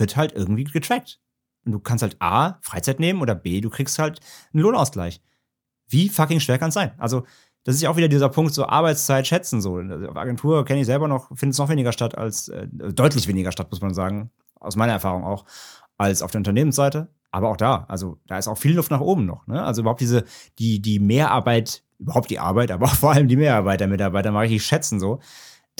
wird 0.00 0.16
halt 0.16 0.32
irgendwie 0.32 0.64
getrackt. 0.64 1.20
Und 1.64 1.72
du 1.72 1.78
kannst 1.78 2.02
halt 2.02 2.16
A, 2.20 2.58
Freizeit 2.62 3.00
nehmen 3.00 3.20
oder 3.20 3.34
B, 3.34 3.60
du 3.60 3.70
kriegst 3.70 3.98
halt 3.98 4.20
einen 4.52 4.62
Lohnausgleich. 4.62 5.20
Wie 5.88 6.08
fucking 6.08 6.40
schwer 6.40 6.58
kann 6.58 6.68
es 6.68 6.74
sein? 6.74 6.92
Also, 6.98 7.24
das 7.64 7.74
ist 7.74 7.82
ja 7.82 7.90
auch 7.90 7.96
wieder 7.96 8.08
dieser 8.08 8.30
Punkt, 8.30 8.54
so 8.54 8.66
Arbeitszeit 8.66 9.26
schätzen. 9.26 9.60
So. 9.60 9.78
Auf 9.78 10.16
Agentur 10.16 10.64
kenne 10.64 10.80
ich 10.80 10.86
selber 10.86 11.08
noch, 11.08 11.28
findet 11.28 11.52
es 11.52 11.58
noch 11.58 11.68
weniger 11.68 11.92
statt 11.92 12.16
als, 12.16 12.48
äh, 12.48 12.66
deutlich 12.68 13.28
weniger 13.28 13.52
statt, 13.52 13.70
muss 13.70 13.82
man 13.82 13.92
sagen, 13.92 14.30
aus 14.58 14.76
meiner 14.76 14.92
Erfahrung 14.92 15.24
auch, 15.24 15.44
als 15.98 16.22
auf 16.22 16.30
der 16.30 16.38
Unternehmensseite. 16.38 17.08
Aber 17.30 17.48
auch 17.50 17.56
da, 17.56 17.84
also 17.88 18.18
da 18.26 18.38
ist 18.38 18.48
auch 18.48 18.58
viel 18.58 18.74
Luft 18.74 18.90
nach 18.90 19.00
oben 19.00 19.26
noch. 19.26 19.46
Ne? 19.46 19.62
Also 19.62 19.82
überhaupt 19.82 20.00
diese, 20.00 20.24
die, 20.58 20.80
die 20.80 20.98
Mehrarbeit, 20.98 21.84
überhaupt 21.98 22.30
die 22.30 22.38
Arbeit, 22.38 22.70
aber 22.70 22.86
vor 22.88 23.12
allem 23.12 23.28
die 23.28 23.36
Mehrarbeit 23.36 23.80
der 23.80 23.88
Mitarbeiter 23.88 24.32
mal 24.32 24.40
richtig 24.40 24.64
schätzen 24.64 24.98
so. 24.98 25.20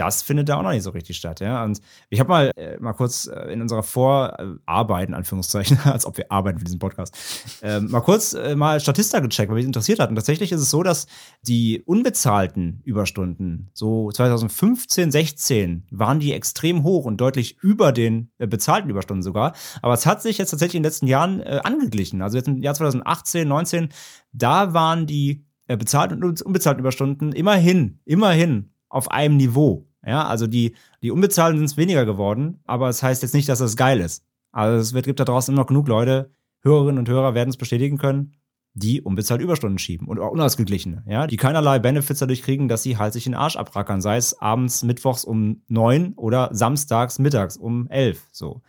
Das 0.01 0.23
findet 0.23 0.49
da 0.49 0.57
auch 0.57 0.63
noch 0.63 0.71
nicht 0.71 0.83
so 0.83 0.91
richtig 0.91 1.19
statt, 1.19 1.41
ja. 1.41 1.63
Und 1.63 1.83
ich 2.09 2.21
habe 2.21 2.31
mal 2.31 2.51
äh, 2.57 2.79
mal 2.81 2.95
kurz 2.95 3.27
äh, 3.27 3.53
in 3.53 3.61
unserer 3.61 3.83
Vorarbeit, 3.83 5.11
in 5.11 5.15
Anführungszeichen, 5.15 5.79
als 5.85 6.07
ob 6.07 6.17
wir 6.17 6.33
arbeiten 6.33 6.59
für 6.59 6.65
diesen 6.65 6.79
Podcast, 6.79 7.15
äh, 7.61 7.81
mal 7.81 8.01
kurz 8.01 8.33
äh, 8.33 8.57
mal 8.57 8.81
Statista 8.81 9.21
gecheckt, 9.21 9.51
weil 9.51 9.57
mich 9.57 9.67
interessiert 9.67 10.01
hat. 10.01 10.09
Und 10.09 10.15
tatsächlich 10.15 10.53
ist 10.53 10.63
es 10.63 10.71
so, 10.71 10.83
dass 10.83 11.07
die 11.43 11.83
unbezahlten 11.85 12.81
Überstunden, 12.83 13.69
so 13.75 14.11
2015, 14.11 15.11
16, 15.11 15.87
waren 15.91 16.19
die 16.19 16.33
extrem 16.33 16.83
hoch 16.83 17.05
und 17.05 17.21
deutlich 17.21 17.59
über 17.61 17.93
den 17.93 18.31
äh, 18.39 18.47
bezahlten 18.47 18.89
Überstunden 18.89 19.23
sogar. 19.23 19.53
Aber 19.83 19.93
es 19.93 20.07
hat 20.07 20.23
sich 20.23 20.39
jetzt 20.39 20.49
tatsächlich 20.49 20.77
in 20.77 20.83
den 20.83 20.89
letzten 20.89 21.09
Jahren 21.09 21.41
äh, 21.41 21.61
angeglichen. 21.63 22.23
Also 22.23 22.39
jetzt 22.39 22.49
im 22.49 22.63
Jahr 22.63 22.73
2018, 22.73 23.47
19, 23.47 23.91
da 24.33 24.73
waren 24.73 25.07
die 25.07 25.45
bezahlten 25.67 26.25
und 26.25 26.41
unbezahlten 26.43 26.81
Überstunden 26.81 27.33
immerhin, 27.33 28.01
immerhin 28.05 28.73
auf 28.89 29.11
einem 29.11 29.37
Niveau. 29.37 29.89
Ja, 30.05 30.27
also 30.27 30.47
die, 30.47 30.75
die 31.03 31.11
unbezahlten 31.11 31.59
sind 31.59 31.67
es 31.67 31.77
weniger 31.77 32.07
geworden, 32.07 32.61
aber 32.65 32.89
es 32.89 33.03
heißt 33.03 33.23
jetzt 33.23 33.35
nicht, 33.35 33.49
dass 33.49 33.59
das 33.59 33.77
geil 33.77 34.01
ist. 34.01 34.25
Also 34.53 34.79
es 34.79 34.93
wird, 34.93 35.05
gibt 35.05 35.21
da 35.21 35.25
draußen 35.25 35.53
immer 35.53 35.63
noch 35.63 35.69
genug 35.69 35.89
Leute, 35.89 36.31
Hörerinnen 36.63 36.99
und 36.99 37.09
Hörer 37.09 37.35
werden 37.35 37.51
es 37.51 37.57
bestätigen 37.57 37.99
können, 37.99 38.33
die 38.75 39.03
unbezahlt 39.03 39.41
Überstunden 39.41 39.79
schieben 39.79 40.09
und 40.09 40.19
auch 40.19 40.31
unausgeglichene, 40.31 41.05
ja, 41.07 41.27
die 41.27 41.37
keinerlei 41.37 41.79
Benefits 41.79 42.21
dadurch 42.21 42.43
kriegen, 42.43 42.69
dass 42.69 42.83
sie 42.83 42.97
halt 42.97 43.13
sich 43.13 43.25
den 43.25 43.35
Arsch 43.35 43.57
abrackern, 43.57 44.01
sei 44.01 44.17
es 44.17 44.41
abends, 44.41 44.83
mittwochs 44.83 45.25
um 45.25 45.63
neun 45.69 46.15
oder 46.15 46.51
samstags, 46.53 47.19
mittags 47.19 47.57
um 47.57 47.89
elf, 47.91 48.29
so. 48.33 48.63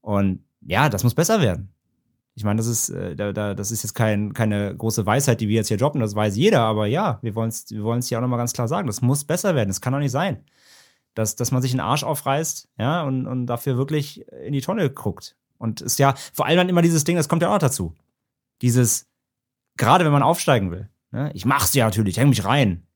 Und 0.00 0.44
ja, 0.60 0.88
das 0.88 1.02
muss 1.02 1.14
besser 1.14 1.40
werden. 1.40 1.70
Ich 2.34 2.44
meine, 2.44 2.58
das 2.58 2.68
ist, 2.68 2.90
äh, 2.90 3.16
da, 3.16 3.32
da, 3.32 3.54
das 3.54 3.72
ist 3.72 3.82
jetzt 3.82 3.94
kein, 3.94 4.32
keine 4.32 4.76
große 4.76 5.04
Weisheit, 5.04 5.40
die 5.40 5.48
wir 5.48 5.56
jetzt 5.56 5.68
hier 5.68 5.76
droppen, 5.76 6.00
das 6.00 6.14
weiß 6.14 6.36
jeder, 6.36 6.60
aber 6.60 6.86
ja, 6.86 7.18
wir 7.20 7.34
wollen 7.34 7.48
es 7.48 7.68
wir 7.70 8.00
hier 8.00 8.18
auch 8.18 8.22
nochmal 8.22 8.38
ganz 8.38 8.52
klar 8.52 8.68
sagen. 8.68 8.86
Das 8.86 9.02
muss 9.02 9.24
besser 9.24 9.56
werden. 9.56 9.68
Das 9.68 9.80
kann 9.80 9.92
doch 9.92 9.98
nicht 9.98 10.12
sein. 10.12 10.44
Dass, 11.18 11.34
dass 11.34 11.50
man 11.50 11.60
sich 11.62 11.72
den 11.72 11.80
Arsch 11.80 12.04
aufreißt, 12.04 12.68
ja, 12.78 13.02
und, 13.02 13.26
und 13.26 13.46
dafür 13.46 13.76
wirklich 13.76 14.24
in 14.46 14.52
die 14.52 14.60
Tonne 14.60 14.88
guckt. 14.88 15.34
Und 15.58 15.80
ist 15.80 15.98
ja 15.98 16.14
vor 16.32 16.46
allem 16.46 16.58
dann 16.58 16.68
immer 16.68 16.80
dieses 16.80 17.02
Ding, 17.02 17.16
das 17.16 17.28
kommt 17.28 17.42
ja 17.42 17.48
auch 17.48 17.54
noch 17.54 17.58
dazu. 17.58 17.92
Dieses, 18.62 19.08
gerade 19.76 20.04
wenn 20.04 20.12
man 20.12 20.22
aufsteigen 20.22 20.70
will, 20.70 20.88
ne, 21.10 21.32
ich 21.34 21.44
mach's 21.44 21.74
ja 21.74 21.86
natürlich, 21.86 22.18
häng 22.18 22.28
mich 22.28 22.44
rein. 22.44 22.86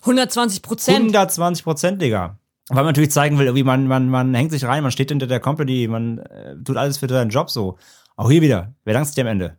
120 0.00 0.62
Prozent. 0.62 0.98
120 0.98 1.62
Prozent, 1.62 2.02
Digga. 2.02 2.40
Weil 2.70 2.78
man 2.78 2.86
natürlich 2.86 3.12
zeigen 3.12 3.38
will, 3.38 3.46
irgendwie 3.46 3.62
man, 3.62 3.86
man, 3.86 4.08
man 4.08 4.34
hängt 4.34 4.50
sich 4.50 4.64
rein, 4.64 4.82
man 4.82 4.90
steht 4.90 5.10
hinter 5.10 5.28
der 5.28 5.38
Company, 5.38 5.86
man 5.86 6.18
äh, 6.18 6.56
tut 6.56 6.76
alles 6.76 6.98
für 6.98 7.08
seinen 7.08 7.30
Job 7.30 7.50
so. 7.50 7.78
Auch 8.16 8.32
hier 8.32 8.42
wieder, 8.42 8.74
wer 8.82 8.94
dankt 8.94 9.16
dir 9.16 9.20
am 9.20 9.28
Ende? 9.28 9.58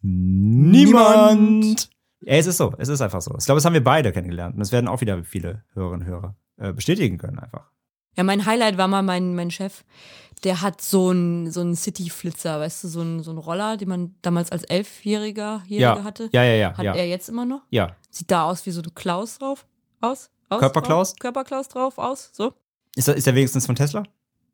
Niemand. 0.00 1.90
Ja, 2.20 2.34
es 2.34 2.46
ist 2.46 2.58
so, 2.58 2.72
es 2.78 2.88
ist 2.88 3.00
einfach 3.00 3.20
so. 3.20 3.34
Ich 3.36 3.46
glaube, 3.46 3.56
das 3.56 3.64
haben 3.64 3.74
wir 3.74 3.82
beide 3.82 4.12
kennengelernt. 4.12 4.54
Und 4.54 4.60
das 4.60 4.70
werden 4.70 4.86
auch 4.86 5.00
wieder 5.00 5.24
viele 5.24 5.64
Hörerinnen 5.74 6.06
und 6.06 6.06
Hörer 6.06 6.36
äh, 6.58 6.72
bestätigen 6.72 7.18
können, 7.18 7.38
einfach. 7.38 7.70
Ja, 8.16 8.24
mein 8.24 8.46
Highlight 8.46 8.78
war 8.78 8.88
mal 8.88 9.02
mein, 9.02 9.34
mein 9.34 9.50
Chef. 9.50 9.84
Der 10.44 10.60
hat 10.60 10.80
so 10.82 11.10
einen 11.10 11.50
so 11.50 11.60
einen 11.60 11.76
City-Flitzer, 11.76 12.60
weißt 12.60 12.84
du, 12.84 12.88
so 12.88 13.00
einen, 13.00 13.22
so 13.22 13.30
einen 13.30 13.38
Roller, 13.38 13.76
den 13.76 13.88
man 13.88 14.14
damals 14.22 14.52
als 14.52 14.64
Elfjähriger 14.64 15.62
Ja, 15.66 16.02
hatte. 16.04 16.28
ja, 16.32 16.42
ja, 16.42 16.54
ja. 16.54 16.76
Hat 16.76 16.84
ja. 16.84 16.94
er 16.94 17.06
jetzt 17.08 17.28
immer 17.28 17.44
noch? 17.44 17.62
ja. 17.70 17.94
Sieht 18.10 18.30
da 18.30 18.44
aus 18.44 18.64
wie 18.64 18.70
so 18.70 18.80
ein 18.80 18.94
Klaus 18.94 19.38
drauf? 19.38 19.66
Aus? 20.00 20.30
aus 20.48 20.60
Körperklaus? 20.60 21.10
Drauf? 21.10 21.18
Körperklaus 21.18 21.68
drauf? 21.68 21.98
Aus? 21.98 22.30
So? 22.32 22.54
Ist, 22.94 23.08
er, 23.08 23.16
ist 23.16 23.26
er 23.26 23.34
wenigstens 23.34 23.66
von 23.66 23.74
Tesla? 23.76 24.04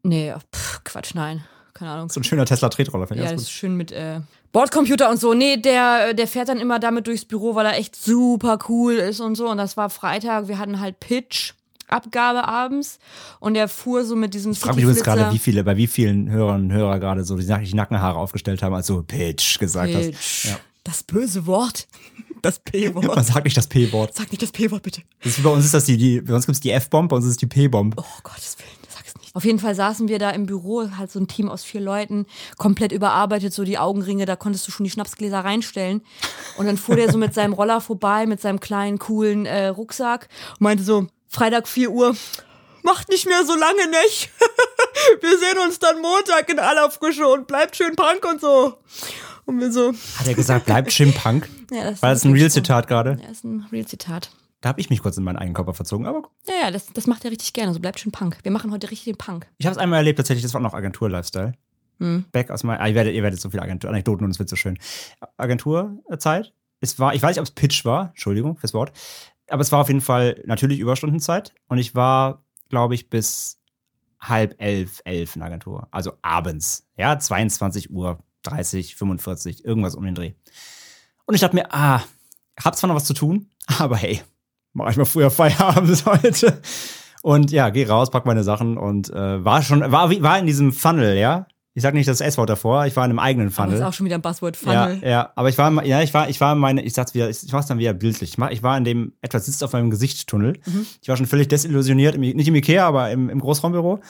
Nee, 0.03 0.35
pff, 0.53 0.83
Quatsch, 0.83 1.15
nein. 1.15 1.45
Keine 1.75 1.93
Ahnung. 1.93 2.11
So 2.11 2.21
ein 2.21 2.25
schöner 2.25 2.45
Tesla-Tretroller, 2.45 3.07
finde 3.07 3.23
ich 3.23 3.29
Ja, 3.31 3.35
das 3.35 3.43
ist 3.43 3.51
schön 3.53 3.77
mit 3.77 3.93
äh, 3.93 4.21
Bordcomputer 4.53 5.09
und 5.11 5.19
so. 5.21 5.33
Nee, 5.33 5.57
der, 5.59 6.13
der 6.13 6.27
fährt 6.27 6.49
dann 6.49 6.59
immer 6.59 6.79
damit 6.79 7.07
durchs 7.07 7.25
Büro, 7.25 7.55
weil 7.55 7.67
er 7.67 7.77
echt 7.79 7.95
super 7.97 8.59
cool 8.69 8.95
ist 8.95 9.21
und 9.21 9.37
so. 9.37 9.49
Und 9.49 9.59
das 9.59 9.77
war 9.77 9.91
Freitag. 9.91 10.49
Wir 10.49 10.59
hatten 10.59 10.81
halt 10.81 11.01
Pitch. 11.01 11.55
Abgabe 11.93 12.47
abends 12.49 12.99
und 13.41 13.55
er 13.57 13.69
fuhr 13.69 14.05
so 14.05 14.17
mit 14.17 14.35
diesem 14.35 14.53
Ich 14.53 14.59
frage 14.59 14.77
mich 14.77 14.85
übrigens 14.85 15.05
gerade, 15.05 15.33
wie 15.33 15.39
viele, 15.39 15.63
bei 15.65 15.77
wie 15.77 15.87
vielen 15.87 16.31
Hörern 16.31 16.63
und 16.65 16.73
Hörer 16.73 16.99
gerade 16.99 17.25
so 17.25 17.37
die, 17.37 17.47
Nack- 17.47 17.65
die 17.65 17.75
Nackenhaare 17.75 18.19
aufgestellt 18.19 18.63
haben, 18.63 18.75
als 18.75 18.87
du 18.87 19.03
Pitch 19.03 19.59
gesagt 19.59 19.95
hast. 19.95 20.11
Pitch. 20.11 20.45
Ja. 20.47 20.57
Das 20.85 21.03
böse 21.03 21.47
Wort. 21.47 21.87
Das 22.43 22.57
Man 22.57 22.73
P-Wort. 22.73 23.25
sagt 23.25 23.45
nicht 23.45 23.57
das 23.57 23.69
P-Wort. 23.69 24.17
Sag 24.17 24.33
nicht 24.33 24.43
das 24.43 24.51
P-Wort, 24.51 24.83
bitte. 24.83 25.03
Das 25.23 25.39
ist 25.39 25.45
Bei 25.45 25.51
uns 25.51 25.65
ist 25.65 25.75
das 25.75 25.85
die, 25.85 25.97
die 25.97 26.21
bei 26.23 26.35
uns 26.35 26.45
gibt 26.45 26.57
es 26.57 26.61
die 26.61 26.73
F-Bomb, 26.73 27.09
bei 27.09 27.15
uns 27.15 27.25
ist 27.25 27.31
es 27.31 27.37
die 27.37 27.47
P-Bomb. 27.47 27.95
Oh 27.97 28.03
Gottes 28.25 28.57
Willen. 28.59 28.83
Auf 29.35 29.45
jeden 29.45 29.61
Fall 29.61 29.75
saßen 29.75 30.09
wir 30.09 30.19
da 30.19 30.31
im 30.31 30.47
Büro, 30.47 30.91
halt 30.99 31.11
so 31.11 31.19
ein 31.21 31.27
Team 31.29 31.49
aus 31.49 31.63
vier 31.65 31.81
Leuten, 31.81 32.27
komplett 32.59 32.93
überarbeitet, 32.93 33.53
so 33.55 33.65
die 33.65 33.79
Augenringe, 33.79 34.27
da 34.27 34.35
konntest 34.37 34.67
du 34.67 34.73
schon 34.73 34.85
die 34.85 34.91
Schnapsgläser 34.91 35.39
reinstellen. 35.41 36.03
Und 36.59 36.67
dann 36.67 36.77
fuhr 36.77 36.97
der 36.97 37.11
so 37.13 37.17
mit 37.17 37.33
seinem 37.33 37.53
Roller 37.55 37.81
vorbei, 37.81 38.27
mit 38.27 38.41
seinem 38.41 38.61
kleinen, 38.61 38.99
coolen 38.99 39.47
äh, 39.47 39.69
Rucksack 39.69 40.29
und 40.55 40.61
meinte 40.63 40.83
so, 40.85 41.07
Freitag 41.33 41.67
4 41.67 41.91
Uhr, 41.91 42.15
macht 42.83 43.09
nicht 43.09 43.27
mehr 43.27 43.45
so 43.47 43.57
lange, 43.57 43.89
nicht? 44.03 44.31
wir 45.23 45.39
sehen 45.39 45.59
uns 45.65 45.79
dann 45.79 46.01
Montag 46.03 46.49
in 46.51 46.59
aller 46.59 46.91
Frische 46.91 47.27
und 47.27 47.47
bleibt 47.47 47.75
schön 47.75 47.97
Punk 47.97 48.23
und 48.31 48.39
so. 48.39 48.79
Und 49.47 49.59
wir 49.59 49.73
so, 49.73 49.95
Hat 50.19 50.29
er 50.29 50.35
gesagt, 50.35 50.67
bleibt 50.67 50.91
Chimpunk? 50.91 51.49
ja, 51.73 51.85
das 51.85 52.03
War 52.03 52.11
das 52.11 52.25
ein 52.25 52.33
Real-Zitat 52.33 52.87
gerade? 52.87 53.19
Ja, 53.23 53.31
ist 53.31 53.45
ein 53.45 53.67
Real-Zitat. 53.73 54.31
Da 54.61 54.69
habe 54.69 54.81
ich 54.81 54.91
mich 54.91 55.01
kurz 55.01 55.17
in 55.17 55.25
meinen 55.25 55.39
eigenen 55.39 55.55
Körper 55.55 55.73
verzogen, 55.73 56.07
aber 56.07 56.23
Ja, 56.47 56.67
ja, 56.67 56.71
das, 56.71 56.87
das 56.93 57.07
macht 57.07 57.25
er 57.25 57.31
richtig 57.31 57.55
gerne. 57.55 57.73
So 57.73 57.81
bleibt 57.81 57.99
schön 57.99 58.13
Punk. 58.13 58.37
Wir 58.43 58.53
machen 58.53 58.71
heute 58.71 58.91
richtig 58.91 59.07
den 59.07 59.17
Punk. 59.17 59.47
ich 59.57 59.65
habe 59.65 59.73
es 59.73 59.79
einmal 59.79 60.01
erlebt 60.01 60.19
tatsächlich, 60.19 60.43
das 60.43 60.53
war 60.53 60.61
noch 60.61 60.75
Agentur-Lifestyle. 60.75 61.55
Hm. 61.99 62.27
Back 62.31 62.51
aus 62.51 62.63
meinem, 62.63 62.81
ah, 62.83 62.89
ihr 62.89 62.95
werdet, 62.95 63.15
ihr 63.15 63.23
werdet 63.23 63.41
so 63.41 63.49
viele 63.49 63.63
Agentur 63.63 63.89
Anekdoten 63.89 64.25
und 64.27 64.33
es 64.33 64.39
wird 64.39 64.51
so 64.51 64.57
schön. 64.57 64.79
Agenturzeit. 65.39 66.53
Es 66.81 66.99
war, 66.99 67.15
ich 67.15 67.23
weiß 67.23 67.37
nicht, 67.37 67.41
ob 67.41 67.47
es 67.47 67.53
Pitch 67.53 67.85
war, 67.85 68.09
Entschuldigung 68.09 68.57
fürs 68.57 68.75
Wort, 68.75 68.93
aber 69.49 69.63
es 69.63 69.73
war 69.73 69.81
auf 69.81 69.89
jeden 69.89 70.01
Fall 70.01 70.43
natürlich 70.47 70.79
Überstundenzeit 70.79 71.55
und 71.69 71.79
ich 71.79 71.95
war, 71.95 72.45
glaube 72.69 72.95
ich, 72.95 73.11
bis 73.11 73.61
halb 74.21 74.55
elf, 74.59 75.03
elf 75.05 75.35
in 75.35 75.41
der 75.41 75.49
Agentur. 75.49 75.89
Also 75.91 76.13
abends, 76.23 76.87
ja, 76.97 77.19
22 77.19 77.91
Uhr 77.91 78.19
30, 78.43 78.97
45, 78.97 79.65
irgendwas 79.65 79.95
um 79.95 80.05
den 80.05 80.15
Dreh. 80.15 80.33
Und 81.27 81.35
ich 81.35 81.41
dachte 81.41 81.57
mir, 81.57 81.73
ah, 81.73 82.03
hab 82.63 82.77
zwar 82.77 82.89
noch 82.89 82.97
was 82.97 83.05
zu 83.05 83.15
tun, 83.15 83.51
aber 83.79 83.97
hey, 83.97 84.23
mach 84.73 84.91
ich 84.91 84.97
mal 84.97 85.05
früher 85.05 85.31
Feierabend 85.31 86.05
heute. 86.07 86.61
Und 87.23 87.53
ja, 87.53 87.71
geh 87.71 87.87
raus, 87.87 88.11
pack 88.11 88.27
meine 88.27 88.43
Sachen 88.43 88.77
und 88.77 89.11
äh, 89.11 89.45
war 89.45 89.63
schon, 89.63 89.81
war, 89.93 90.11
war 90.11 90.39
in 90.39 90.47
diesem 90.47 90.73
Funnel, 90.73 91.17
ja. 91.17 91.47
Ich 91.75 91.83
sag 91.83 91.95
nicht 91.95 92.07
das 92.07 92.21
S-Wort 92.21 92.51
davor, 92.51 92.85
ich 92.85 92.95
war 92.97 93.05
in 93.07 93.11
einem 93.13 93.19
eigenen 93.19 93.47
Aber 93.49 93.55
Funnel. 93.55 93.77
ist 93.79 93.83
auch 93.83 93.95
schon 93.95 94.05
wieder 94.05 94.17
ein 94.17 94.21
Buzzword 94.23 94.59
Ja, 94.67 94.87
Funnel. 94.89 95.09
ja, 95.09 95.33
aber 95.37 95.49
ich 95.49 95.57
war, 95.57 95.85
ja, 95.87 96.03
ich 96.03 96.13
war, 96.13 96.29
ich 96.29 96.39
war 96.41 96.53
in 96.53 96.59
meine, 96.59 96.83
ich 96.83 96.93
sag's 96.93 97.15
wieder, 97.15 97.31
ich 97.31 97.51
mach's 97.51 97.67
dann 97.67 97.79
wieder 97.79 97.95
bildlich. 97.95 98.37
Ich, 98.51 98.63
war 98.63 98.77
in 98.77 98.85
dem, 98.85 99.13
etwas 99.23 99.47
sitzt 99.47 99.65
auf 99.65 99.73
meinem 99.73 99.89
Gesichtstunnel. 99.91 100.59
Ich 101.01 101.09
war 101.09 101.17
schon 101.17 101.25
völlig 101.27 101.49
desillusioniert, 101.49 102.19
nicht 102.19 102.47
im 102.49 102.55
Ikea, 102.55 102.87
aber 102.87 103.11
im, 103.11 103.31
im 103.31 103.41
Großraumbüro 103.41 104.01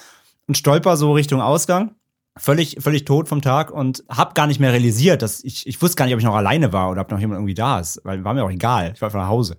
und 0.48 0.57
stolper 0.59 0.96
so 0.96 1.12
Richtung 1.12 1.40
Ausgang. 1.40 1.94
Völlig, 2.38 2.79
völlig 2.81 3.05
tot 3.05 3.29
vom 3.29 3.42
Tag 3.42 3.70
und 3.70 4.05
hab 4.09 4.35
gar 4.35 4.46
nicht 4.46 4.59
mehr 4.59 4.72
realisiert, 4.72 5.20
dass 5.20 5.44
ich, 5.44 5.66
ich 5.66 5.81
wusste 5.83 5.96
gar 5.96 6.07
nicht, 6.07 6.14
ob 6.14 6.18
ich 6.18 6.25
noch 6.25 6.35
alleine 6.35 6.72
war 6.72 6.90
oder 6.90 7.03
ob 7.03 7.11
noch 7.11 7.18
jemand 7.18 7.38
irgendwie 7.38 7.53
da 7.55 7.79
ist, 7.79 8.01
weil 8.05 8.25
war 8.25 8.33
mir 8.33 8.42
auch 8.42 8.51
egal. 8.51 8.92
Ich 8.94 9.03
war 9.03 9.09
einfach 9.09 9.20
nach 9.20 9.29
Hause. 9.29 9.59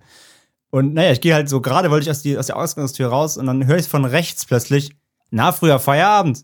Und 0.70 0.92
naja, 0.92 1.12
ich 1.12 1.20
gehe 1.20 1.34
halt 1.34 1.48
so, 1.48 1.60
gerade 1.60 1.90
wollte 1.92 2.02
ich 2.04 2.10
aus, 2.10 2.22
die, 2.22 2.36
aus 2.36 2.48
der 2.48 2.56
Ausgangstür 2.56 3.08
raus 3.08 3.36
und 3.36 3.46
dann 3.46 3.64
höre 3.68 3.78
ich 3.78 3.86
von 3.86 4.04
rechts 4.04 4.44
plötzlich, 4.44 4.90
na, 5.30 5.52
früher 5.52 5.78
Feierabend. 5.78 6.42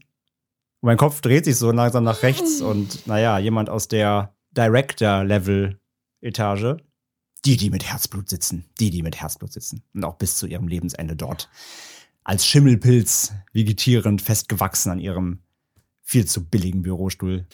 Und 0.80 0.86
mein 0.86 0.96
Kopf 0.96 1.20
dreht 1.20 1.44
sich 1.44 1.56
so 1.56 1.72
langsam 1.72 2.04
nach 2.04 2.22
rechts 2.22 2.62
und 2.62 3.06
naja, 3.06 3.38
jemand 3.38 3.68
aus 3.68 3.88
der 3.88 4.34
Director-Level-Etage, 4.52 6.76
die, 7.44 7.56
die 7.56 7.70
mit 7.70 7.84
Herzblut 7.84 8.28
sitzen, 8.28 8.66
die, 8.78 8.90
die 8.90 9.02
mit 9.02 9.20
Herzblut 9.20 9.52
sitzen 9.52 9.82
und 9.94 10.04
auch 10.04 10.16
bis 10.16 10.36
zu 10.36 10.46
ihrem 10.46 10.68
Lebensende 10.68 11.16
dort 11.16 11.48
als 12.24 12.46
Schimmelpilz 12.46 13.32
vegetierend 13.52 14.22
festgewachsen 14.22 14.92
an 14.92 14.98
ihrem 14.98 15.40
viel 16.02 16.26
zu 16.26 16.48
billigen 16.48 16.82
Bürostuhl 16.82 17.46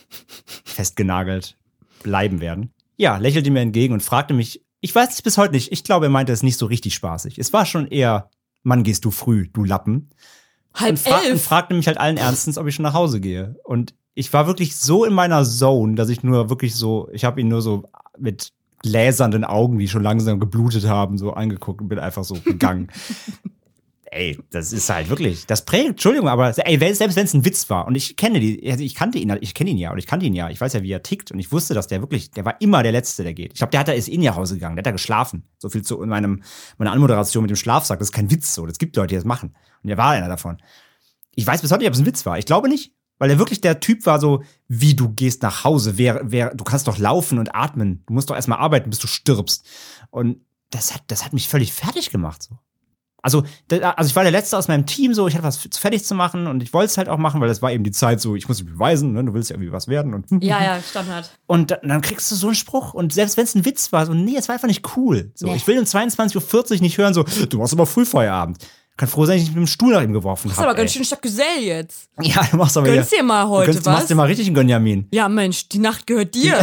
festgenagelt 0.64 1.58
bleiben 2.02 2.40
werden. 2.40 2.72
Ja, 2.96 3.18
lächelte 3.18 3.50
mir 3.50 3.60
entgegen 3.60 3.94
und 3.94 4.02
fragte 4.02 4.34
mich, 4.34 4.64
ich 4.80 4.94
weiß 4.94 5.14
es 5.14 5.22
bis 5.22 5.38
heute 5.38 5.54
nicht, 5.54 5.72
ich 5.72 5.84
glaube, 5.84 6.06
er 6.06 6.10
meinte 6.10 6.32
es 6.32 6.42
nicht 6.42 6.58
so 6.58 6.66
richtig 6.66 6.94
spaßig. 6.94 7.38
Es 7.38 7.52
war 7.52 7.66
schon 7.66 7.86
eher, 7.88 8.30
Mann, 8.62 8.82
gehst 8.82 9.04
du 9.04 9.10
früh, 9.10 9.48
du 9.48 9.64
Lappen 9.64 10.10
Halb 10.76 10.90
und, 10.90 10.98
fra 10.98 11.18
und 11.18 11.24
elf. 11.24 11.42
fragte 11.42 11.74
mich 11.74 11.86
halt 11.86 11.98
allen 11.98 12.16
Ernstens, 12.16 12.58
ob 12.58 12.66
ich 12.66 12.74
schon 12.74 12.84
nach 12.84 12.94
Hause 12.94 13.20
gehe. 13.20 13.56
Und 13.64 13.94
ich 14.14 14.32
war 14.32 14.46
wirklich 14.46 14.76
so 14.76 15.04
in 15.04 15.12
meiner 15.12 15.44
Zone, 15.44 15.94
dass 15.94 16.08
ich 16.08 16.22
nur 16.22 16.48
wirklich 16.48 16.74
so, 16.74 17.08
ich 17.12 17.24
habe 17.24 17.40
ihn 17.40 17.48
nur 17.48 17.62
so 17.62 17.84
mit 18.18 18.52
gläsernden 18.82 19.44
Augen, 19.44 19.78
die 19.78 19.88
schon 19.88 20.02
langsam 20.02 20.38
geblutet 20.38 20.86
haben, 20.86 21.18
so 21.18 21.32
angeguckt 21.32 21.80
und 21.80 21.88
bin 21.88 21.98
einfach 21.98 22.24
so 22.24 22.34
gegangen. 22.34 22.88
ey, 24.16 24.38
das 24.50 24.72
ist 24.72 24.88
halt 24.90 25.08
wirklich, 25.08 25.46
das 25.46 25.64
prägt, 25.64 25.90
Entschuldigung, 25.90 26.28
aber 26.28 26.56
ey, 26.56 26.78
selbst 26.94 27.16
wenn 27.16 27.24
es 27.24 27.34
ein 27.34 27.44
Witz 27.44 27.70
war 27.70 27.86
und 27.86 27.94
ich 27.94 28.16
kenne 28.16 28.40
die, 28.40 28.68
also 28.70 28.82
ich 28.82 28.94
kannte 28.94 29.18
ihn, 29.18 29.36
ich 29.40 29.54
kenne 29.54 29.70
ihn 29.70 29.78
ja 29.78 29.92
und 29.92 29.98
ich 29.98 30.06
kannte 30.06 30.26
ihn 30.26 30.34
ja, 30.34 30.50
ich 30.50 30.60
weiß 30.60 30.72
ja, 30.72 30.82
wie 30.82 30.90
er 30.90 31.02
tickt 31.02 31.30
und 31.30 31.38
ich 31.38 31.52
wusste, 31.52 31.74
dass 31.74 31.86
der 31.86 32.00
wirklich, 32.00 32.30
der 32.30 32.44
war 32.44 32.60
immer 32.60 32.82
der 32.82 32.92
Letzte, 32.92 33.22
der 33.22 33.34
geht. 33.34 33.52
Ich 33.52 33.58
glaube, 33.58 33.70
der 33.70 33.80
hat 33.80 33.88
da 33.88 33.92
ist 33.92 34.08
in 34.08 34.22
ihr 34.22 34.34
Hause 34.34 34.54
gegangen, 34.54 34.76
der 34.76 34.80
hat 34.80 34.86
da 34.86 34.90
geschlafen. 34.90 35.44
So 35.58 35.68
viel 35.68 35.82
zu 35.82 36.02
in 36.02 36.08
meinem, 36.08 36.42
meiner 36.78 36.92
Anmoderation 36.92 37.42
mit 37.42 37.50
dem 37.50 37.56
Schlafsack, 37.56 37.98
das 37.98 38.08
ist 38.08 38.12
kein 38.12 38.30
Witz 38.30 38.54
so, 38.54 38.66
das 38.66 38.78
gibt 38.78 38.96
Leute, 38.96 39.08
die 39.08 39.14
das 39.16 39.24
machen. 39.24 39.54
Und 39.82 39.90
er 39.90 39.98
war 39.98 40.10
einer 40.10 40.28
davon. 40.28 40.58
Ich 41.34 41.46
weiß 41.46 41.60
bis 41.60 41.70
heute 41.70 41.80
nicht, 41.80 41.88
ob 41.88 41.94
es 41.94 42.00
ein 42.00 42.06
Witz 42.06 42.24
war. 42.26 42.38
Ich 42.38 42.46
glaube 42.46 42.68
nicht. 42.68 42.92
Weil 43.18 43.30
er 43.30 43.38
wirklich 43.38 43.62
der 43.62 43.80
Typ 43.80 44.04
war 44.04 44.20
so, 44.20 44.42
wie 44.68 44.94
du 44.94 45.08
gehst 45.08 45.42
nach 45.42 45.64
Hause, 45.64 45.96
wer, 45.96 46.20
wer, 46.24 46.54
du 46.54 46.64
kannst 46.64 46.86
doch 46.86 46.98
laufen 46.98 47.38
und 47.38 47.54
atmen. 47.54 48.04
Du 48.06 48.12
musst 48.12 48.28
doch 48.28 48.34
erstmal 48.34 48.58
arbeiten, 48.58 48.90
bis 48.90 48.98
du 48.98 49.06
stirbst. 49.06 49.66
Und 50.10 50.44
das 50.70 50.94
hat, 50.94 51.02
das 51.06 51.24
hat 51.24 51.32
mich 51.32 51.48
völlig 51.48 51.72
fertig 51.72 52.10
gemacht, 52.10 52.42
so. 52.42 52.58
Also, 53.22 53.42
also 53.96 54.08
ich 54.08 54.14
war 54.14 54.22
der 54.22 54.30
Letzte 54.30 54.56
aus 54.56 54.68
meinem 54.68 54.86
Team, 54.86 55.12
so, 55.12 55.26
ich 55.26 55.34
hatte 55.34 55.42
was 55.42 55.56
fertig 55.56 56.04
zu 56.04 56.14
machen 56.14 56.46
und 56.46 56.62
ich 56.62 56.72
wollte 56.72 56.86
es 56.90 56.96
halt 56.98 57.08
auch 57.08 57.18
machen, 57.18 57.40
weil 57.40 57.48
das 57.48 57.60
war 57.60 57.72
eben 57.72 57.82
die 57.82 57.90
Zeit 57.90 58.20
so, 58.20 58.36
ich 58.36 58.46
muss 58.46 58.62
mich 58.62 58.72
beweisen, 58.72 59.12
ne? 59.14 59.24
du 59.24 59.34
willst 59.34 59.50
ja 59.50 59.56
irgendwie 59.56 59.72
was 59.72 59.88
werden 59.88 60.14
und 60.14 60.26
Ja, 60.44 60.62
ja, 60.62 60.78
Standard. 60.80 61.28
und 61.46 61.72
dann, 61.72 61.78
dann 61.82 62.00
kriegst 62.02 62.30
du 62.30 62.36
so 62.36 62.46
einen 62.46 62.54
Spruch. 62.54 62.94
Und 62.94 63.12
selbst 63.12 63.36
wenn 63.36 63.44
es 63.44 63.54
ein 63.56 63.64
Witz 63.64 63.90
war, 63.92 64.06
so, 64.06 64.14
nee, 64.14 64.36
es 64.36 64.48
war 64.48 64.54
einfach 64.54 64.68
nicht 64.68 64.96
cool. 64.96 65.32
So, 65.34 65.46
Nee. 65.46 65.56
ich 65.56 65.66
will 65.66 65.78
um 65.78 65.84
22.40 65.84 66.70
Uhr 66.76 66.80
nicht 66.82 66.98
hören, 66.98 67.14
so, 67.14 67.24
du 67.24 67.58
machst 67.58 67.72
aber 67.72 67.86
Frühfeierabend. 67.86 68.58
Kann 68.98 69.08
froh 69.10 69.26
sein, 69.26 69.34
dass 69.36 69.42
ich 69.42 69.48
nicht 69.50 69.56
mit 69.58 69.66
dem 69.66 69.70
Stuhl 69.70 69.92
nach 69.92 70.00
ihm 70.02 70.14
geworfen 70.14 70.48
Das 70.48 70.52
ist 70.52 70.58
habe. 70.58 70.70
aber 70.70 70.78
ganz 70.78 70.92
schön 70.92 71.04
stark 71.04 71.20
Gesell 71.20 71.60
jetzt. 71.60 72.08
Ja, 72.22 72.42
du 72.50 72.56
machst 72.56 72.76
aber 72.78 72.86
Gönnst 72.86 73.12
dir 73.12 73.22
mal 73.22 73.46
heute 73.48 73.66
du 73.66 73.72
gönnst, 73.72 73.86
du 73.86 73.90
machst 73.90 74.02
was? 74.04 74.08
dir 74.08 74.14
mal 74.14 74.26
richtig 74.26 74.46
einen 74.46 74.54
Gönjamin. 74.54 75.08
Ja, 75.12 75.28
Mensch, 75.28 75.68
die 75.68 75.78
Nacht 75.80 76.06
gehört 76.06 76.34
dir. 76.34 76.56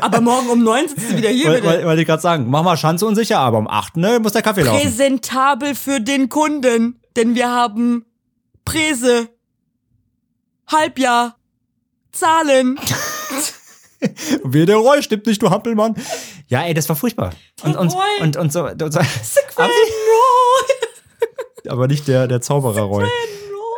Aber 0.00 0.20
morgen 0.20 0.48
um 0.48 0.62
neun 0.62 0.88
sitzt 0.88 1.10
du 1.10 1.16
wieder 1.16 1.30
hier, 1.30 1.46
Wollte 1.46 1.62
bitte. 1.62 1.74
wollt, 1.74 1.86
wollte 1.86 2.00
ich 2.02 2.06
gerade 2.06 2.22
sagen, 2.22 2.46
mach 2.48 2.62
mal 2.62 2.76
Schanze 2.76 3.06
unsicher, 3.06 3.38
aber 3.38 3.58
um 3.58 3.68
8, 3.68 3.96
ne, 3.96 4.20
muss 4.20 4.32
der 4.32 4.42
Kaffee 4.42 4.62
laufen. 4.62 4.80
Präsentabel 4.80 5.74
für 5.74 6.00
den 6.00 6.28
Kunden. 6.28 7.00
Denn 7.16 7.34
wir 7.34 7.50
haben 7.50 8.04
Präse. 8.64 9.28
Halbjahr. 10.70 11.36
Zahlen. 12.12 12.78
Und 14.42 14.52
wie 14.52 14.66
der 14.66 14.76
Roy 14.76 15.02
stimmt 15.02 15.26
nicht, 15.26 15.42
du 15.42 15.50
Hampelmann. 15.50 15.94
Ja, 16.48 16.62
ey, 16.62 16.74
das 16.74 16.88
war 16.88 16.96
furchtbar. 16.96 17.32
Und, 17.62 17.76
und, 17.76 17.94
Roy. 17.94 18.20
und, 18.20 18.36
und 18.36 18.52
so. 18.52 18.66
Und 18.66 18.92
so 18.92 19.00
aber 21.68 21.88
nicht 21.88 22.06
der, 22.06 22.28
der 22.28 22.40
Zauberer 22.40 22.82
Roy. 22.82 23.04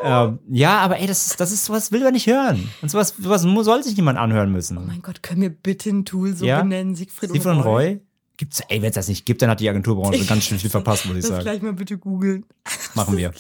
Ähm, 0.03 0.39
ja, 0.49 0.79
aber 0.79 0.99
ey, 1.01 1.07
das 1.07 1.27
ist, 1.27 1.41
das 1.41 1.51
ist, 1.53 1.65
sowas 1.65 1.91
will 1.93 2.01
man 2.05 2.13
nicht 2.13 2.27
hören. 2.27 2.69
Und 2.83 2.91
sowas, 2.91 3.15
sowas 3.19 3.43
soll 3.43 3.83
sich 3.83 3.97
niemand 3.97 4.19
anhören 4.19 4.53
müssen. 4.53 4.79
Oh 4.79 4.83
mein 4.87 5.03
Gott, 5.03 5.23
können 5.23 5.41
wir 5.43 5.51
bitte 5.51 5.91
ein 5.91 6.05
Tool 6.05 6.35
so 6.37 6.45
Ja? 6.47 6.63
benennen? 6.63 6.95
Siegfried, 6.95 7.33
Siegfried 7.33 7.53
und 7.57 7.61
Roy? 7.61 8.01
Gibt's, 8.37 8.61
ey, 8.69 8.81
wenn 8.81 8.91
es 8.91 8.95
das 8.95 9.09
nicht 9.09 9.27
gibt, 9.27 9.43
dann 9.43 9.51
hat 9.51 9.59
die 9.59 9.69
Agenturbranche 9.69 10.25
ganz 10.25 10.45
schön 10.45 10.59
viel 10.59 10.71
verpasst, 10.79 11.07
muss 11.07 11.17
ich 11.17 11.23
Das 11.23 11.31
sagen. 11.31 11.43
gleich 11.43 11.63
mal 11.63 11.73
bitte 11.73 11.99
googeln. 11.99 12.45
Machen 12.95 13.17
wir. 13.17 13.33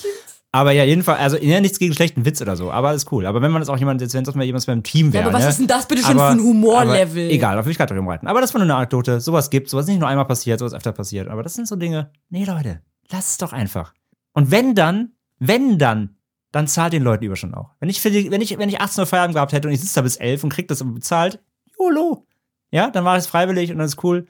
Aber 0.50 0.72
ja, 0.72 0.82
jedenfalls, 0.82 1.20
also 1.20 1.36
ja, 1.36 1.60
nichts 1.60 1.78
gegen 1.78 1.92
schlechten 1.94 2.24
Witz 2.24 2.40
oder 2.40 2.56
so, 2.56 2.72
aber 2.72 2.88
alles 2.88 3.04
cool. 3.12 3.26
Aber 3.26 3.42
wenn 3.42 3.52
man 3.52 3.60
das 3.60 3.68
auch 3.68 3.76
jemand, 3.76 4.00
jetzt 4.00 4.14
wenn 4.14 4.26
auch 4.26 4.34
mal 4.34 4.44
jemand 4.44 4.64
beim 4.66 4.82
Team 4.82 5.12
wäre. 5.12 5.24
aber 5.26 5.34
was 5.34 5.42
ne? 5.44 5.48
ist 5.50 5.58
denn 5.58 5.66
das 5.66 5.86
bitte 5.86 6.02
schön 6.02 6.18
Aber- 6.18 6.30
für 6.32 6.38
ein 6.38 6.40
Humorlevel? 6.42 7.30
Egal, 7.30 7.58
auf 7.58 7.66
will 7.66 7.72
ich 7.72 7.78
gerade 7.78 7.94
rumreiten. 7.94 8.26
Aber 8.26 8.40
das 8.40 8.54
war 8.54 8.58
nur 8.58 8.64
eine 8.64 8.74
Anekdote. 8.74 9.20
Sowas 9.20 9.50
gibt, 9.50 9.68
sowas 9.68 9.86
nicht 9.86 10.00
nur 10.00 10.08
einmal 10.08 10.24
passiert, 10.26 10.58
sowas 10.58 10.72
öfter 10.72 10.92
passiert. 10.92 11.28
Aber 11.28 11.42
das 11.42 11.54
sind 11.54 11.68
so 11.68 11.76
Dinge. 11.76 12.10
Nee, 12.30 12.44
Leute, 12.46 12.80
lass 13.10 13.32
es 13.32 13.36
doch 13.38 13.52
einfach. 13.52 13.92
Und 14.32 14.50
wenn 14.50 14.74
dann, 14.74 15.12
wenn 15.38 15.78
dann, 15.78 16.16
dann 16.52 16.66
zahlt 16.66 16.92
den 16.92 17.02
Leuten 17.02 17.24
Überstunden 17.24 17.58
auch. 17.58 17.70
Wenn 17.80 17.88
ich, 17.88 18.00
für 18.00 18.11
die, 18.11 18.30
wenn 18.30 18.40
ich, 18.40 18.56
wenn 18.58 18.68
ich 18.68 18.80
18 18.80 19.02
Uhr 19.02 19.06
Feierabend 19.06 19.34
gehabt 19.34 19.52
hätte 19.52 19.68
und 19.68 19.74
ich 19.74 19.80
sitze 19.80 19.96
da 19.96 20.02
bis 20.02 20.16
11 20.16 20.44
und 20.44 20.50
krieg 20.50 20.68
das 20.68 20.80
aber 20.80 20.92
bezahlt, 20.92 21.40
YOLO. 21.78 22.26
Ja, 22.70 22.90
dann 22.90 23.04
war 23.04 23.16
es 23.16 23.26
freiwillig 23.26 23.70
und 23.70 23.78
dann 23.78 23.87
ist 23.87 24.02
cool. 24.02 24.26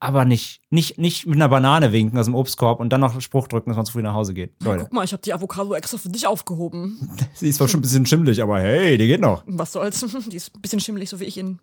Aber 0.00 0.24
nicht, 0.24 0.60
nicht, 0.70 0.98
nicht 0.98 1.26
mit 1.26 1.36
einer 1.36 1.48
Banane 1.48 1.92
winken 1.92 2.18
aus 2.18 2.26
dem 2.26 2.34
Obstkorb 2.34 2.78
und 2.80 2.90
dann 2.90 3.00
noch 3.00 3.12
einen 3.12 3.20
Spruch 3.20 3.48
drücken, 3.48 3.70
dass 3.70 3.76
man 3.76 3.86
zu 3.86 3.92
früh 3.92 4.02
nach 4.02 4.12
Hause 4.12 4.34
geht. 4.34 4.52
Leute, 4.62 4.84
Guck 4.84 4.92
mal, 4.92 5.04
ich 5.04 5.12
habe 5.12 5.22
die 5.22 5.32
Avocado 5.32 5.72
extra 5.74 5.96
für 5.96 6.10
dich 6.10 6.26
aufgehoben. 6.26 7.10
sie 7.34 7.48
ist 7.48 7.56
zwar 7.56 7.68
schon 7.68 7.78
ein 7.78 7.82
bisschen 7.82 8.04
schimmelig, 8.04 8.42
aber 8.42 8.60
hey, 8.60 8.98
die 8.98 9.06
geht 9.06 9.20
noch. 9.20 9.44
Was 9.46 9.72
soll's? 9.72 10.00
Die 10.30 10.36
ist 10.36 10.54
ein 10.54 10.60
bisschen 10.60 10.80
schimmelig, 10.80 11.08
so 11.08 11.20
wie 11.20 11.24
ich 11.24 11.38
in. 11.38 11.58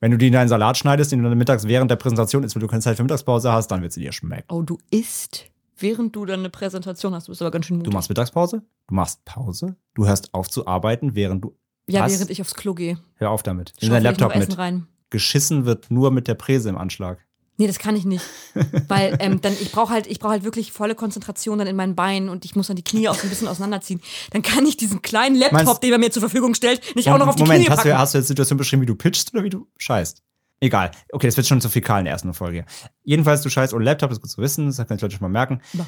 Wenn 0.00 0.10
du 0.10 0.18
die 0.18 0.26
in 0.26 0.32
deinen 0.32 0.48
Salat 0.48 0.76
schneidest, 0.76 1.12
den 1.12 1.22
du 1.22 1.28
dann 1.28 1.38
mittags 1.38 1.66
während 1.68 1.90
der 1.90 1.96
Präsentation 1.96 2.42
isst, 2.42 2.56
weil 2.56 2.60
du 2.60 2.66
keine 2.66 2.82
Zeit 2.82 2.96
für 2.96 3.02
Mittagspause 3.04 3.52
hast, 3.52 3.68
dann 3.68 3.80
wird 3.80 3.92
sie 3.92 4.00
dir 4.00 4.12
schmecken. 4.12 4.52
Oh, 4.52 4.62
du 4.62 4.76
isst, 4.90 5.46
während 5.78 6.14
du 6.16 6.24
dann 6.26 6.40
eine 6.40 6.50
Präsentation 6.50 7.14
hast. 7.14 7.28
Du 7.28 7.32
bist 7.32 7.42
aber 7.42 7.50
ganz 7.50 7.66
schön 7.66 7.76
mutig. 7.78 7.90
Du 7.90 7.96
machst 7.96 8.08
Mittagspause, 8.08 8.62
du 8.88 8.94
machst 8.94 9.24
Pause, 9.24 9.76
du 9.94 10.06
hörst 10.06 10.32
auf 10.34 10.48
zu 10.48 10.66
arbeiten, 10.66 11.14
während 11.14 11.44
du. 11.44 11.56
ja, 11.88 12.02
Was? 12.04 12.12
während 12.12 12.30
ich 12.30 12.40
aufs 12.40 12.54
Klo 12.54 12.74
gehe. 12.74 12.98
Hör 13.16 13.30
auf 13.30 13.42
damit. 13.42 13.72
Nimm 13.80 13.88
Schaufel 13.88 14.02
deinen 14.02 14.02
Laptop 14.18 14.36
mit. 14.36 14.58
rein. 14.58 14.86
Geschissen 15.10 15.64
wird 15.66 15.90
nur 15.90 16.10
mit 16.10 16.26
der 16.28 16.34
Präse 16.34 16.68
im 16.68 16.76
Anschlag. 16.78 17.18
Nee, 17.56 17.68
das 17.68 17.78
kann 17.78 17.94
ich 17.94 18.04
nicht. 18.04 18.24
Weil 18.88 19.16
ähm, 19.20 19.40
dann, 19.40 19.52
ich 19.52 19.70
brauche 19.70 19.92
halt, 19.92 20.08
ich 20.08 20.18
brauche 20.18 20.32
halt 20.32 20.42
wirklich 20.42 20.72
volle 20.72 20.96
Konzentration 20.96 21.56
dann 21.56 21.68
in 21.68 21.76
meinen 21.76 21.94
Beinen 21.94 22.28
und 22.28 22.44
ich 22.44 22.56
muss 22.56 22.66
dann 22.66 22.74
die 22.74 22.82
Knie 22.82 23.08
auch 23.08 23.14
so 23.14 23.22
ein 23.22 23.28
bisschen 23.28 23.46
auseinanderziehen. 23.46 24.00
Dann 24.32 24.42
kann 24.42 24.66
ich 24.66 24.76
diesen 24.76 25.02
kleinen 25.02 25.36
Laptop, 25.36 25.64
Meinst- 25.64 25.82
den 25.84 25.92
er 25.92 25.98
mir 25.98 26.10
zur 26.10 26.18
Verfügung 26.18 26.54
stellt, 26.54 26.80
nicht 26.96 27.08
auch 27.08 27.16
noch 27.18 27.28
auf 27.28 27.36
die 27.36 27.42
Moment, 27.44 27.60
Knie 27.64 27.70
hast 27.70 27.76
packen. 27.78 27.90
du, 27.90 27.98
hast 27.98 28.12
du 28.14 28.18
jetzt 28.18 28.26
die 28.26 28.32
Situation 28.32 28.56
beschrieben, 28.58 28.82
wie 28.82 28.86
du 28.86 28.96
pitchst 28.96 29.32
oder 29.32 29.44
wie 29.44 29.50
du 29.50 29.68
scheißt? 29.78 30.20
Egal. 30.64 30.92
Okay, 31.12 31.26
das 31.26 31.36
wird 31.36 31.46
schon 31.46 31.60
zu 31.60 31.68
fäkal 31.68 31.98
in 31.98 32.06
der 32.06 32.12
ersten 32.12 32.32
Folge. 32.32 32.64
Jedenfalls, 33.02 33.42
du 33.42 33.50
scheißt 33.50 33.74
ohne 33.74 33.84
Laptop, 33.84 34.08
das 34.08 34.16
ist 34.16 34.22
gut 34.22 34.30
zu 34.30 34.40
wissen, 34.40 34.64
das 34.64 34.78
können 34.78 34.96
die 34.96 35.04
Leute 35.04 35.14
schon 35.14 35.20
mal 35.20 35.28
merken. 35.28 35.60
Ja. 35.74 35.86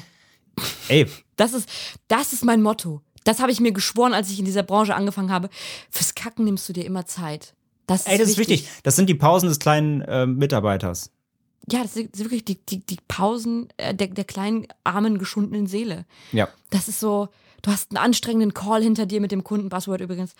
Ey, 0.87 1.07
Das 1.35 1.53
ist, 1.53 1.67
das 2.07 2.31
ist 2.31 2.45
mein 2.45 2.61
Motto. 2.61 3.01
Das 3.23 3.39
habe 3.39 3.51
ich 3.51 3.59
mir 3.59 3.71
geschworen, 3.71 4.13
als 4.13 4.29
ich 4.29 4.37
in 4.37 4.45
dieser 4.45 4.61
Branche 4.61 4.93
angefangen 4.93 5.31
habe. 5.31 5.49
Fürs 5.89 6.13
Kacken 6.13 6.45
nimmst 6.45 6.69
du 6.69 6.73
dir 6.73 6.85
immer 6.85 7.07
Zeit. 7.07 7.55
Das 7.87 8.01
ist, 8.01 8.07
ey, 8.07 8.19
das 8.19 8.29
ist 8.29 8.37
wichtig. 8.37 8.67
Das 8.83 8.95
sind 8.95 9.09
die 9.09 9.15
Pausen 9.15 9.49
des 9.49 9.57
kleinen 9.57 10.03
ähm, 10.07 10.35
Mitarbeiters. 10.37 11.09
Ja, 11.71 11.81
das 11.81 11.95
sind 11.95 12.15
wirklich 12.19 12.45
die, 12.45 12.63
die, 12.63 12.85
die 12.85 12.99
Pausen 13.07 13.69
äh, 13.77 13.95
der, 13.95 14.09
der 14.09 14.25
kleinen, 14.25 14.67
armen, 14.83 15.17
geschundenen 15.17 15.65
Seele. 15.65 16.05
Ja. 16.33 16.49
Das 16.69 16.87
ist 16.87 16.99
so, 16.99 17.29
du 17.63 17.71
hast 17.71 17.89
einen 17.89 17.97
anstrengenden 17.97 18.53
Call 18.53 18.83
hinter 18.83 19.07
dir 19.07 19.21
mit 19.21 19.31
dem 19.31 19.43
Kunden, 19.43 19.69
Buzzword 19.69 20.01
übrigens. 20.01 20.35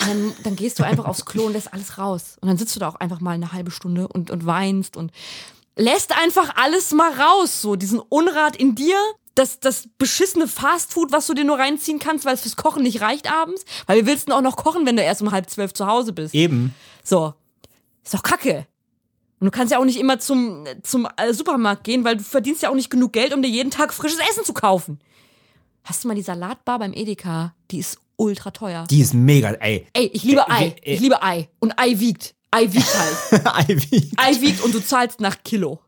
Und 0.00 0.08
dann, 0.08 0.34
dann 0.44 0.56
gehst 0.56 0.78
du 0.78 0.84
einfach 0.84 1.06
aufs 1.06 1.24
Klo 1.24 1.46
und 1.46 1.52
lässt 1.52 1.72
alles 1.72 1.98
raus. 1.98 2.36
Und 2.40 2.48
dann 2.48 2.56
sitzt 2.56 2.74
du 2.76 2.80
da 2.80 2.88
auch 2.88 2.96
einfach 2.96 3.20
mal 3.20 3.32
eine 3.32 3.52
halbe 3.52 3.70
Stunde 3.70 4.08
und, 4.08 4.30
und 4.30 4.46
weinst 4.46 4.96
und 4.96 5.12
lässt 5.76 6.16
einfach 6.16 6.56
alles 6.56 6.92
mal 6.92 7.12
raus. 7.12 7.60
So 7.62 7.76
diesen 7.76 7.98
Unrat 7.98 8.56
in 8.56 8.74
dir, 8.74 8.96
das, 9.34 9.60
das 9.60 9.88
beschissene 9.98 10.48
Fastfood, 10.48 11.12
was 11.12 11.26
du 11.26 11.34
dir 11.34 11.44
nur 11.44 11.58
reinziehen 11.58 11.98
kannst, 11.98 12.24
weil 12.24 12.34
es 12.34 12.42
fürs 12.42 12.56
Kochen 12.56 12.82
nicht 12.82 13.00
reicht 13.00 13.30
abends. 13.30 13.64
Weil 13.86 13.98
wir 13.98 14.06
willst 14.06 14.28
denn 14.28 14.34
auch 14.34 14.40
noch 14.40 14.56
kochen, 14.56 14.86
wenn 14.86 14.96
du 14.96 15.02
erst 15.02 15.22
um 15.22 15.32
halb 15.32 15.48
zwölf 15.48 15.72
zu 15.72 15.86
Hause 15.86 16.12
bist. 16.12 16.34
Eben. 16.34 16.74
So. 17.02 17.34
Ist 18.04 18.14
doch 18.14 18.22
kacke. 18.22 18.66
Und 19.40 19.44
du 19.44 19.50
kannst 19.50 19.72
ja 19.72 19.78
auch 19.78 19.84
nicht 19.84 20.00
immer 20.00 20.18
zum, 20.18 20.64
zum 20.82 21.06
äh, 21.16 21.32
Supermarkt 21.32 21.84
gehen, 21.84 22.02
weil 22.04 22.16
du 22.16 22.24
verdienst 22.24 22.62
ja 22.62 22.70
auch 22.70 22.74
nicht 22.74 22.90
genug 22.90 23.12
Geld, 23.12 23.32
um 23.32 23.42
dir 23.42 23.48
jeden 23.48 23.70
Tag 23.70 23.94
frisches 23.94 24.18
Essen 24.18 24.44
zu 24.44 24.52
kaufen. 24.52 24.98
Hast 25.84 26.02
du 26.02 26.08
mal 26.08 26.14
die 26.14 26.22
Salatbar 26.22 26.80
beim 26.80 26.92
Edeka? 26.92 27.54
Die 27.70 27.78
ist 27.78 28.00
ultra 28.18 28.50
teuer. 28.50 28.84
Die 28.90 29.00
ist 29.00 29.14
mega, 29.14 29.50
ey. 29.52 29.86
Ey, 29.94 30.10
ich 30.12 30.24
liebe 30.24 30.48
Ei. 30.50 30.74
Ich 30.82 31.00
liebe 31.00 31.22
Ei. 31.22 31.48
Und 31.60 31.72
Ei 31.78 31.98
wiegt. 31.98 32.34
Ei 32.50 32.68
wiegt 32.72 32.94
halt. 32.98 33.68
Ivy. 33.70 34.10
Ei 34.16 34.40
wiegt 34.40 34.62
und 34.62 34.74
du 34.74 34.80
zahlst 34.80 35.20
nach 35.20 35.36
Kilo. 35.44 35.80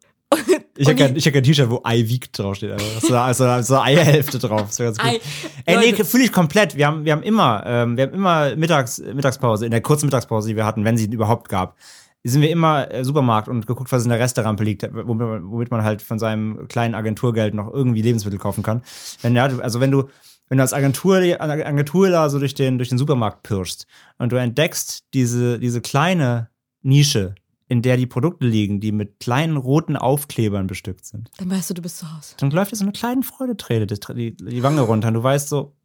Ich 0.76 0.86
habe 0.86 0.96
kein, 0.96 1.16
hab 1.16 1.32
kein 1.32 1.42
T-Shirt, 1.42 1.68
wo 1.68 1.80
Ei 1.82 2.06
wiegt 2.06 2.38
draufsteht. 2.38 2.70
Also, 2.70 3.08
so, 3.08 3.16
also, 3.16 3.62
so 3.62 3.74
eine 3.80 3.98
Eierhälfte 3.98 4.38
drauf. 4.38 4.68
Das 4.68 4.76
ganz 4.78 4.98
gut. 4.98 5.06
Ei. 5.06 5.20
Ey, 5.64 5.92
nee, 5.92 6.04
fühle 6.04 6.24
ich 6.24 6.32
komplett. 6.32 6.76
Wir 6.76 6.86
haben, 6.86 7.04
wir 7.04 7.12
haben 7.12 7.22
immer, 7.22 7.64
ähm, 7.66 7.96
wir 7.96 8.04
haben 8.04 8.14
immer 8.14 8.54
Mittags, 8.54 8.98
Mittagspause, 8.98 9.64
in 9.64 9.72
der 9.72 9.80
kurzen 9.80 10.06
Mittagspause, 10.06 10.48
die 10.48 10.56
wir 10.56 10.64
hatten, 10.64 10.84
wenn 10.84 10.96
sie 10.96 11.06
überhaupt 11.06 11.48
gab, 11.48 11.76
sind 12.22 12.42
wir 12.42 12.50
immer 12.50 12.92
äh, 12.92 13.04
Supermarkt 13.04 13.48
und 13.48 13.66
geguckt, 13.66 13.90
was 13.90 14.04
in 14.04 14.10
der 14.10 14.20
Resterampe 14.20 14.62
liegt, 14.62 14.82
womit 14.92 15.26
man, 15.26 15.50
womit 15.50 15.70
man 15.70 15.82
halt 15.82 16.02
von 16.02 16.18
seinem 16.18 16.68
kleinen 16.68 16.94
Agenturgeld 16.94 17.54
noch 17.54 17.72
irgendwie 17.72 18.02
Lebensmittel 18.02 18.38
kaufen 18.38 18.62
kann. 18.62 18.82
Wenn, 19.22 19.34
ja, 19.34 19.46
also 19.46 19.80
wenn 19.80 19.90
du, 19.90 20.04
wenn 20.50 20.58
du 20.58 20.62
als 20.62 20.74
Agentur, 20.74 21.16
Agenturler 21.40 22.28
so 22.28 22.38
durch 22.38 22.54
den, 22.54 22.76
durch 22.76 22.90
den 22.90 22.98
Supermarkt 22.98 23.44
pirschst 23.44 23.86
und 24.18 24.32
du 24.32 24.36
entdeckst 24.36 25.06
diese, 25.14 25.58
diese 25.58 25.80
kleine 25.80 26.50
Nische, 26.82 27.36
in 27.68 27.82
der 27.82 27.96
die 27.96 28.06
Produkte 28.06 28.46
liegen, 28.46 28.80
die 28.80 28.90
mit 28.90 29.20
kleinen 29.20 29.56
roten 29.56 29.96
Aufklebern 29.96 30.66
bestückt 30.66 31.04
sind 31.06 31.30
Dann 31.38 31.50
weißt 31.50 31.70
du, 31.70 31.74
du 31.74 31.82
bist 31.82 31.98
zu 31.98 32.12
Hause. 32.12 32.34
dann 32.38 32.50
läuft 32.50 32.72
dir 32.72 32.76
so 32.76 32.84
eine 32.84 32.92
kleine 32.92 33.22
Freudeträne 33.22 33.86
die, 33.86 34.00
die, 34.14 34.36
die 34.36 34.62
Wange 34.62 34.80
runter 34.82 35.08
und 35.08 35.14
du 35.14 35.22
weißt 35.22 35.48
so, 35.48 35.76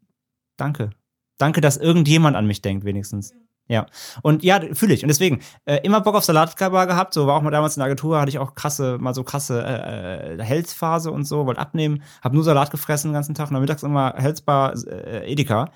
danke. 0.58 0.90
Danke, 1.38 1.62
dass 1.62 1.78
irgendjemand 1.78 2.36
an 2.36 2.48
mich 2.48 2.62
denkt, 2.62 2.86
wenigstens. 2.86 3.34
Ja. 3.68 3.88
Und 4.22 4.44
ja, 4.44 4.62
fühle 4.74 4.94
ich. 4.94 5.04
Und 5.04 5.08
deswegen, 5.08 5.42
äh, 5.66 5.78
immer 5.84 6.02
Bock 6.02 6.16
auf 6.16 6.24
Salatbar 6.24 6.86
gehabt, 6.86 7.14
so 7.14 7.26
war 7.26 7.36
auch 7.36 7.42
mal 7.42 7.50
damals 7.52 7.76
in 7.76 7.80
der 7.80 7.86
Agentur, 7.86 8.20
hatte 8.20 8.30
ich 8.30 8.38
auch 8.38 8.54
krasse, 8.54 8.98
mal 9.00 9.14
so 9.14 9.24
krasse 9.24 9.64
äh, 9.64 10.36
äh, 10.36 10.44
Health-Phase 10.44 11.12
und 11.12 11.26
so, 11.26 11.46
wollte 11.46 11.60
abnehmen, 11.60 12.04
hab 12.22 12.34
nur 12.34 12.44
Salat 12.44 12.70
gefressen 12.70 13.10
den 13.10 13.16
ganzen 13.16 13.34
Tag 13.34 13.48
und 13.48 13.54
dann 13.54 13.62
mittags 13.62 13.84
immer 13.84 14.14
Healthbar 14.18 14.76
äh, 14.88 15.32
Edeka. 15.32 15.72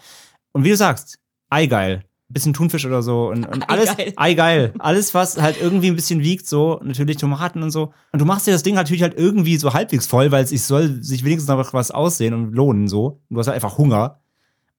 Und 0.51 0.63
wie 0.63 0.69
du 0.69 0.77
sagst, 0.77 1.19
Eigeil. 1.49 2.03
Bisschen 2.31 2.53
Thunfisch 2.53 2.85
oder 2.85 3.01
so 3.01 3.29
und, 3.29 3.47
und 3.47 3.67
alles 3.71 3.89
Eigeil. 3.89 4.13
Eigeil. 4.17 4.73
Alles, 4.77 5.15
was 5.15 5.41
halt 5.41 5.59
irgendwie 5.59 5.87
ein 5.87 5.95
bisschen 5.95 6.19
wiegt, 6.19 6.45
so, 6.45 6.79
natürlich 6.83 7.17
Tomaten 7.17 7.63
und 7.63 7.71
so. 7.71 7.91
Und 8.11 8.19
du 8.19 8.25
machst 8.25 8.45
dir 8.45 8.51
das 8.51 8.61
Ding 8.61 8.75
natürlich 8.75 9.01
halt 9.01 9.17
irgendwie 9.17 9.57
so 9.57 9.73
halbwegs 9.73 10.05
voll, 10.05 10.31
weil 10.31 10.43
es 10.43 10.67
soll 10.67 11.01
sich 11.01 11.23
wenigstens 11.23 11.49
noch 11.49 11.73
was 11.73 11.89
aussehen 11.89 12.35
und 12.35 12.53
lohnen, 12.53 12.87
so. 12.87 13.23
Und 13.29 13.33
du 13.35 13.39
hast 13.39 13.47
halt 13.47 13.55
einfach 13.55 13.79
Hunger. 13.79 14.19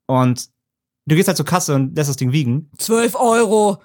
Und 0.06 0.48
du 1.10 1.16
gehst 1.16 1.28
halt 1.28 1.36
zur 1.36 1.46
Kasse 1.46 1.74
und 1.74 1.96
lässt 1.96 2.08
das 2.08 2.16
Ding 2.16 2.32
wiegen. 2.32 2.70
12 2.78 3.14
Euro. 3.16 3.78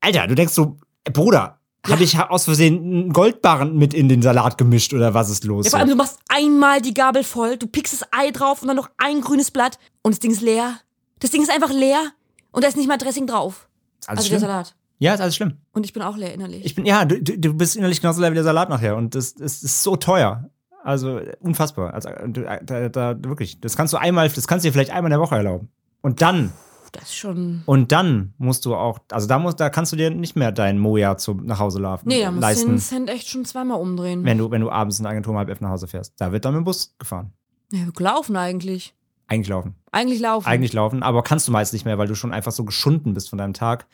Alter, 0.00 0.26
du 0.26 0.34
denkst 0.34 0.54
so, 0.54 0.78
äh, 1.04 1.10
Bruder, 1.10 1.58
habe 1.86 2.04
ich 2.04 2.18
aus 2.18 2.44
Versehen 2.44 2.76
einen 2.76 3.12
Goldbarren 3.12 3.76
mit 3.76 3.94
in 3.94 4.08
den 4.08 4.22
Salat 4.22 4.58
gemischt 4.58 4.92
oder 4.94 5.14
was 5.14 5.30
ist 5.30 5.44
los? 5.44 5.66
Ja, 5.66 5.70
vor 5.70 5.78
allem, 5.80 5.88
du 5.88 5.96
machst 5.96 6.18
einmal 6.28 6.80
die 6.80 6.94
Gabel 6.94 7.24
voll, 7.24 7.56
du 7.56 7.66
pickst 7.66 7.92
das 7.94 8.08
Ei 8.12 8.30
drauf 8.30 8.62
und 8.62 8.68
dann 8.68 8.76
noch 8.76 8.90
ein 8.98 9.20
grünes 9.20 9.50
Blatt 9.50 9.78
und 10.02 10.12
das 10.12 10.20
Ding 10.20 10.30
ist 10.30 10.40
leer. 10.42 10.74
Das 11.20 11.30
Ding 11.30 11.42
ist 11.42 11.50
einfach 11.50 11.70
leer 11.70 12.12
und 12.52 12.62
da 12.64 12.68
ist 12.68 12.76
nicht 12.76 12.88
mal 12.88 12.98
Dressing 12.98 13.26
drauf. 13.26 13.68
Ist 14.00 14.08
alles 14.08 14.18
Also 14.20 14.30
der 14.30 14.38
schlimm. 14.38 14.48
Salat. 14.50 14.74
Ja, 15.00 15.14
ist 15.14 15.20
alles 15.20 15.36
schlimm. 15.36 15.54
Und 15.72 15.84
ich 15.86 15.92
bin 15.92 16.02
auch 16.02 16.16
leer 16.16 16.34
innerlich. 16.34 16.64
Ich 16.64 16.74
bin, 16.74 16.84
ja, 16.84 17.04
du, 17.04 17.20
du 17.22 17.54
bist 17.54 17.76
innerlich 17.76 18.00
genauso 18.00 18.20
leer 18.20 18.30
wie 18.30 18.34
der 18.34 18.44
Salat 18.44 18.68
nachher. 18.68 18.96
Und 18.96 19.14
das, 19.14 19.34
das 19.34 19.62
ist 19.62 19.82
so 19.82 19.96
teuer. 19.96 20.50
Also 20.82 21.18
äh, 21.18 21.36
unfassbar. 21.40 21.94
Also, 21.94 22.08
äh, 22.08 22.60
da, 22.64 22.88
da, 22.88 23.16
wirklich. 23.22 23.60
Das 23.60 23.76
kannst 23.76 23.92
du 23.92 23.96
einmal, 23.98 24.28
das 24.28 24.46
kannst 24.46 24.64
du 24.64 24.68
dir 24.68 24.72
vielleicht 24.72 24.90
einmal 24.90 25.10
in 25.10 25.18
der 25.18 25.20
Woche 25.20 25.36
erlauben. 25.36 25.68
Und 26.00 26.20
dann, 26.22 26.52
das 26.92 27.04
ist 27.04 27.16
schon. 27.16 27.62
und 27.66 27.92
dann 27.92 28.34
musst 28.38 28.64
du 28.64 28.74
auch, 28.74 28.98
also 29.10 29.26
da 29.26 29.38
musst, 29.38 29.60
da 29.60 29.70
kannst 29.70 29.92
du 29.92 29.96
dir 29.96 30.10
nicht 30.10 30.36
mehr 30.36 30.52
dein 30.52 30.78
Moja 30.78 31.16
zum 31.16 31.44
nach 31.44 31.58
Hause 31.58 31.80
laufen, 31.80 32.08
Nee, 32.08 32.22
da 32.22 32.30
musst 32.30 32.62
du 32.62 32.66
den 32.68 32.78
Cent 32.78 33.10
echt 33.10 33.28
schon 33.28 33.44
zweimal 33.44 33.80
umdrehen. 33.80 34.24
wenn 34.24 34.38
du, 34.38 34.50
wenn 34.50 34.60
du 34.60 34.70
abends 34.70 34.98
in 34.98 35.04
der 35.04 35.12
Agentur 35.12 35.32
um 35.32 35.38
halb 35.38 35.48
elf 35.48 35.60
nach 35.60 35.70
Hause 35.70 35.88
fährst. 35.88 36.14
Da 36.18 36.32
wird 36.32 36.44
dann 36.44 36.54
mit 36.54 36.62
dem 36.62 36.64
Bus 36.64 36.94
gefahren. 36.98 37.32
Ja, 37.72 37.80
laufen 37.98 38.36
eigentlich. 38.36 38.94
Eigentlich 39.26 39.48
laufen. 39.48 39.74
Eigentlich 39.92 40.20
laufen. 40.20 40.46
Eigentlich 40.46 40.72
laufen, 40.72 41.02
aber 41.02 41.22
kannst 41.22 41.46
du 41.46 41.52
meist 41.52 41.72
nicht 41.74 41.84
mehr, 41.84 41.98
weil 41.98 42.08
du 42.08 42.14
schon 42.14 42.32
einfach 42.32 42.52
so 42.52 42.64
geschunden 42.64 43.12
bist 43.14 43.28
von 43.28 43.38
deinem 43.38 43.52
Tag, 43.52 43.86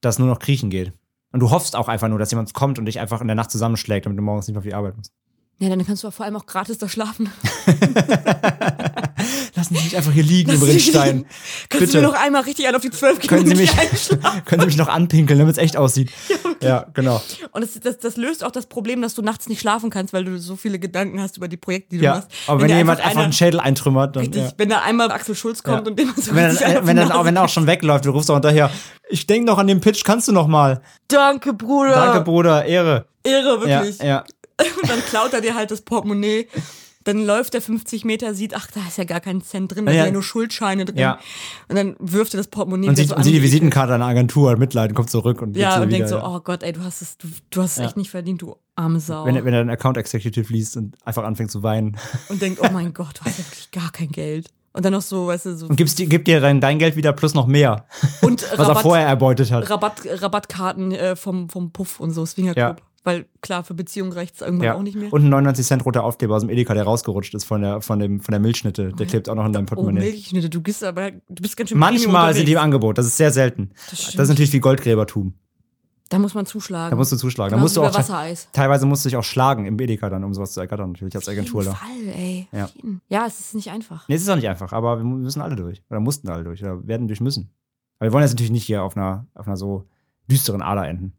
dass 0.00 0.18
nur 0.18 0.28
noch 0.28 0.40
kriechen 0.40 0.70
geht. 0.70 0.92
Und 1.30 1.40
du 1.40 1.50
hoffst 1.50 1.76
auch 1.76 1.88
einfach 1.88 2.08
nur, 2.08 2.18
dass 2.18 2.30
jemand 2.30 2.52
kommt 2.52 2.78
und 2.78 2.86
dich 2.86 2.98
einfach 3.00 3.20
in 3.20 3.28
der 3.28 3.36
Nacht 3.36 3.50
zusammenschlägt, 3.50 4.06
damit 4.06 4.18
du 4.18 4.22
morgens 4.22 4.48
nicht 4.48 4.54
mehr 4.54 4.58
auf 4.60 4.64
die 4.64 4.74
Arbeit 4.74 4.96
musst. 4.96 5.12
Ja, 5.58 5.68
dann 5.68 5.86
kannst 5.86 6.02
du 6.02 6.10
vor 6.10 6.26
allem 6.26 6.36
auch 6.36 6.46
gratis 6.46 6.78
da 6.78 6.88
schlafen. 6.88 7.30
Lassen 9.62 9.76
Sie 9.76 9.84
mich 9.84 9.96
einfach 9.96 10.10
hier 10.12 10.24
liegen 10.24 10.50
Rindstein. 10.50 11.16
liegen. 11.18 11.28
Kannst 11.68 11.86
Bitte. 11.86 11.92
du 11.92 11.98
mir 11.98 12.12
noch 12.12 12.20
einmal 12.20 12.42
richtig 12.42 12.66
an 12.66 12.74
auf 12.74 12.82
die 12.82 12.90
12 12.90 13.20
Kilo 13.20 13.36
Können 13.36 13.46
Sie 13.46 13.54
mich, 13.54 13.70
können 14.44 14.60
Sie 14.62 14.66
mich 14.66 14.76
noch 14.76 14.88
anpinkeln, 14.88 15.38
damit 15.38 15.52
es 15.56 15.62
echt 15.62 15.76
aussieht? 15.76 16.10
Ja, 16.62 16.86
genau. 16.94 17.20
Und 17.50 17.62
das, 17.62 17.80
das, 17.80 17.98
das 17.98 18.16
löst 18.16 18.44
auch 18.44 18.52
das 18.52 18.66
Problem, 18.66 19.02
dass 19.02 19.14
du 19.14 19.22
nachts 19.22 19.48
nicht 19.48 19.60
schlafen 19.60 19.90
kannst, 19.90 20.12
weil 20.12 20.24
du 20.24 20.38
so 20.38 20.54
viele 20.54 20.78
Gedanken 20.78 21.20
hast 21.20 21.36
über 21.36 21.48
die 21.48 21.56
Projekte, 21.56 21.88
die 21.90 21.98
du 21.98 22.04
Ja, 22.04 22.14
machst. 22.14 22.28
aber 22.46 22.60
wenn, 22.60 22.68
dir 22.68 22.76
jemand 22.76 23.00
einfach, 23.00 23.10
einer- 23.10 23.24
einen 23.24 23.32
Schädel 23.32 23.58
eintrümmert, 23.58 24.14
dann. 24.14 24.22
Richtig, 24.22 24.42
Ja. 24.44 24.52
wenn 24.58 24.68
da 24.68 24.80
einmal 24.82 25.10
Axel 25.10 25.34
Schulz 25.34 25.64
kommt 25.64 25.86
Ja. 25.86 25.90
und 25.90 25.98
dem 25.98 26.12
so 26.16 26.32
Wenn, 26.36 26.54
dann, 26.54 26.86
wenn, 26.86 26.96
dann, 26.96 27.10
auch, 27.10 27.24
wenn 27.24 27.34
er 27.34 27.42
auch 27.42 27.48
schon 27.48 27.66
wegläuft, 27.66 28.04
du 28.04 28.10
rufst 28.10 28.30
auch 28.30 28.34
hinterher. 28.36 28.70
Ich 29.10 29.26
denke 29.26 29.44
noch 29.46 29.58
an 29.58 29.66
den 29.66 29.80
Pitch, 29.80 30.04
kannst 30.04 30.28
du 30.28 30.32
noch 30.32 30.46
mal? 30.46 30.82
Danke, 31.08 31.52
Bruder. 31.52 31.94
Danke, 31.96 32.20
Bruder, 32.20 32.64
Ehre. 32.64 33.06
Ehre, 33.24 33.58
Ja, 33.68 33.80
wirklich. 33.82 33.98
ja. 33.98 34.24
Und 34.82 34.88
dann 34.88 35.00
klaut 35.10 35.32
er 35.32 35.40
dir 35.40 35.56
halt 35.56 35.72
das 35.72 35.80
Portemonnaie. 35.80 36.46
Dann 37.04 37.24
läuft 37.26 37.54
er 37.54 37.60
50 37.60 38.04
Meter, 38.04 38.34
sieht, 38.34 38.54
ach, 38.54 38.68
da 38.72 38.80
ist 38.86 38.98
ja 38.98 39.04
gar 39.04 39.20
kein 39.20 39.42
Cent 39.42 39.74
drin, 39.74 39.86
da 39.86 39.92
Ja, 39.92 40.02
sind 40.02 40.06
ja. 40.08 40.12
nur 40.12 40.22
Schuldscheine 40.22 40.84
drin. 40.84 40.96
Ja. 40.98 41.18
Und 41.68 41.76
dann 41.76 41.96
wirft 41.98 42.34
er 42.34 42.38
das 42.38 42.48
Portemonnaie 42.48 42.88
Und 42.88 42.96
sieht, 42.96 43.08
so 43.08 43.16
und 43.16 43.24
sieht 43.24 43.34
die. 43.34 43.42
Visitenkarte 43.42 43.94
einer 43.94 44.06
Agentur, 44.06 44.50
hat 44.50 44.58
Mitleid 44.58 44.90
und 44.90 44.94
kommt 44.94 45.10
zurück 45.10 45.42
und 45.42 45.56
Ja, 45.56 45.80
und 45.82 45.90
denkt 45.90 46.08
so, 46.08 46.22
oh 46.22 46.40
Gott, 46.40 46.62
ey, 46.62 46.72
du 46.72 46.82
hast 46.84 47.02
es, 47.02 47.18
du, 47.18 47.26
du 47.50 47.62
hast 47.62 47.78
es 47.78 47.84
echt 47.84 47.96
nicht 47.96 48.10
verdient, 48.10 48.42
du 48.42 48.56
arme 48.76 49.00
Sau. 49.00 49.24
Wenn, 49.24 49.36
er- 49.36 49.44
wenn 49.44 49.54
er 49.54 49.60
einen 49.60 49.70
Account 49.70 49.96
Executive 49.96 50.52
liest 50.52 50.76
und 50.76 50.96
einfach 51.04 51.24
anfängt 51.24 51.50
zu 51.50 51.62
weinen. 51.62 51.96
und 52.28 52.40
denkt, 52.40 52.60
oh 52.62 52.68
mein 52.72 52.92
Gott, 52.94 53.18
du 53.20 53.24
hast 53.24 53.38
ja 53.38 53.44
wirklich 53.46 53.70
gar 53.70 53.90
kein 53.92 54.08
Geld. 54.10 54.48
Und 54.74 54.84
dann 54.86 54.92
noch 54.94 55.02
so, 55.02 55.26
weißt 55.26 55.44
du, 55.46 55.56
so. 55.56 55.66
Und 55.66 55.76
gibst, 55.76 55.98
dir- 55.98 56.06
gibt 56.06 56.26
dir 56.28 56.40
dein, 56.40 56.60
dein 56.60 56.78
Geld 56.78 56.96
wieder 56.96 57.12
plus 57.12 57.34
noch 57.34 57.46
mehr, 57.46 57.84
Und 58.22 58.42
was 58.52 58.52
er 58.52 58.68
Rabatt, 58.68 58.82
vorher 58.82 59.06
erbeutet 59.06 59.50
hat. 59.50 59.68
Rabatt, 59.68 60.00
Rabattkarten 60.06 60.92
äh, 60.92 61.14
vom, 61.16 61.50
vom 61.50 61.72
Puff 61.72 62.00
und 62.00 62.12
so, 62.12 62.24
Swingerclub. 62.24 62.56
Ja. 62.78 62.86
Weil 63.04 63.26
klar, 63.40 63.64
für 63.64 63.74
Beziehungen 63.74 64.12
reicht 64.12 64.36
es 64.36 64.40
irgendwann 64.42 64.64
Ja. 64.64 64.74
auch 64.74 64.82
nicht 64.82 64.96
mehr. 64.96 65.12
Und 65.12 65.24
ein 65.24 65.28
99 65.28 65.66
Cent 65.66 65.84
roter 65.84 66.04
Aufkleber 66.04 66.36
aus 66.36 66.42
dem 66.42 66.50
Edeka, 66.50 66.72
der 66.74 66.84
rausgerutscht 66.84 67.34
ist 67.34 67.44
von 67.44 67.60
der, 67.60 67.80
von 67.80 67.98
dem, 67.98 68.20
von 68.20 68.30
der 68.32 68.40
Milchschnitte. 68.40 68.92
Der 68.92 69.06
klebt 69.06 69.28
auch 69.28 69.34
noch 69.34 69.44
in 69.46 69.52
deinem 69.52 69.64
oh, 69.64 69.74
Portemonnaie. 69.74 70.00
Milchschnitte, 70.12 70.48
du 70.48 70.60
bist 70.60 70.84
aber, 70.84 71.10
du 71.10 71.42
bist 71.42 71.56
ganz 71.56 71.70
schön 71.70 71.78
Manchmal 71.78 72.32
sind 72.34 72.46
die 72.46 72.52
im. 72.52 72.58
Angebot, 72.58 72.98
das 72.98 73.06
ist 73.06 73.16
sehr 73.16 73.32
selten. 73.32 73.70
Das 73.90 74.12
Das, 74.12 74.14
ist 74.14 74.28
natürlich 74.28 74.52
wie 74.52 74.60
Goldgräbertum. 74.60 75.34
Da 76.10 76.18
muss 76.18 76.34
man 76.34 76.44
zuschlagen. 76.44 76.90
Da 76.90 76.96
musst 76.96 77.10
du 77.10 77.16
zuschlagen. 77.16 77.50
Da 77.52 77.56
Genauso 77.56 77.80
musst 77.80 77.94
du 77.94 77.98
auch 77.98 77.98
Wassereis. 77.98 78.48
teilweise 78.52 78.84
musst 78.84 79.04
du 79.04 79.08
dich 79.08 79.16
auch 79.16 79.24
schlagen 79.24 79.64
im 79.64 79.80
Edeka 79.80 80.10
dann, 80.10 80.22
um 80.24 80.34
sowas 80.34 80.52
zu 80.52 80.60
ergattern, 80.60 80.92
natürlich 80.92 81.16
als 81.16 81.26
Auf 81.26 81.34
jeden. 81.34 81.48
Fall, 81.48 81.88
ey. 82.14 82.46
Ja. 82.52 82.68
Ja, 83.08 83.26
es 83.26 83.40
ist 83.40 83.54
nicht 83.54 83.70
einfach. 83.70 84.06
Nee, 84.08 84.16
es 84.16 84.22
ist 84.22 84.28
auch 84.28 84.36
nicht 84.36 84.48
einfach, 84.48 84.72
aber 84.72 84.98
wir 84.98 85.04
müssen 85.04 85.40
alle 85.40 85.56
durch. 85.56 85.82
Oder 85.88 86.00
mussten 86.00 86.28
alle 86.28 86.44
durch. 86.44 86.62
Oder 86.62 86.86
werden 86.86 87.08
durch 87.08 87.22
müssen. 87.22 87.50
Aber 87.98 88.10
wir 88.10 88.12
wollen 88.12 88.22
jetzt 88.24 88.32
natürlich 88.32 88.52
nicht 88.52 88.64
hier 88.64 88.82
auf 88.82 88.94
einer, 88.96 89.26
auf 89.34 89.46
einer 89.46 89.56
so 89.56 89.88
düsteren 90.30 90.60
Ader 90.60 90.86
enden. 90.86 91.14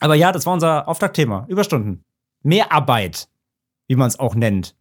Aber 0.00 0.14
ja, 0.14 0.32
das 0.32 0.46
war 0.46 0.52
unser 0.54 0.88
Auftaktthema. 0.88 1.46
Überstunden. 1.48 2.02
Mehrarbeit, 2.42 3.28
wie 3.88 3.96
man 3.96 4.08
es 4.08 4.18
auch 4.18 4.34
nennt. 4.34 4.74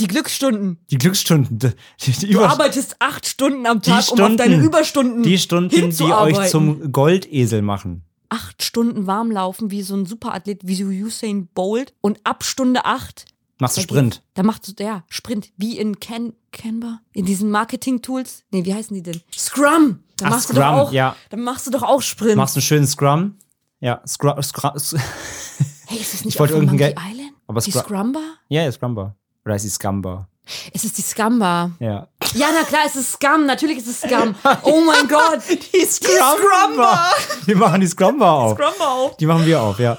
Die 0.00 0.06
Glücksstunden. 0.06 0.78
Die 0.90 0.98
Glücksstunden. 0.98 1.58
Die, 1.58 2.12
die, 2.12 2.30
Du 2.32 2.44
arbeitest 2.44 2.96
acht 2.98 3.26
Stunden 3.26 3.66
am 3.66 3.82
Tag, 3.82 4.10
um 4.10 4.20
auf 4.20 4.36
deine 4.36 4.54
Stunden. 4.54 4.64
Überstunden 4.64 5.22
die 5.22 5.38
Stunden, 5.38 5.90
die 5.90 6.02
euch 6.12 6.50
zum 6.50 6.90
Goldesel 6.92 7.62
machen. 7.62 8.04
acht 8.28 8.62
Stunden 8.62 9.06
warm 9.06 9.30
laufen 9.30 9.70
wie 9.70 9.82
so 9.82 9.94
ein 9.94 10.06
Superathlet, 10.06 10.66
wie 10.66 10.76
so 10.76 10.84
Usain 10.84 11.46
Bolt. 11.48 11.92
Und 12.00 12.20
ab 12.24 12.42
Stunde 12.44 12.84
acht 12.84 13.26
Machst 13.58 13.76
du 13.76 13.82
Sprint. 13.82 14.22
Da 14.34 14.42
machst 14.42 14.66
du, 14.66 14.72
der 14.72 15.04
Sprint, 15.08 15.52
wie 15.56 15.78
in 15.78 16.00
Can, 16.00 16.32
Canva, 16.50 17.00
in 17.12 17.26
diesen 17.26 17.48
Marketing-Tools. 17.50 18.42
Nee, 18.50 18.64
wie 18.64 18.74
heißen 18.74 18.92
die 18.92 19.02
denn? 19.04 19.20
Scrum. 19.36 20.00
Da 20.16 20.26
Ach, 20.26 20.30
machst 20.30 20.48
du 20.48 20.54
Scrum, 20.54 20.64
doch 20.64 20.88
auch, 20.88 20.92
ja. 20.92 21.14
machst 21.36 21.66
du 21.68 21.70
doch 21.70 21.84
auch 21.84 22.02
Sprint. 22.02 22.34
Machst 22.36 22.56
einen 22.56 22.62
schönen 22.62 22.86
Scrum. 22.88 23.36
Ja, 23.82 24.00
Scrum. 24.06 24.40
Scrum 24.42 24.72
hey, 25.86 25.98
ist 25.98 26.14
das 26.14 26.24
nicht 26.24 26.34
Ich 26.34 26.40
wollte 26.40 26.54
irgendein 26.54 26.76
Monkey 26.78 26.94
Geld- 26.94 26.98
Island? 27.12 27.32
aber 27.46 27.60
die 27.60 27.70
Scrum- 27.72 27.82
Scrumbar? 27.84 28.22
ja, 28.48 28.62
ja, 28.62 28.72
Scrumbar. 28.72 29.16
Oder 29.44 29.56
ist 29.56 29.64
die 29.64 29.70
Scumbar? 29.70 30.28
Es 30.72 30.84
ist 30.84 30.98
die 30.98 31.02
Scumbar. 31.02 31.72
Ja. 31.80 32.08
Ja, 32.34 32.46
na 32.52 32.64
klar, 32.64 32.82
es 32.86 32.96
ist 32.96 33.12
Scum. 33.12 33.46
Natürlich 33.46 33.78
ist 33.78 33.88
es 33.88 34.00
Scum. 34.00 34.34
Oh 34.62 34.80
mein 34.86 35.06
Gott. 35.08 35.40
Die 35.50 35.84
Scrumbar. 35.84 37.12
Wir 37.44 37.56
machen 37.56 37.80
die 37.80 37.86
Scrumbar 37.86 38.32
auf. 38.32 38.58
Scrumbar 38.58 38.88
auf. 38.92 39.16
Die 39.18 39.26
machen 39.26 39.46
wir 39.46 39.60
auf, 39.62 39.78
ja. 39.78 39.98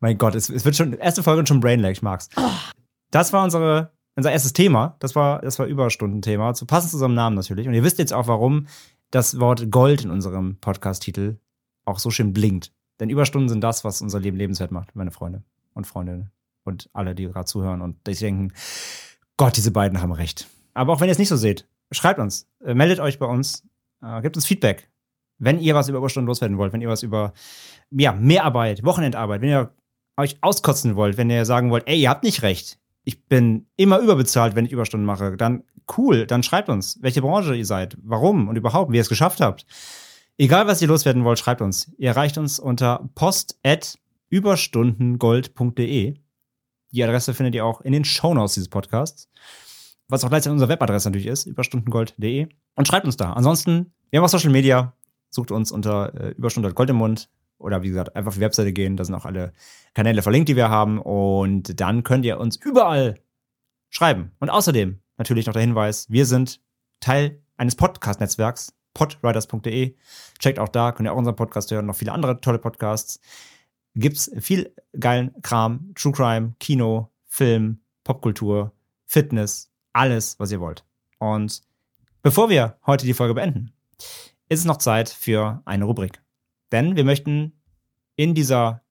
Mein 0.00 0.16
Gott, 0.18 0.34
es, 0.34 0.48
es 0.50 0.64
wird 0.64 0.76
schon, 0.76 0.92
erste 0.94 1.22
Folge 1.22 1.40
und 1.40 1.48
schon 1.48 1.60
Brainlag, 1.60 1.92
ich 1.92 2.02
mag's. 2.02 2.28
Das 3.10 3.32
war 3.32 3.42
unsere, 3.44 3.92
unser 4.16 4.30
erstes 4.32 4.52
Thema. 4.52 4.96
Das 5.00 5.14
war, 5.14 5.40
das 5.40 5.58
war 5.58 5.66
Überstundenthema. 5.66 6.54
Zu 6.54 6.66
passend 6.66 6.90
zu 6.90 6.96
unserem 6.96 7.14
Namen 7.14 7.36
natürlich. 7.36 7.66
Und 7.66 7.74
ihr 7.74 7.82
wisst 7.84 7.98
jetzt 7.98 8.12
auch, 8.12 8.26
warum 8.26 8.66
das 9.10 9.38
Wort 9.40 9.70
Gold 9.70 10.02
in 10.04 10.10
unserem 10.10 10.58
Podcast-Titel 10.60 11.38
auch 11.86 11.98
so 11.98 12.10
schön 12.10 12.32
blinkt. 12.32 12.72
Denn 13.00 13.10
Überstunden 13.10 13.48
sind 13.48 13.62
das, 13.62 13.84
was 13.84 14.02
unser 14.02 14.20
Leben 14.20 14.36
lebenswert 14.36 14.72
macht, 14.72 14.94
meine 14.96 15.10
Freunde 15.10 15.42
und 15.74 15.86
Freundinnen 15.86 16.30
und 16.64 16.90
alle, 16.92 17.14
die 17.14 17.24
gerade 17.24 17.46
zuhören 17.46 17.80
und 17.80 17.96
sich 18.06 18.18
denken, 18.18 18.52
Gott, 19.36 19.56
diese 19.56 19.70
beiden 19.70 20.00
haben 20.00 20.12
recht. 20.12 20.48
Aber 20.74 20.92
auch 20.92 21.00
wenn 21.00 21.08
ihr 21.08 21.12
es 21.12 21.18
nicht 21.18 21.28
so 21.28 21.36
seht, 21.36 21.66
schreibt 21.92 22.18
uns, 22.18 22.48
äh, 22.64 22.74
meldet 22.74 23.00
euch 23.00 23.18
bei 23.18 23.26
uns, 23.26 23.64
äh, 24.02 24.20
gebt 24.22 24.36
uns 24.36 24.46
Feedback. 24.46 24.90
Wenn 25.38 25.60
ihr 25.60 25.74
was 25.74 25.88
über 25.88 25.98
Überstunden 25.98 26.26
loswerden 26.26 26.58
wollt, 26.58 26.72
wenn 26.72 26.80
ihr 26.80 26.88
was 26.88 27.02
über 27.02 27.32
ja, 27.90 28.12
Mehrarbeit, 28.12 28.84
Wochenendarbeit, 28.84 29.40
wenn 29.40 29.50
ihr 29.50 29.72
euch 30.16 30.36
auskotzen 30.40 30.96
wollt, 30.96 31.16
wenn 31.16 31.30
ihr 31.30 31.44
sagen 31.44 31.70
wollt, 31.70 31.86
ey, 31.86 32.00
ihr 32.00 32.10
habt 32.10 32.24
nicht 32.24 32.42
recht, 32.42 32.78
ich 33.04 33.24
bin 33.24 33.66
immer 33.76 34.00
überbezahlt, 34.00 34.54
wenn 34.54 34.66
ich 34.66 34.72
Überstunden 34.72 35.06
mache, 35.06 35.36
dann 35.36 35.62
cool. 35.96 36.26
Dann 36.26 36.42
schreibt 36.42 36.68
uns, 36.68 36.98
welche 37.00 37.22
Branche 37.22 37.54
ihr 37.54 37.64
seid, 37.64 37.96
warum 38.02 38.48
und 38.48 38.56
überhaupt, 38.56 38.92
wie 38.92 38.96
ihr 38.96 39.00
es 39.00 39.08
geschafft 39.08 39.40
habt. 39.40 39.64
Egal, 40.40 40.68
was 40.68 40.80
ihr 40.80 40.86
loswerden 40.86 41.24
wollt, 41.24 41.40
schreibt 41.40 41.60
uns. 41.60 41.90
Ihr 41.98 42.10
erreicht 42.10 42.38
uns 42.38 42.60
unter 42.60 43.10
post.überstundengold.de. 43.16 46.14
Die 46.90 47.04
Adresse 47.04 47.34
findet 47.34 47.56
ihr 47.56 47.64
auch 47.64 47.80
in 47.80 47.92
den 47.92 48.04
Shownotes 48.04 48.54
dieses 48.54 48.68
Podcasts. 48.68 49.28
Was 50.06 50.22
auch 50.22 50.28
gleichzeitig 50.28 50.52
unsere 50.52 50.70
Webadresse 50.70 51.08
natürlich 51.08 51.26
ist, 51.26 51.46
überstundengold.de. 51.46 52.46
Und 52.76 52.86
schreibt 52.86 53.04
uns 53.04 53.16
da. 53.16 53.32
Ansonsten, 53.32 53.92
wir 54.10 54.20
haben 54.20 54.24
auch 54.24 54.30
Social 54.30 54.52
Media. 54.52 54.92
Sucht 55.28 55.50
uns 55.50 55.72
unter 55.72 56.14
äh, 56.14 56.28
Überstunde 56.30 56.72
Gold 56.72 56.90
im 56.90 56.96
Mund. 56.96 57.28
Oder 57.58 57.82
wie 57.82 57.88
gesagt, 57.88 58.14
einfach 58.14 58.28
auf 58.28 58.36
die 58.36 58.40
Webseite 58.40 58.72
gehen. 58.72 58.96
Da 58.96 59.04
sind 59.04 59.16
auch 59.16 59.24
alle 59.24 59.52
Kanäle 59.92 60.22
verlinkt, 60.22 60.48
die 60.48 60.54
wir 60.54 60.70
haben. 60.70 61.00
Und 61.00 61.80
dann 61.80 62.04
könnt 62.04 62.24
ihr 62.24 62.38
uns 62.38 62.54
überall 62.54 63.16
schreiben. 63.90 64.30
Und 64.38 64.50
außerdem 64.50 65.00
natürlich 65.16 65.46
noch 65.46 65.52
der 65.52 65.62
Hinweis, 65.62 66.08
wir 66.08 66.26
sind 66.26 66.60
Teil 67.00 67.42
eines 67.56 67.74
Podcast-Netzwerks, 67.74 68.77
podriders.de. 68.98 69.94
Checkt 70.40 70.58
auch 70.58 70.68
da, 70.68 70.92
könnt 70.92 71.06
ihr 71.06 71.12
auch 71.12 71.18
unseren 71.18 71.36
Podcast 71.36 71.70
hören, 71.70 71.86
noch 71.86 71.94
viele 71.94 72.12
andere 72.12 72.40
tolle 72.40 72.58
Podcasts. 72.58 73.20
Gibt's 73.94 74.30
viel 74.40 74.74
geilen 74.98 75.32
Kram, 75.42 75.92
True 75.94 76.12
Crime, 76.12 76.54
Kino, 76.58 77.10
Film, 77.26 77.80
Popkultur, 78.04 78.72
Fitness, 79.06 79.70
alles, 79.92 80.38
was 80.38 80.50
ihr 80.50 80.60
wollt. 80.60 80.84
Und 81.18 81.62
bevor 82.22 82.48
wir 82.48 82.76
heute 82.86 83.06
die 83.06 83.14
Folge 83.14 83.34
beenden, 83.34 83.72
ist 84.48 84.60
es 84.60 84.64
noch 84.64 84.78
Zeit 84.78 85.08
für 85.08 85.62
eine 85.64 85.84
Rubrik. 85.84 86.20
Denn 86.72 86.96
wir 86.96 87.04
möchten 87.04 87.52
in 88.16 88.34
dieser 88.34 88.82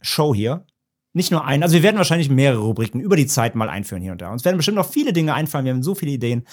Show 0.00 0.34
hier 0.34 0.66
nicht 1.14 1.30
nur 1.30 1.44
ein, 1.44 1.62
also 1.62 1.74
wir 1.74 1.82
werden 1.82 1.96
wahrscheinlich 1.96 2.28
mehrere 2.28 2.60
Rubriken 2.60 3.00
über 3.00 3.16
die 3.16 3.26
Zeit 3.26 3.54
mal 3.54 3.70
einführen 3.70 4.02
hier 4.02 4.12
und 4.12 4.20
da. 4.20 4.32
Uns 4.32 4.44
werden 4.44 4.56
bestimmt 4.56 4.76
noch 4.76 4.90
viele 4.90 5.12
Dinge 5.12 5.32
einfallen, 5.32 5.64
wir 5.64 5.72
haben 5.72 5.82
so 5.82 5.94
viele 5.94 6.10
Ideen. 6.10 6.44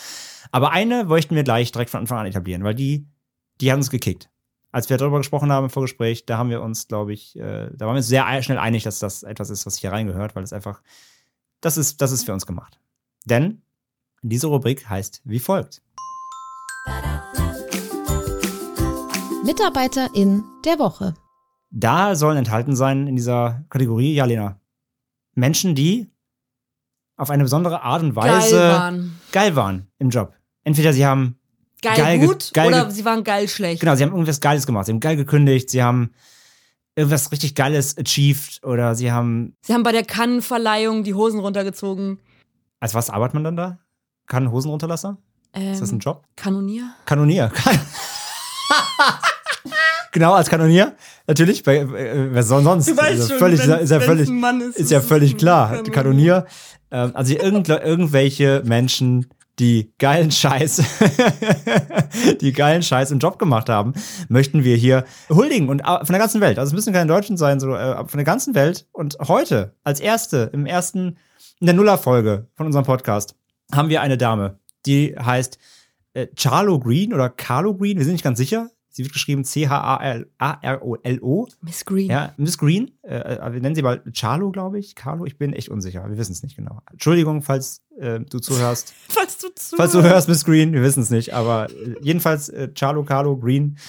Aber 0.51 0.71
eine 0.71 1.03
möchten 1.03 1.35
wir 1.35 1.43
gleich 1.43 1.71
direkt 1.71 1.89
von 1.89 2.01
Anfang 2.01 2.19
an 2.19 2.27
etablieren, 2.27 2.63
weil 2.63 2.75
die, 2.75 3.07
die 3.59 3.71
hat 3.71 3.77
uns 3.77 3.89
gekickt. 3.89 4.29
Als 4.71 4.89
wir 4.89 4.97
darüber 4.97 5.17
gesprochen 5.17 5.51
haben 5.51 5.65
im 5.65 5.69
Vorgespräch, 5.69 6.25
da 6.25 6.37
haben 6.37 6.49
wir 6.49 6.61
uns, 6.61 6.87
glaube 6.87 7.11
ich, 7.11 7.35
äh, 7.35 7.69
da 7.73 7.87
waren 7.87 7.95
wir 7.95 7.97
uns 7.97 8.07
sehr 8.07 8.41
schnell 8.43 8.59
einig, 8.59 8.83
dass 8.83 8.99
das 8.99 9.23
etwas 9.23 9.49
ist, 9.49 9.65
was 9.65 9.77
hier 9.77 9.91
reingehört, 9.91 10.35
weil 10.35 10.43
es 10.43 10.53
einfach, 10.53 10.81
das 11.59 11.77
ist, 11.77 11.99
das 11.99 12.11
ist 12.11 12.23
für 12.23 12.33
uns 12.33 12.45
gemacht. 12.45 12.79
Denn 13.25 13.63
diese 14.21 14.47
Rubrik 14.47 14.87
heißt 14.87 15.21
wie 15.25 15.39
folgt. 15.39 15.81
Mitarbeiterin 19.43 20.43
der 20.63 20.77
Woche. 20.77 21.15
Da 21.71 22.15
sollen 22.15 22.37
enthalten 22.37 22.75
sein 22.75 23.07
in 23.07 23.15
dieser 23.15 23.63
Kategorie, 23.69 24.13
ja, 24.13 24.25
Lena, 24.25 24.59
Menschen, 25.35 25.73
die 25.73 26.09
auf 27.17 27.29
eine 27.29 27.43
besondere 27.43 27.81
Art 27.81 28.03
und 28.03 28.15
Weise 28.15 28.55
Geil 28.57 28.69
waren. 28.79 29.19
geil 29.31 29.55
waren 29.55 29.87
im 29.99 30.09
Job. 30.09 30.33
Entweder 30.63 30.91
sie 30.93 31.05
haben 31.05 31.37
Geil, 31.81 31.97
Geil 31.97 32.19
ge- 32.19 32.27
gut 32.27 32.51
geil 32.53 32.67
oder 32.67 32.91
sie 32.91 33.05
waren 33.05 33.23
geil 33.23 33.47
schlecht. 33.47 33.79
Genau, 33.79 33.95
sie 33.95 34.03
haben 34.03 34.11
irgendwas 34.11 34.39
Geiles 34.39 34.67
gemacht. 34.67 34.85
Sie 34.85 34.91
haben 34.91 34.99
geil 34.99 35.15
gekündigt, 35.15 35.69
sie 35.71 35.81
haben 35.81 36.11
irgendwas 36.95 37.31
richtig 37.31 37.55
Geiles 37.55 37.97
achieved 37.97 38.63
oder 38.63 38.93
sie 38.93 39.11
haben. 39.11 39.55
Sie 39.61 39.73
haben 39.73 39.81
bei 39.81 39.91
der 39.91 40.03
Kannenverleihung 40.05 41.03
die 41.03 41.15
Hosen 41.15 41.39
runtergezogen. 41.39 42.19
Als 42.79 42.93
was 42.93 43.09
arbeitet 43.09 43.33
man 43.35 43.43
dann 43.45 43.55
da? 43.55 43.79
Kann 44.27 44.51
Hosenrunterlasser? 44.51 45.17
Ähm, 45.53 45.71
Ist 45.73 45.81
das 45.81 45.91
ein 45.91 45.99
Job? 45.99 46.23
Kanonier? 46.35 46.93
Kanonier. 47.05 47.51
genau, 50.11 50.33
als 50.33 50.49
Kanonier. 50.49 50.93
Natürlich. 51.27 51.63
Bei, 51.63 51.77
äh, 51.77 52.33
wer 52.33 52.43
soll 52.43 52.63
sonst? 52.63 52.87
ist 52.87 53.29
ja 53.29 53.37
völlig, 53.37 53.59
ist 53.81 53.89
ja 53.89 53.99
völlig, 53.99 54.29
Mann 54.29 54.61
ist 54.61 54.91
ja 54.91 55.01
völlig 55.01 55.37
klar. 55.37 55.83
Kanonier. 55.83 56.45
Ähm, 56.91 57.11
also 57.13 57.33
irgend, 57.33 57.69
irgendwelche 57.69 58.61
Menschen, 58.65 59.27
die 59.59 59.93
geilen 59.99 60.31
Scheiß, 60.31 60.81
die 62.41 62.53
geilen 62.53 62.83
Scheiß 62.83 63.11
im 63.11 63.19
Job 63.19 63.39
gemacht 63.39 63.69
haben, 63.69 63.93
möchten 64.29 64.63
wir 64.63 64.75
hier 64.75 65.05
huldigen 65.29 65.69
und 65.69 65.85
au- 65.85 65.99
von 65.99 66.07
der 66.13 66.19
ganzen 66.19 66.41
Welt. 66.41 66.57
Also 66.59 66.69
es 66.71 66.73
müssen 66.73 66.93
keine 66.93 67.07
Deutschen 67.11 67.37
sein, 67.37 67.59
so 67.59 67.75
äh, 67.75 67.95
von 68.07 68.17
der 68.17 68.23
ganzen 68.25 68.55
Welt. 68.55 68.87
Und 68.91 69.17
heute 69.27 69.75
als 69.83 69.99
erste 69.99 70.49
im 70.53 70.65
ersten 70.65 71.17
in 71.59 71.67
der 71.67 71.75
Nuller-Folge 71.75 72.47
von 72.55 72.65
unserem 72.65 72.85
Podcast 72.85 73.35
haben 73.71 73.89
wir 73.89 74.01
eine 74.01 74.17
Dame, 74.17 74.59
die 74.85 75.15
heißt 75.17 75.57
äh, 76.13 76.27
Charlo 76.35 76.79
Green 76.79 77.13
oder 77.13 77.29
Carlo 77.29 77.75
Green. 77.75 77.97
Wir 77.97 78.03
sind 78.05 78.13
nicht 78.13 78.23
ganz 78.23 78.37
sicher. 78.39 78.69
Sie 79.01 79.05
wird 79.05 79.13
geschrieben 79.13 79.43
C-H-A-R-O-L-O. 79.43 81.47
Miss 81.61 81.85
Green. 81.85 82.11
Ja, 82.11 82.35
Miss 82.37 82.59
Green, 82.59 82.91
äh, 83.01 83.15
äh, 83.15 83.51
wir 83.51 83.59
nennen 83.59 83.73
sie 83.73 83.81
mal 83.81 84.03
Charlo, 84.13 84.51
glaube 84.51 84.77
ich. 84.77 84.93
Carlo, 84.93 85.25
ich 85.25 85.39
bin 85.39 85.53
echt 85.53 85.69
unsicher. 85.69 86.07
Wir 86.07 86.19
wissen 86.19 86.33
es 86.33 86.43
nicht 86.43 86.55
genau. 86.55 86.83
Entschuldigung, 86.91 87.41
falls 87.41 87.81
äh, 87.97 88.19
du 88.19 88.37
zuhörst. 88.37 88.93
Falls 89.09 89.39
du 89.39 89.47
zu. 89.55 89.75
falls 89.75 89.93
du 89.93 90.03
hörst, 90.03 90.29
Miss 90.29 90.45
Green, 90.45 90.71
wir 90.71 90.83
wissen 90.83 91.01
es 91.01 91.09
nicht. 91.09 91.33
Aber 91.33 91.71
äh, 91.71 91.95
jedenfalls, 92.01 92.49
äh, 92.49 92.69
Charlo, 92.77 93.03
Carlo 93.03 93.35
Green 93.37 93.79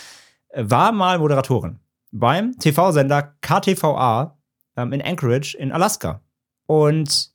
äh, 0.48 0.64
war 0.66 0.92
mal 0.92 1.18
Moderatorin 1.18 1.78
beim 2.10 2.58
TV-Sender 2.58 3.34
KTVA 3.42 4.38
ähm, 4.78 4.94
in 4.94 5.02
Anchorage 5.02 5.58
in 5.58 5.72
Alaska. 5.72 6.22
Und 6.64 7.34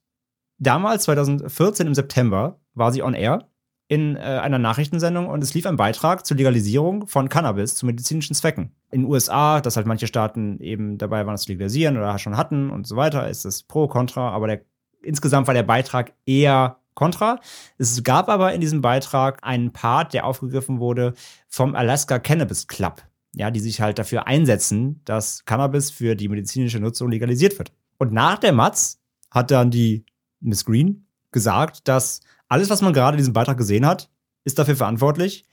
damals, 0.58 1.04
2014 1.04 1.86
im 1.86 1.94
September, 1.94 2.60
war 2.74 2.92
sie 2.92 3.04
on 3.04 3.14
air 3.14 3.48
in 3.88 4.16
äh, 4.16 4.20
einer 4.20 4.60
Nachrichtensendung 4.60 5.28
und 5.28 5.44
es 5.44 5.54
lief 5.54 5.66
ein 5.66 5.78
Beitrag 5.78 6.26
zur 6.26 6.38
Legalisierung 6.38 7.08
von 7.08 7.30
Cannabis 7.30 7.76
zu 7.76 7.86
medizinischen 7.86 8.36
Zwecken. 8.36 8.72
In 8.92 9.02
den 9.02 9.10
USA, 9.10 9.62
dass 9.62 9.78
halt 9.78 9.88
manche 9.88 10.08
Staaten 10.08 10.60
eben 10.60 10.98
dabei 10.98 11.26
waren, 11.26 11.36
das 11.36 11.44
zu 11.44 11.52
legalisieren 11.52 11.98
oder 11.98 12.20
schon 12.20 12.36
hatten 12.36 12.70
und 12.70 12.86
so 12.86 12.96
weiter, 12.98 13.30
ist 13.30 13.46
das 13.46 13.64
pro, 13.64 13.88
contra, 13.88 14.30
aber 14.30 14.48
der, 14.48 14.62
insgesamt 15.02 15.48
war 15.48 15.54
der 15.54 15.64
Beitrag 15.64 16.14
eher 16.26 16.80
contra. 16.96 17.40
Es 17.78 18.04
gab 18.04 18.28
aber 18.28 18.54
in 18.54 18.60
diesem 18.60 18.82
Beitrag 18.82 19.40
einen 19.44 19.72
Part, 19.72 20.14
der 20.14 20.26
aufgegriffen 20.26 20.80
wurde 20.80 21.14
vom 21.48 21.76
Alaska 21.76 22.20
Cannabis 22.20 22.68
Club, 22.68 23.04
ja, 23.36 23.52
die 23.52 23.60
sich 23.62 23.80
halt 23.80 24.00
dafür 24.00 24.28
einsetzen, 24.28 25.02
dass 25.06 25.46
Cannabis 25.46 25.92
für 25.92 26.16
die 26.16 26.28
medizinische 26.28 26.80
Nutzung 26.80 27.10
legalisiert 27.10 27.58
wird. 27.58 27.72
Und 27.98 28.12
nach 28.12 28.38
der 28.40 28.52
Matz 28.52 29.00
hat 29.32 29.52
dann 29.52 29.72
die 29.72 30.06
Miss 30.42 30.66
Green 30.66 31.08
gesagt, 31.32 31.88
dass 31.88 32.22
alles, 32.48 32.70
was 32.70 32.82
man 32.82 32.94
gerade 32.94 33.16
in 33.16 33.20
diesem 33.20 33.34
Beitrag 33.34 33.58
gesehen 33.58 33.86
hat, 33.86 34.10
ist 34.44 34.58
dafür 34.60 34.76
verantwortlich, 34.76 35.46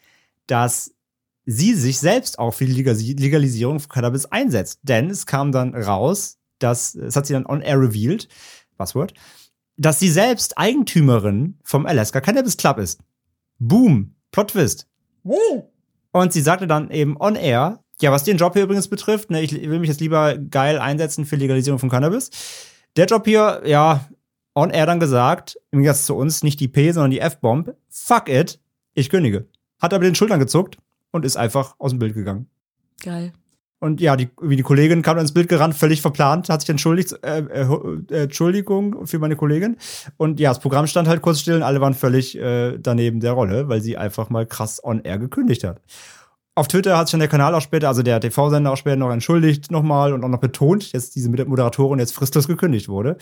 dass 0.46 0.94
sie 1.46 1.74
sich 1.74 1.98
selbst 1.98 2.38
auch 2.38 2.52
für 2.52 2.64
die 2.66 2.72
Legalis- 2.72 3.18
Legalisierung 3.20 3.80
von 3.80 3.90
Cannabis 3.90 4.26
einsetzt. 4.26 4.80
Denn 4.82 5.10
es 5.10 5.26
kam 5.26 5.52
dann 5.52 5.74
raus, 5.74 6.38
dass, 6.58 6.94
es 6.94 7.16
hat 7.16 7.26
sie 7.26 7.32
dann 7.32 7.46
on 7.46 7.60
air 7.60 7.80
revealed, 7.80 8.28
Passwort, 8.76 9.14
dass 9.76 9.98
sie 9.98 10.10
selbst 10.10 10.56
Eigentümerin 10.56 11.58
vom 11.62 11.86
Alaska 11.86 12.20
Cannabis 12.20 12.56
Club 12.56 12.78
ist. 12.78 13.00
Boom, 13.58 14.14
Plot 14.30 14.52
Twist. 14.52 14.86
Und 16.12 16.32
sie 16.32 16.40
sagte 16.40 16.66
dann 16.66 16.90
eben 16.90 17.16
on 17.20 17.34
air, 17.34 17.80
ja, 18.00 18.12
was 18.12 18.24
den 18.24 18.36
Job 18.36 18.54
hier 18.54 18.64
übrigens 18.64 18.88
betrifft, 18.88 19.30
ne, 19.30 19.42
ich 19.42 19.52
will 19.52 19.78
mich 19.78 19.88
jetzt 19.88 20.00
lieber 20.00 20.36
geil 20.36 20.78
einsetzen 20.78 21.26
für 21.26 21.36
Legalisierung 21.36 21.78
von 21.78 21.90
Cannabis. 21.90 22.30
Der 22.96 23.06
Job 23.06 23.24
hier, 23.24 23.62
ja, 23.64 24.08
on 24.54 24.70
air 24.70 24.86
dann 24.86 25.00
gesagt, 25.00 25.58
im 25.70 25.80
Gegensatz 25.80 26.06
zu 26.06 26.14
uns, 26.16 26.42
nicht 26.42 26.60
die 26.60 26.68
P, 26.68 26.92
sondern 26.92 27.10
die 27.10 27.20
F-Bomb, 27.20 27.74
fuck 27.88 28.28
it, 28.28 28.60
ich 28.94 29.10
kündige. 29.10 29.46
Hat 29.80 29.92
aber 29.92 30.04
den 30.04 30.14
Schultern 30.14 30.38
gezuckt 30.38 30.78
und 31.10 31.24
ist 31.24 31.36
einfach 31.36 31.74
aus 31.78 31.90
dem 31.90 31.98
Bild 31.98 32.14
gegangen. 32.14 32.48
Geil. 33.02 33.32
Und 33.84 34.00
ja, 34.00 34.16
die, 34.16 34.30
wie 34.40 34.56
die 34.56 34.62
Kollegin 34.62 35.02
kam 35.02 35.16
dann 35.16 35.24
ins 35.24 35.34
Bild 35.34 35.46
gerannt, 35.46 35.74
völlig 35.74 36.00
verplant, 36.00 36.48
hat 36.48 36.62
sich 36.62 36.70
entschuldigt, 36.70 37.18
äh, 37.22 37.40
äh, 37.40 37.66
äh, 38.10 38.22
Entschuldigung 38.22 39.06
für 39.06 39.18
meine 39.18 39.36
Kollegin. 39.36 39.76
Und 40.16 40.40
ja, 40.40 40.48
das 40.48 40.60
Programm 40.60 40.86
stand 40.86 41.06
halt 41.06 41.20
kurz 41.20 41.40
still 41.40 41.56
und 41.56 41.62
alle 41.62 41.82
waren 41.82 41.92
völlig 41.92 42.34
äh, 42.38 42.78
daneben 42.78 43.20
der 43.20 43.32
Rolle, 43.32 43.68
weil 43.68 43.82
sie 43.82 43.98
einfach 43.98 44.30
mal 44.30 44.46
krass 44.46 44.82
on 44.82 45.02
air 45.02 45.18
gekündigt 45.18 45.64
hat. 45.64 45.82
Auf 46.56 46.68
Twitter 46.68 46.96
hat 46.96 47.08
sich 47.08 47.12
dann 47.12 47.20
der 47.20 47.28
Kanal 47.28 47.52
auch 47.52 47.60
später, 47.60 47.88
also 47.88 48.04
der 48.04 48.20
TV-Sender 48.20 48.70
auch 48.70 48.76
später 48.76 48.94
noch 48.94 49.10
entschuldigt 49.10 49.72
nochmal 49.72 50.12
und 50.12 50.22
auch 50.22 50.28
noch 50.28 50.38
betont, 50.38 50.94
dass 50.94 51.10
diese 51.10 51.28
Moderatorin 51.28 51.98
jetzt 51.98 52.14
fristlos 52.14 52.46
gekündigt 52.46 52.88
wurde. 52.88 53.16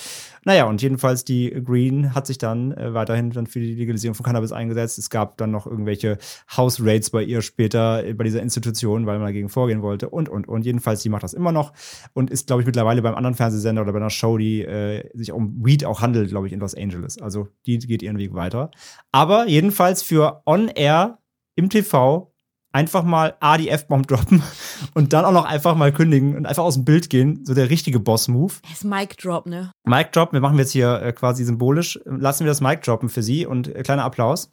Naja, 0.45 0.67
und 0.67 0.83
jedenfalls 0.83 1.25
die 1.25 1.51
Green 1.65 2.15
hat 2.15 2.27
sich 2.27 2.37
dann 2.37 2.73
äh, 2.73 2.93
weiterhin 2.93 3.31
dann 3.31 3.47
für 3.47 3.59
die 3.59 3.75
Legalisierung 3.75 4.15
von 4.15 4.27
Cannabis 4.27 4.53
eingesetzt. 4.53 4.99
Es 4.99 5.09
gab 5.09 5.39
dann 5.39 5.51
noch 5.51 5.67
irgendwelche 5.67 6.19
House 6.55 6.85
Raids 6.85 7.09
bei 7.09 7.23
ihr 7.23 7.41
später 7.41 8.05
äh, 8.05 8.13
bei 8.13 8.25
dieser 8.25 8.43
Institution, 8.43 9.07
weil 9.07 9.17
man 9.17 9.29
dagegen 9.29 9.49
vorgehen 9.49 9.81
wollte 9.81 10.11
und, 10.11 10.29
und, 10.29 10.47
und. 10.47 10.67
Jedenfalls, 10.67 11.01
die 11.01 11.09
macht 11.09 11.23
das 11.23 11.33
immer 11.33 11.53
noch 11.53 11.73
und 12.13 12.31
ist, 12.31 12.49
glaube 12.49 12.61
ich, 12.61 12.67
mittlerweile 12.67 13.01
beim 13.01 13.15
anderen 13.15 13.35
Fernsehsender 13.35 13.81
oder 13.81 13.93
bei 13.93 13.99
einer 13.99 14.11
Show, 14.11 14.37
die 14.37 14.61
äh, 14.61 15.09
sich 15.17 15.33
um 15.33 15.65
Weed 15.65 15.87
auch 15.87 16.03
handelt, 16.03 16.29
glaube 16.29 16.49
ich, 16.49 16.53
in 16.53 16.61
Los 16.61 16.75
Angeles. 16.75 17.17
Also 17.17 17.49
die 17.65 17.79
geht 17.79 18.03
ihren 18.03 18.19
Weg 18.19 18.35
weiter. 18.35 18.71
Aber 19.11 19.49
jedenfalls 19.49 20.03
für 20.03 20.43
On-Air 20.45 21.19
im 21.55 21.71
TV 21.71 22.32
einfach 22.73 23.05
mal 23.05 23.37
A, 23.41 23.59
die 23.59 23.69
F-Bomb 23.69 24.07
droppen 24.07 24.43
und 24.95 25.13
dann 25.13 25.25
auch 25.25 25.33
noch 25.33 25.45
einfach 25.45 25.77
mal 25.77 25.93
kündigen 25.93 26.37
und 26.37 26.47
einfach 26.47 26.65
aus 26.65 26.75
dem 26.75 26.85
Bild 26.85 27.11
gehen. 27.11 27.45
So 27.45 27.55
der 27.55 27.71
richtige 27.71 28.01
Boss-Move. 28.01 28.55
Das 28.63 28.73
ist 28.73 28.85
Mic 28.85 29.17
Drop, 29.17 29.47
ne? 29.47 29.73
Mic 29.85 30.11
Drop, 30.13 30.33
wir 30.33 30.41
machen 30.41 30.59
jetzt 30.59 30.73
hier 30.73 31.01
äh, 31.03 31.13
quasi 31.13 31.45
symbolisch, 31.45 32.01
lassen 32.05 32.45
wir 32.45 32.51
das 32.51 32.61
Mic 32.61 32.83
droppen 32.83 33.09
für 33.09 33.23
Sie 33.23 33.47
und 33.47 33.69
äh, 33.69 33.83
kleiner 33.83 34.05
Applaus. 34.05 34.49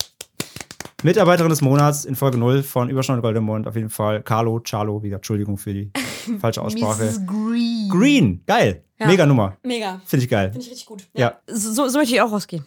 Mitarbeiterin 1.02 1.50
des 1.50 1.62
Monats 1.62 2.04
in 2.04 2.16
Folge 2.16 2.38
0 2.38 2.62
von 2.62 2.90
Überschneid 2.90 3.22
Gold 3.22 3.38
im 3.38 3.46
Mond. 3.46 3.68
Auf 3.68 3.76
jeden 3.78 3.90
Fall 3.90 4.22
Carlo, 4.22 4.60
Charlo, 4.60 5.02
wie 5.02 5.08
gesagt, 5.08 5.22
Entschuldigung 5.22 5.58
für 5.58 5.74
die 5.74 5.92
falsche 6.40 6.62
Aussprache. 6.62 7.06
Mrs. 7.06 7.26
Green. 7.26 7.90
Green, 7.90 8.44
geil. 8.46 8.84
Ja. 9.00 9.08
Mega 9.08 9.26
Nummer. 9.26 9.56
Mega. 9.64 10.02
Finde 10.06 10.26
ich 10.26 10.30
geil. 10.30 10.52
Finde 10.52 10.66
ich 10.66 10.72
richtig 10.72 10.88
gut. 10.88 11.08
Ja. 11.14 11.40
So, 11.48 11.88
so 11.88 11.98
möchte 11.98 12.14
ich 12.14 12.22
auch 12.22 12.34
rausgehen. 12.34 12.66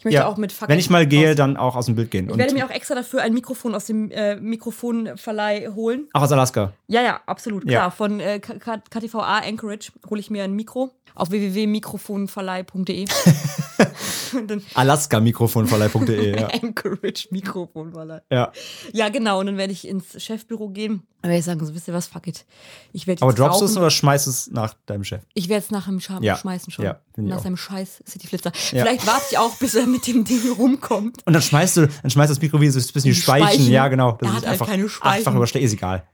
Ich 0.00 0.04
möchte 0.06 0.20
Ja. 0.20 0.26
auch 0.28 0.38
mit 0.38 0.50
Fuck 0.50 0.70
Wenn 0.70 0.78
ich 0.78 0.88
mal 0.88 1.06
gehe, 1.06 1.34
dann 1.34 1.58
auch 1.58 1.76
aus 1.76 1.84
dem 1.84 1.94
Bild 1.94 2.10
gehen. 2.10 2.24
Ich 2.24 2.32
Und 2.32 2.38
werde 2.38 2.54
mir 2.54 2.64
auch 2.64 2.70
extra 2.70 2.94
dafür 2.94 3.20
ein 3.20 3.34
Mikrofon 3.34 3.74
aus 3.74 3.84
dem 3.84 4.10
äh, 4.10 4.34
Mikrofonverleih 4.36 5.68
holen. 5.74 6.08
auch 6.14 6.22
aus 6.22 6.32
Alaska. 6.32 6.72
Ja, 6.88 7.02
ja, 7.02 7.20
absolut, 7.26 7.64
Ja. 7.64 7.80
klar. 7.80 7.90
Von 7.90 8.18
äh, 8.18 8.40
KTVA 8.40 9.40
Anchorage 9.40 9.92
hole 10.08 10.18
ich 10.20 10.30
mir 10.30 10.42
ein 10.44 10.54
Mikro 10.54 10.90
auf 11.14 11.30
www.mikrofonverleih.de. 11.30 13.04
Alaska-Mikrofonverleih.de. 14.74 16.36
ja. 16.40 16.48
Anchorage 16.48 17.28
Mikrofonverleih. 17.30 18.20
ja. 18.30 18.52
Ja, 18.92 19.08
genau. 19.08 19.40
Und 19.40 19.46
dann 19.46 19.56
werde 19.56 19.72
ich 19.72 19.86
ins 19.86 20.22
Chefbüro 20.22 20.68
gehen. 20.70 21.02
Dann 21.22 21.30
werde 21.30 21.38
ich 21.40 21.44
sagen, 21.44 21.64
so, 21.64 21.74
wisst 21.74 21.86
ihr 21.88 21.94
was, 21.94 22.06
fuck 22.06 22.26
it. 22.26 22.44
Ich 22.92 23.06
werde 23.06 23.22
Aber 23.22 23.32
droppst 23.32 23.60
du 23.60 23.64
es 23.66 23.76
oder 23.76 23.90
schmeißt 23.90 24.26
du 24.26 24.30
es 24.30 24.50
nach 24.50 24.74
deinem 24.86 25.04
Chef? 25.04 25.22
Ich 25.34 25.48
werde 25.48 25.64
es 25.64 25.70
nach 25.70 25.86
dem 25.86 26.00
Scham 26.00 26.22
Ja. 26.22 26.36
schmeißen 26.36 26.72
schon. 26.72 26.84
Ja, 26.84 27.00
ich 27.16 27.24
nach 27.24 27.38
auch. 27.38 27.42
seinem 27.42 27.56
scheiß 27.58 28.02
Cityflitzer. 28.06 28.52
Ja. 28.72 28.84
Vielleicht 28.84 29.06
warte 29.06 29.24
ich 29.30 29.38
auch, 29.38 29.54
bis 29.56 29.74
er 29.74 29.86
mit 29.86 30.06
dem 30.06 30.24
Ding 30.24 30.40
rumkommt. 30.56 31.18
Und 31.26 31.32
dann 31.32 31.42
schmeißt 31.42 31.76
du, 31.76 31.88
dann 31.88 32.10
schmeißt 32.10 32.30
das 32.30 32.40
Mikro 32.40 32.60
wie 32.60 32.68
so 32.70 32.78
ein 32.78 32.82
bisschen 32.82 33.02
die 33.02 33.14
Speichen. 33.14 33.46
Speichen. 33.48 33.70
Ja, 33.70 33.88
genau. 33.88 34.12
Das 34.12 34.20
Er 34.20 34.28
ist 34.28 34.36
hat 34.36 34.42
halt 34.44 34.52
einfach, 34.52 34.66
keine 34.68 34.88
Speichen. 34.88 35.16
einfach 35.18 35.34
überschlägt. 35.34 35.64
Ist 35.66 35.72
egal. 35.74 36.04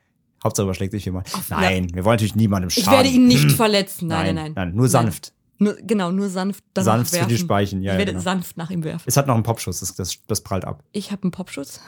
Hauptsache 0.43 0.64
überschlägt 0.64 0.93
sich 0.93 1.05
jemand. 1.05 1.29
Nein, 1.51 1.89
wir 1.95 2.05
wollen 2.05 2.14
natürlich 2.14 2.35
niemandem 2.37 2.69
Ich 2.69 2.83
schaden. 2.85 2.93
werde 2.93 3.09
ihn 3.09 3.27
nicht 3.27 3.51
verletzen. 3.57 4.09
Nein, 4.09 4.35
nein, 4.35 4.53
nein. 4.55 4.75
Nur 4.75 4.89
sanft. 4.89 5.33
Nur, 5.59 5.75
genau, 5.83 6.11
nur 6.13 6.29
sanft 6.29 6.63
Sanft 6.77 7.11
für 7.11 7.17
werfen. 7.17 7.29
die 7.29 7.39
Speichen, 7.39 7.83
ja, 7.83 7.93
Ich 7.93 7.95
ja, 7.95 7.99
werde 7.99 8.13
genau. 8.13 8.23
sanft 8.25 8.57
nach 8.57 8.71
ihm 8.71 8.85
werfen. 8.85 9.05
Es 9.07 9.17
hat 9.17 9.27
noch 9.27 9.35
einen 9.35 9.43
Popschutz, 9.43 9.81
das, 9.81 9.95
das, 9.95 10.19
das 10.27 10.41
prallt 10.43 10.65
ab. 10.65 10.83
Ich 10.93 11.11
habe 11.13 11.23
einen 11.23 11.31
Popschutz. 11.31 11.81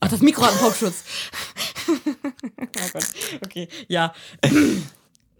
Ach, 0.00 0.08
das 0.08 0.20
Mikro 0.20 0.42
hat 0.42 0.52
einen 0.52 0.60
Popschutz. 0.60 1.04
oh 1.88 2.88
Gott. 2.92 3.06
Okay, 3.44 3.68
ja. 3.88 4.12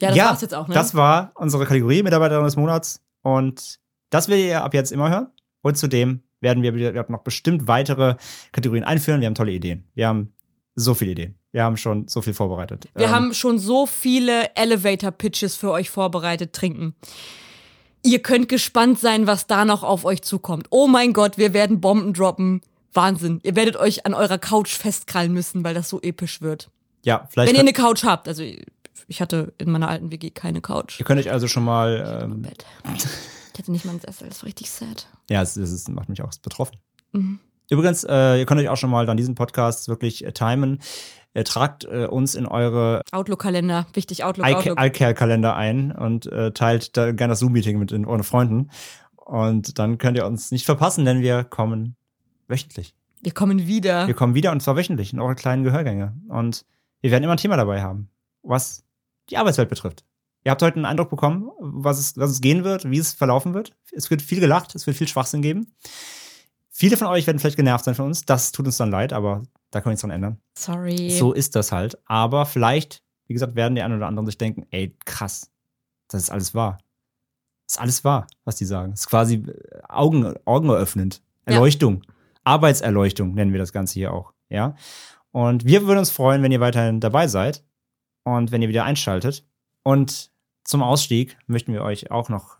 Ja, 0.01 0.09
das 0.09 0.19
war's 0.19 0.41
jetzt 0.43 0.55
auch, 0.55 0.69
ne? 0.69 0.75
das 0.75 0.95
war 0.95 1.33
unsere 1.35 1.65
Kategorie 1.65 2.03
Mitarbeiterin 2.03 2.45
des 2.45 2.57
Monats. 2.57 3.01
Und 3.23 3.79
das 4.11 4.29
werdet 4.29 4.47
ihr 4.47 4.65
ab 4.65 4.75
jetzt 4.75 4.93
immer 4.93 5.11
hören. 5.11 5.29
Und 5.63 5.77
zudem 5.79 6.23
werden 6.41 6.63
wir, 6.63 6.75
wir 6.75 7.07
noch 7.09 7.23
bestimmt 7.23 7.69
weitere 7.69 8.17
Kategorien 8.51 8.85
einführen. 8.85 9.21
Wir 9.21 9.27
haben 9.27 9.35
tolle 9.35 9.53
Ideen. 9.53 9.85
Wir 9.95 10.09
haben 10.09 10.33
so 10.75 10.95
viele 10.95 11.13
Ideen. 11.13 11.35
Wir 11.53 11.65
haben 11.65 11.77
schon 11.77 12.09
so 12.09 12.21
viel 12.23 12.35
vorbereitet. 12.35 12.89
Wir 12.95 13.07
Ähm, 13.07 13.13
haben 13.13 13.35
schon 13.35 13.59
so 13.59 13.87
viele 13.87 14.55
Elevator-Pitches 14.57 15.55
für 15.55 15.71
euch 15.71 15.91
vorbereitet, 15.91 16.53
trinken. 16.53 16.95
Ihr 18.03 18.21
könnt 18.21 18.49
gespannt 18.49 18.99
sein, 18.99 19.27
was 19.27 19.47
da 19.47 19.65
noch 19.65 19.83
auf 19.83 20.05
euch 20.05 20.23
zukommt. 20.23 20.67
Oh 20.71 20.89
mein 20.89 21.13
Gott, 21.13 21.39
wir 21.39 21.53
werden 21.53 21.81
Bomben 21.81 22.13
droppen. 22.13 22.61
Wahnsinn. 22.93 23.41
Ihr 23.43 23.57
werdet 23.57 23.77
euch 23.77 24.05
an 24.07 24.13
eurer 24.15 24.39
Couch 24.39 24.75
festkrallen 24.75 25.33
müssen, 25.33 25.65
weil 25.65 25.75
das 25.75 25.89
so 25.89 26.01
episch 26.03 26.43
wird. 26.43 26.71
ja, 27.05 27.27
vielleicht 27.31 27.49
Wenn 27.49 27.57
ihr 27.57 27.63
eine 27.63 27.73
Couch 27.73 28.05
habt. 28.05 28.29
Also, 28.29 28.43
ich 29.09 29.21
hatte 29.21 29.53
in 29.59 29.71
meiner 29.71 29.89
alten 29.89 30.11
WG 30.11 30.31
keine 30.31 30.61
Couch. 30.61 30.99
ihr 30.99 31.07
könnt 31.07 31.21
euch 31.21 31.31
also 31.31 31.49
schon 31.49 31.65
mal, 31.65 32.23
ähm, 32.25 32.43
Bett. 32.43 32.65
Ich 33.53 33.59
hatte 33.59 33.71
nicht 33.73 33.85
mal 33.85 33.93
einen 33.93 34.01
Sessel, 34.01 34.29
das 34.29 34.43
war 34.43 34.47
richtig 34.47 34.71
sad. 34.71 35.07
ja, 35.31 35.43
es, 35.43 35.57
es, 35.57 35.71
es 35.71 35.89
macht 35.89 36.09
mich 36.09 36.23
auch 36.23 36.31
betroffen. 36.43 36.77
Mhm. 37.13 37.39
Übrigens, 37.71 38.05
äh, 38.05 38.39
ihr 38.39 38.47
könnt 38.47 38.61
euch 38.61 38.69
auch 38.69 38.77
schon 38.77 38.91
mal 38.91 39.07
dann 39.07 39.17
diesen 39.17 39.35
Podcast 39.35 39.89
wirklich 39.89 40.25
äh, 40.25 40.33
timen. 40.33 40.81
Äh, 41.35 41.45
tragt 41.45 41.85
äh, 41.85 42.07
uns 42.07 42.35
in 42.35 42.47
eure 42.47 43.01
Outlook-Kalender, 43.11 43.87
wichtig, 43.95 44.23
Outlook, 44.23 44.47
Outlook. 44.47 44.79
iCal-Kalender 44.79 45.57
ein 45.57 45.91
und 45.91 46.27
äh, 46.27 46.53
teilt 46.53 46.95
da 46.97 47.13
gerne 47.13 47.33
das 47.33 47.39
Zoom-Meeting 47.39 47.79
mit 47.79 47.91
in, 47.91 48.05
euren 48.05 48.23
Freunden. 48.23 48.71
Und 49.17 49.79
dann 49.79 49.97
könnt 49.97 50.19
ihr 50.19 50.27
uns 50.27 50.51
nicht 50.51 50.67
verpassen, 50.67 51.07
denn 51.07 51.23
wir 51.23 51.45
kommen 51.45 51.97
wöchentlich. 52.49 52.95
Wir 53.23 53.33
kommen 53.33 53.67
wieder. 53.67 54.07
Wir 54.07 54.15
kommen 54.15 54.35
wieder 54.35 54.53
und 54.53 54.61
zwar 54.63 54.77
wöchentlich 54.77 55.15
in 55.15 55.21
eure 55.21 55.35
kleinen 55.35 55.65
Gehörgänge. 55.65 56.15
Und 56.29 56.67
wir 57.01 57.11
werden 57.11 57.25
immer 57.25 57.33
ein 57.33 57.39
Thema 57.39 57.57
dabei 57.57 57.81
haben, 57.81 58.11
was 58.43 58.85
die 59.31 59.39
Arbeitswelt 59.39 59.71
betrifft. 59.71 60.05
Ihr 60.45 60.51
habt 60.51 60.61
heute 60.61 60.77
einen 60.77 60.85
Eindruck 60.85 61.09
bekommen, 61.09 61.51
was 61.61 61.99
es, 61.99 62.17
was 62.19 62.31
es 62.31 62.41
gehen 62.41 62.65
wird, 62.65 62.91
wie 62.91 62.99
es 62.99 63.15
verlaufen 63.15 63.55
wird. 63.55 63.73
Es 63.93 64.11
wird 64.11 64.21
viel 64.21 64.41
gelacht, 64.41 64.75
es 64.75 64.87
wird 64.87 64.97
viel 64.97 65.09
Schwachsinn 65.09 65.41
geben. 65.41 65.73
Viele 66.75 66.97
von 66.97 67.07
euch 67.09 67.27
werden 67.27 67.39
vielleicht 67.39 67.59
genervt 67.59 67.85
sein 67.85 67.95
von 67.95 68.07
uns. 68.07 68.25
Das 68.25 68.51
tut 68.51 68.65
uns 68.65 68.79
dann 68.79 68.91
leid, 68.91 69.13
aber 69.13 69.43
da 69.71 69.81
können 69.81 69.91
wir 69.91 69.91
nichts 69.91 70.01
dran 70.01 70.11
ändern. 70.11 70.41
Sorry. 70.57 71.11
So 71.11 71.35
ist 71.35 71.55
das 71.55 71.71
halt. 71.71 71.99
Aber 72.07 72.47
vielleicht, 72.47 73.03
wie 73.27 73.35
gesagt, 73.35 73.55
werden 73.55 73.75
die 73.75 73.83
einen 73.83 73.97
oder 73.97 74.07
anderen 74.07 74.27
sich 74.27 74.39
denken, 74.39 74.67
ey, 74.71 74.97
krass, 75.05 75.51
das 76.09 76.23
ist 76.23 76.31
alles 76.31 76.55
wahr. 76.55 76.79
Das 77.67 77.77
ist 77.77 77.81
alles 77.81 78.05
wahr, 78.05 78.27
was 78.45 78.57
die 78.57 78.65
sagen. 78.65 78.93
Das 78.93 79.01
ist 79.01 79.07
quasi 79.07 79.35
äh, 79.35 79.83
Augen, 79.87 80.35
eröffnend. 80.45 81.23
Ja. 81.47 81.55
Erleuchtung. 81.55 82.05
Arbeitserleuchtung 82.45 83.35
nennen 83.35 83.53
wir 83.53 83.61
das 83.61 83.73
Ganze 83.73 83.95
hier 83.95 84.15
auch. 84.15 84.33
Ja. 84.49 84.75
Und 85.31 85.67
wir 85.67 85.87
würden 85.87 85.99
uns 85.99 86.11
freuen, 86.11 86.43
wenn 86.43 86.53
ihr 86.53 86.61
weiterhin 86.61 87.01
dabei 87.01 87.29
seid 87.29 87.65
und 88.25 88.51
wenn 88.51 88.63
ihr 88.63 88.69
wieder 88.69 88.85
einschaltet. 88.85 89.47
Und 89.83 90.31
zum 90.65 90.83
Ausstieg 90.83 91.37
möchten 91.47 91.73
wir 91.75 91.83
euch 91.83 92.11
auch 92.11 92.31
noch, 92.31 92.59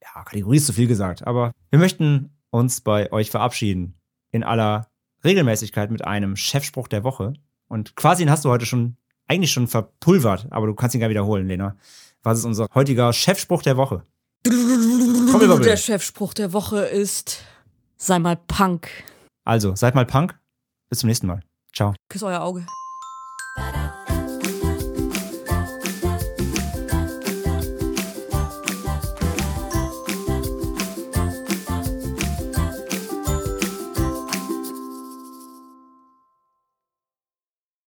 ja, 0.00 0.22
Kategorie 0.24 0.58
ist 0.58 0.66
zu 0.66 0.72
viel 0.72 0.86
gesagt, 0.86 1.26
aber 1.26 1.52
wir 1.70 1.78
möchten 1.78 2.30
uns 2.52 2.82
bei 2.82 3.10
euch 3.12 3.30
verabschieden 3.30 3.94
in 4.30 4.44
aller 4.44 4.88
Regelmäßigkeit 5.24 5.90
mit 5.90 6.04
einem 6.04 6.36
Chefspruch 6.36 6.86
der 6.86 7.02
Woche. 7.02 7.32
Und 7.68 7.96
quasi 7.96 8.22
den 8.22 8.30
hast 8.30 8.44
du 8.44 8.50
heute 8.50 8.66
schon, 8.66 8.96
eigentlich 9.26 9.50
schon 9.52 9.66
verpulvert, 9.66 10.46
aber 10.50 10.66
du 10.66 10.74
kannst 10.74 10.94
ihn 10.94 11.00
gerne 11.00 11.10
wiederholen, 11.10 11.48
Lena. 11.48 11.76
Was 12.22 12.38
ist 12.38 12.44
unser 12.44 12.66
heutiger 12.74 13.12
Chefspruch 13.12 13.62
der 13.62 13.76
Woche? 13.76 14.04
Trommelwirbel. 14.44 15.64
Der 15.64 15.76
Chefspruch 15.76 16.34
der 16.34 16.52
Woche 16.52 16.80
ist: 16.80 17.42
Sei 17.96 18.18
mal 18.18 18.36
Punk. 18.36 18.88
Also, 19.44 19.74
seid 19.74 19.94
mal 19.94 20.06
Punk. 20.06 20.38
Bis 20.88 21.00
zum 21.00 21.08
nächsten 21.08 21.26
Mal. 21.26 21.40
Ciao. 21.72 21.94
Küss 22.08 22.22
euer 22.22 22.42
Auge. 22.42 22.66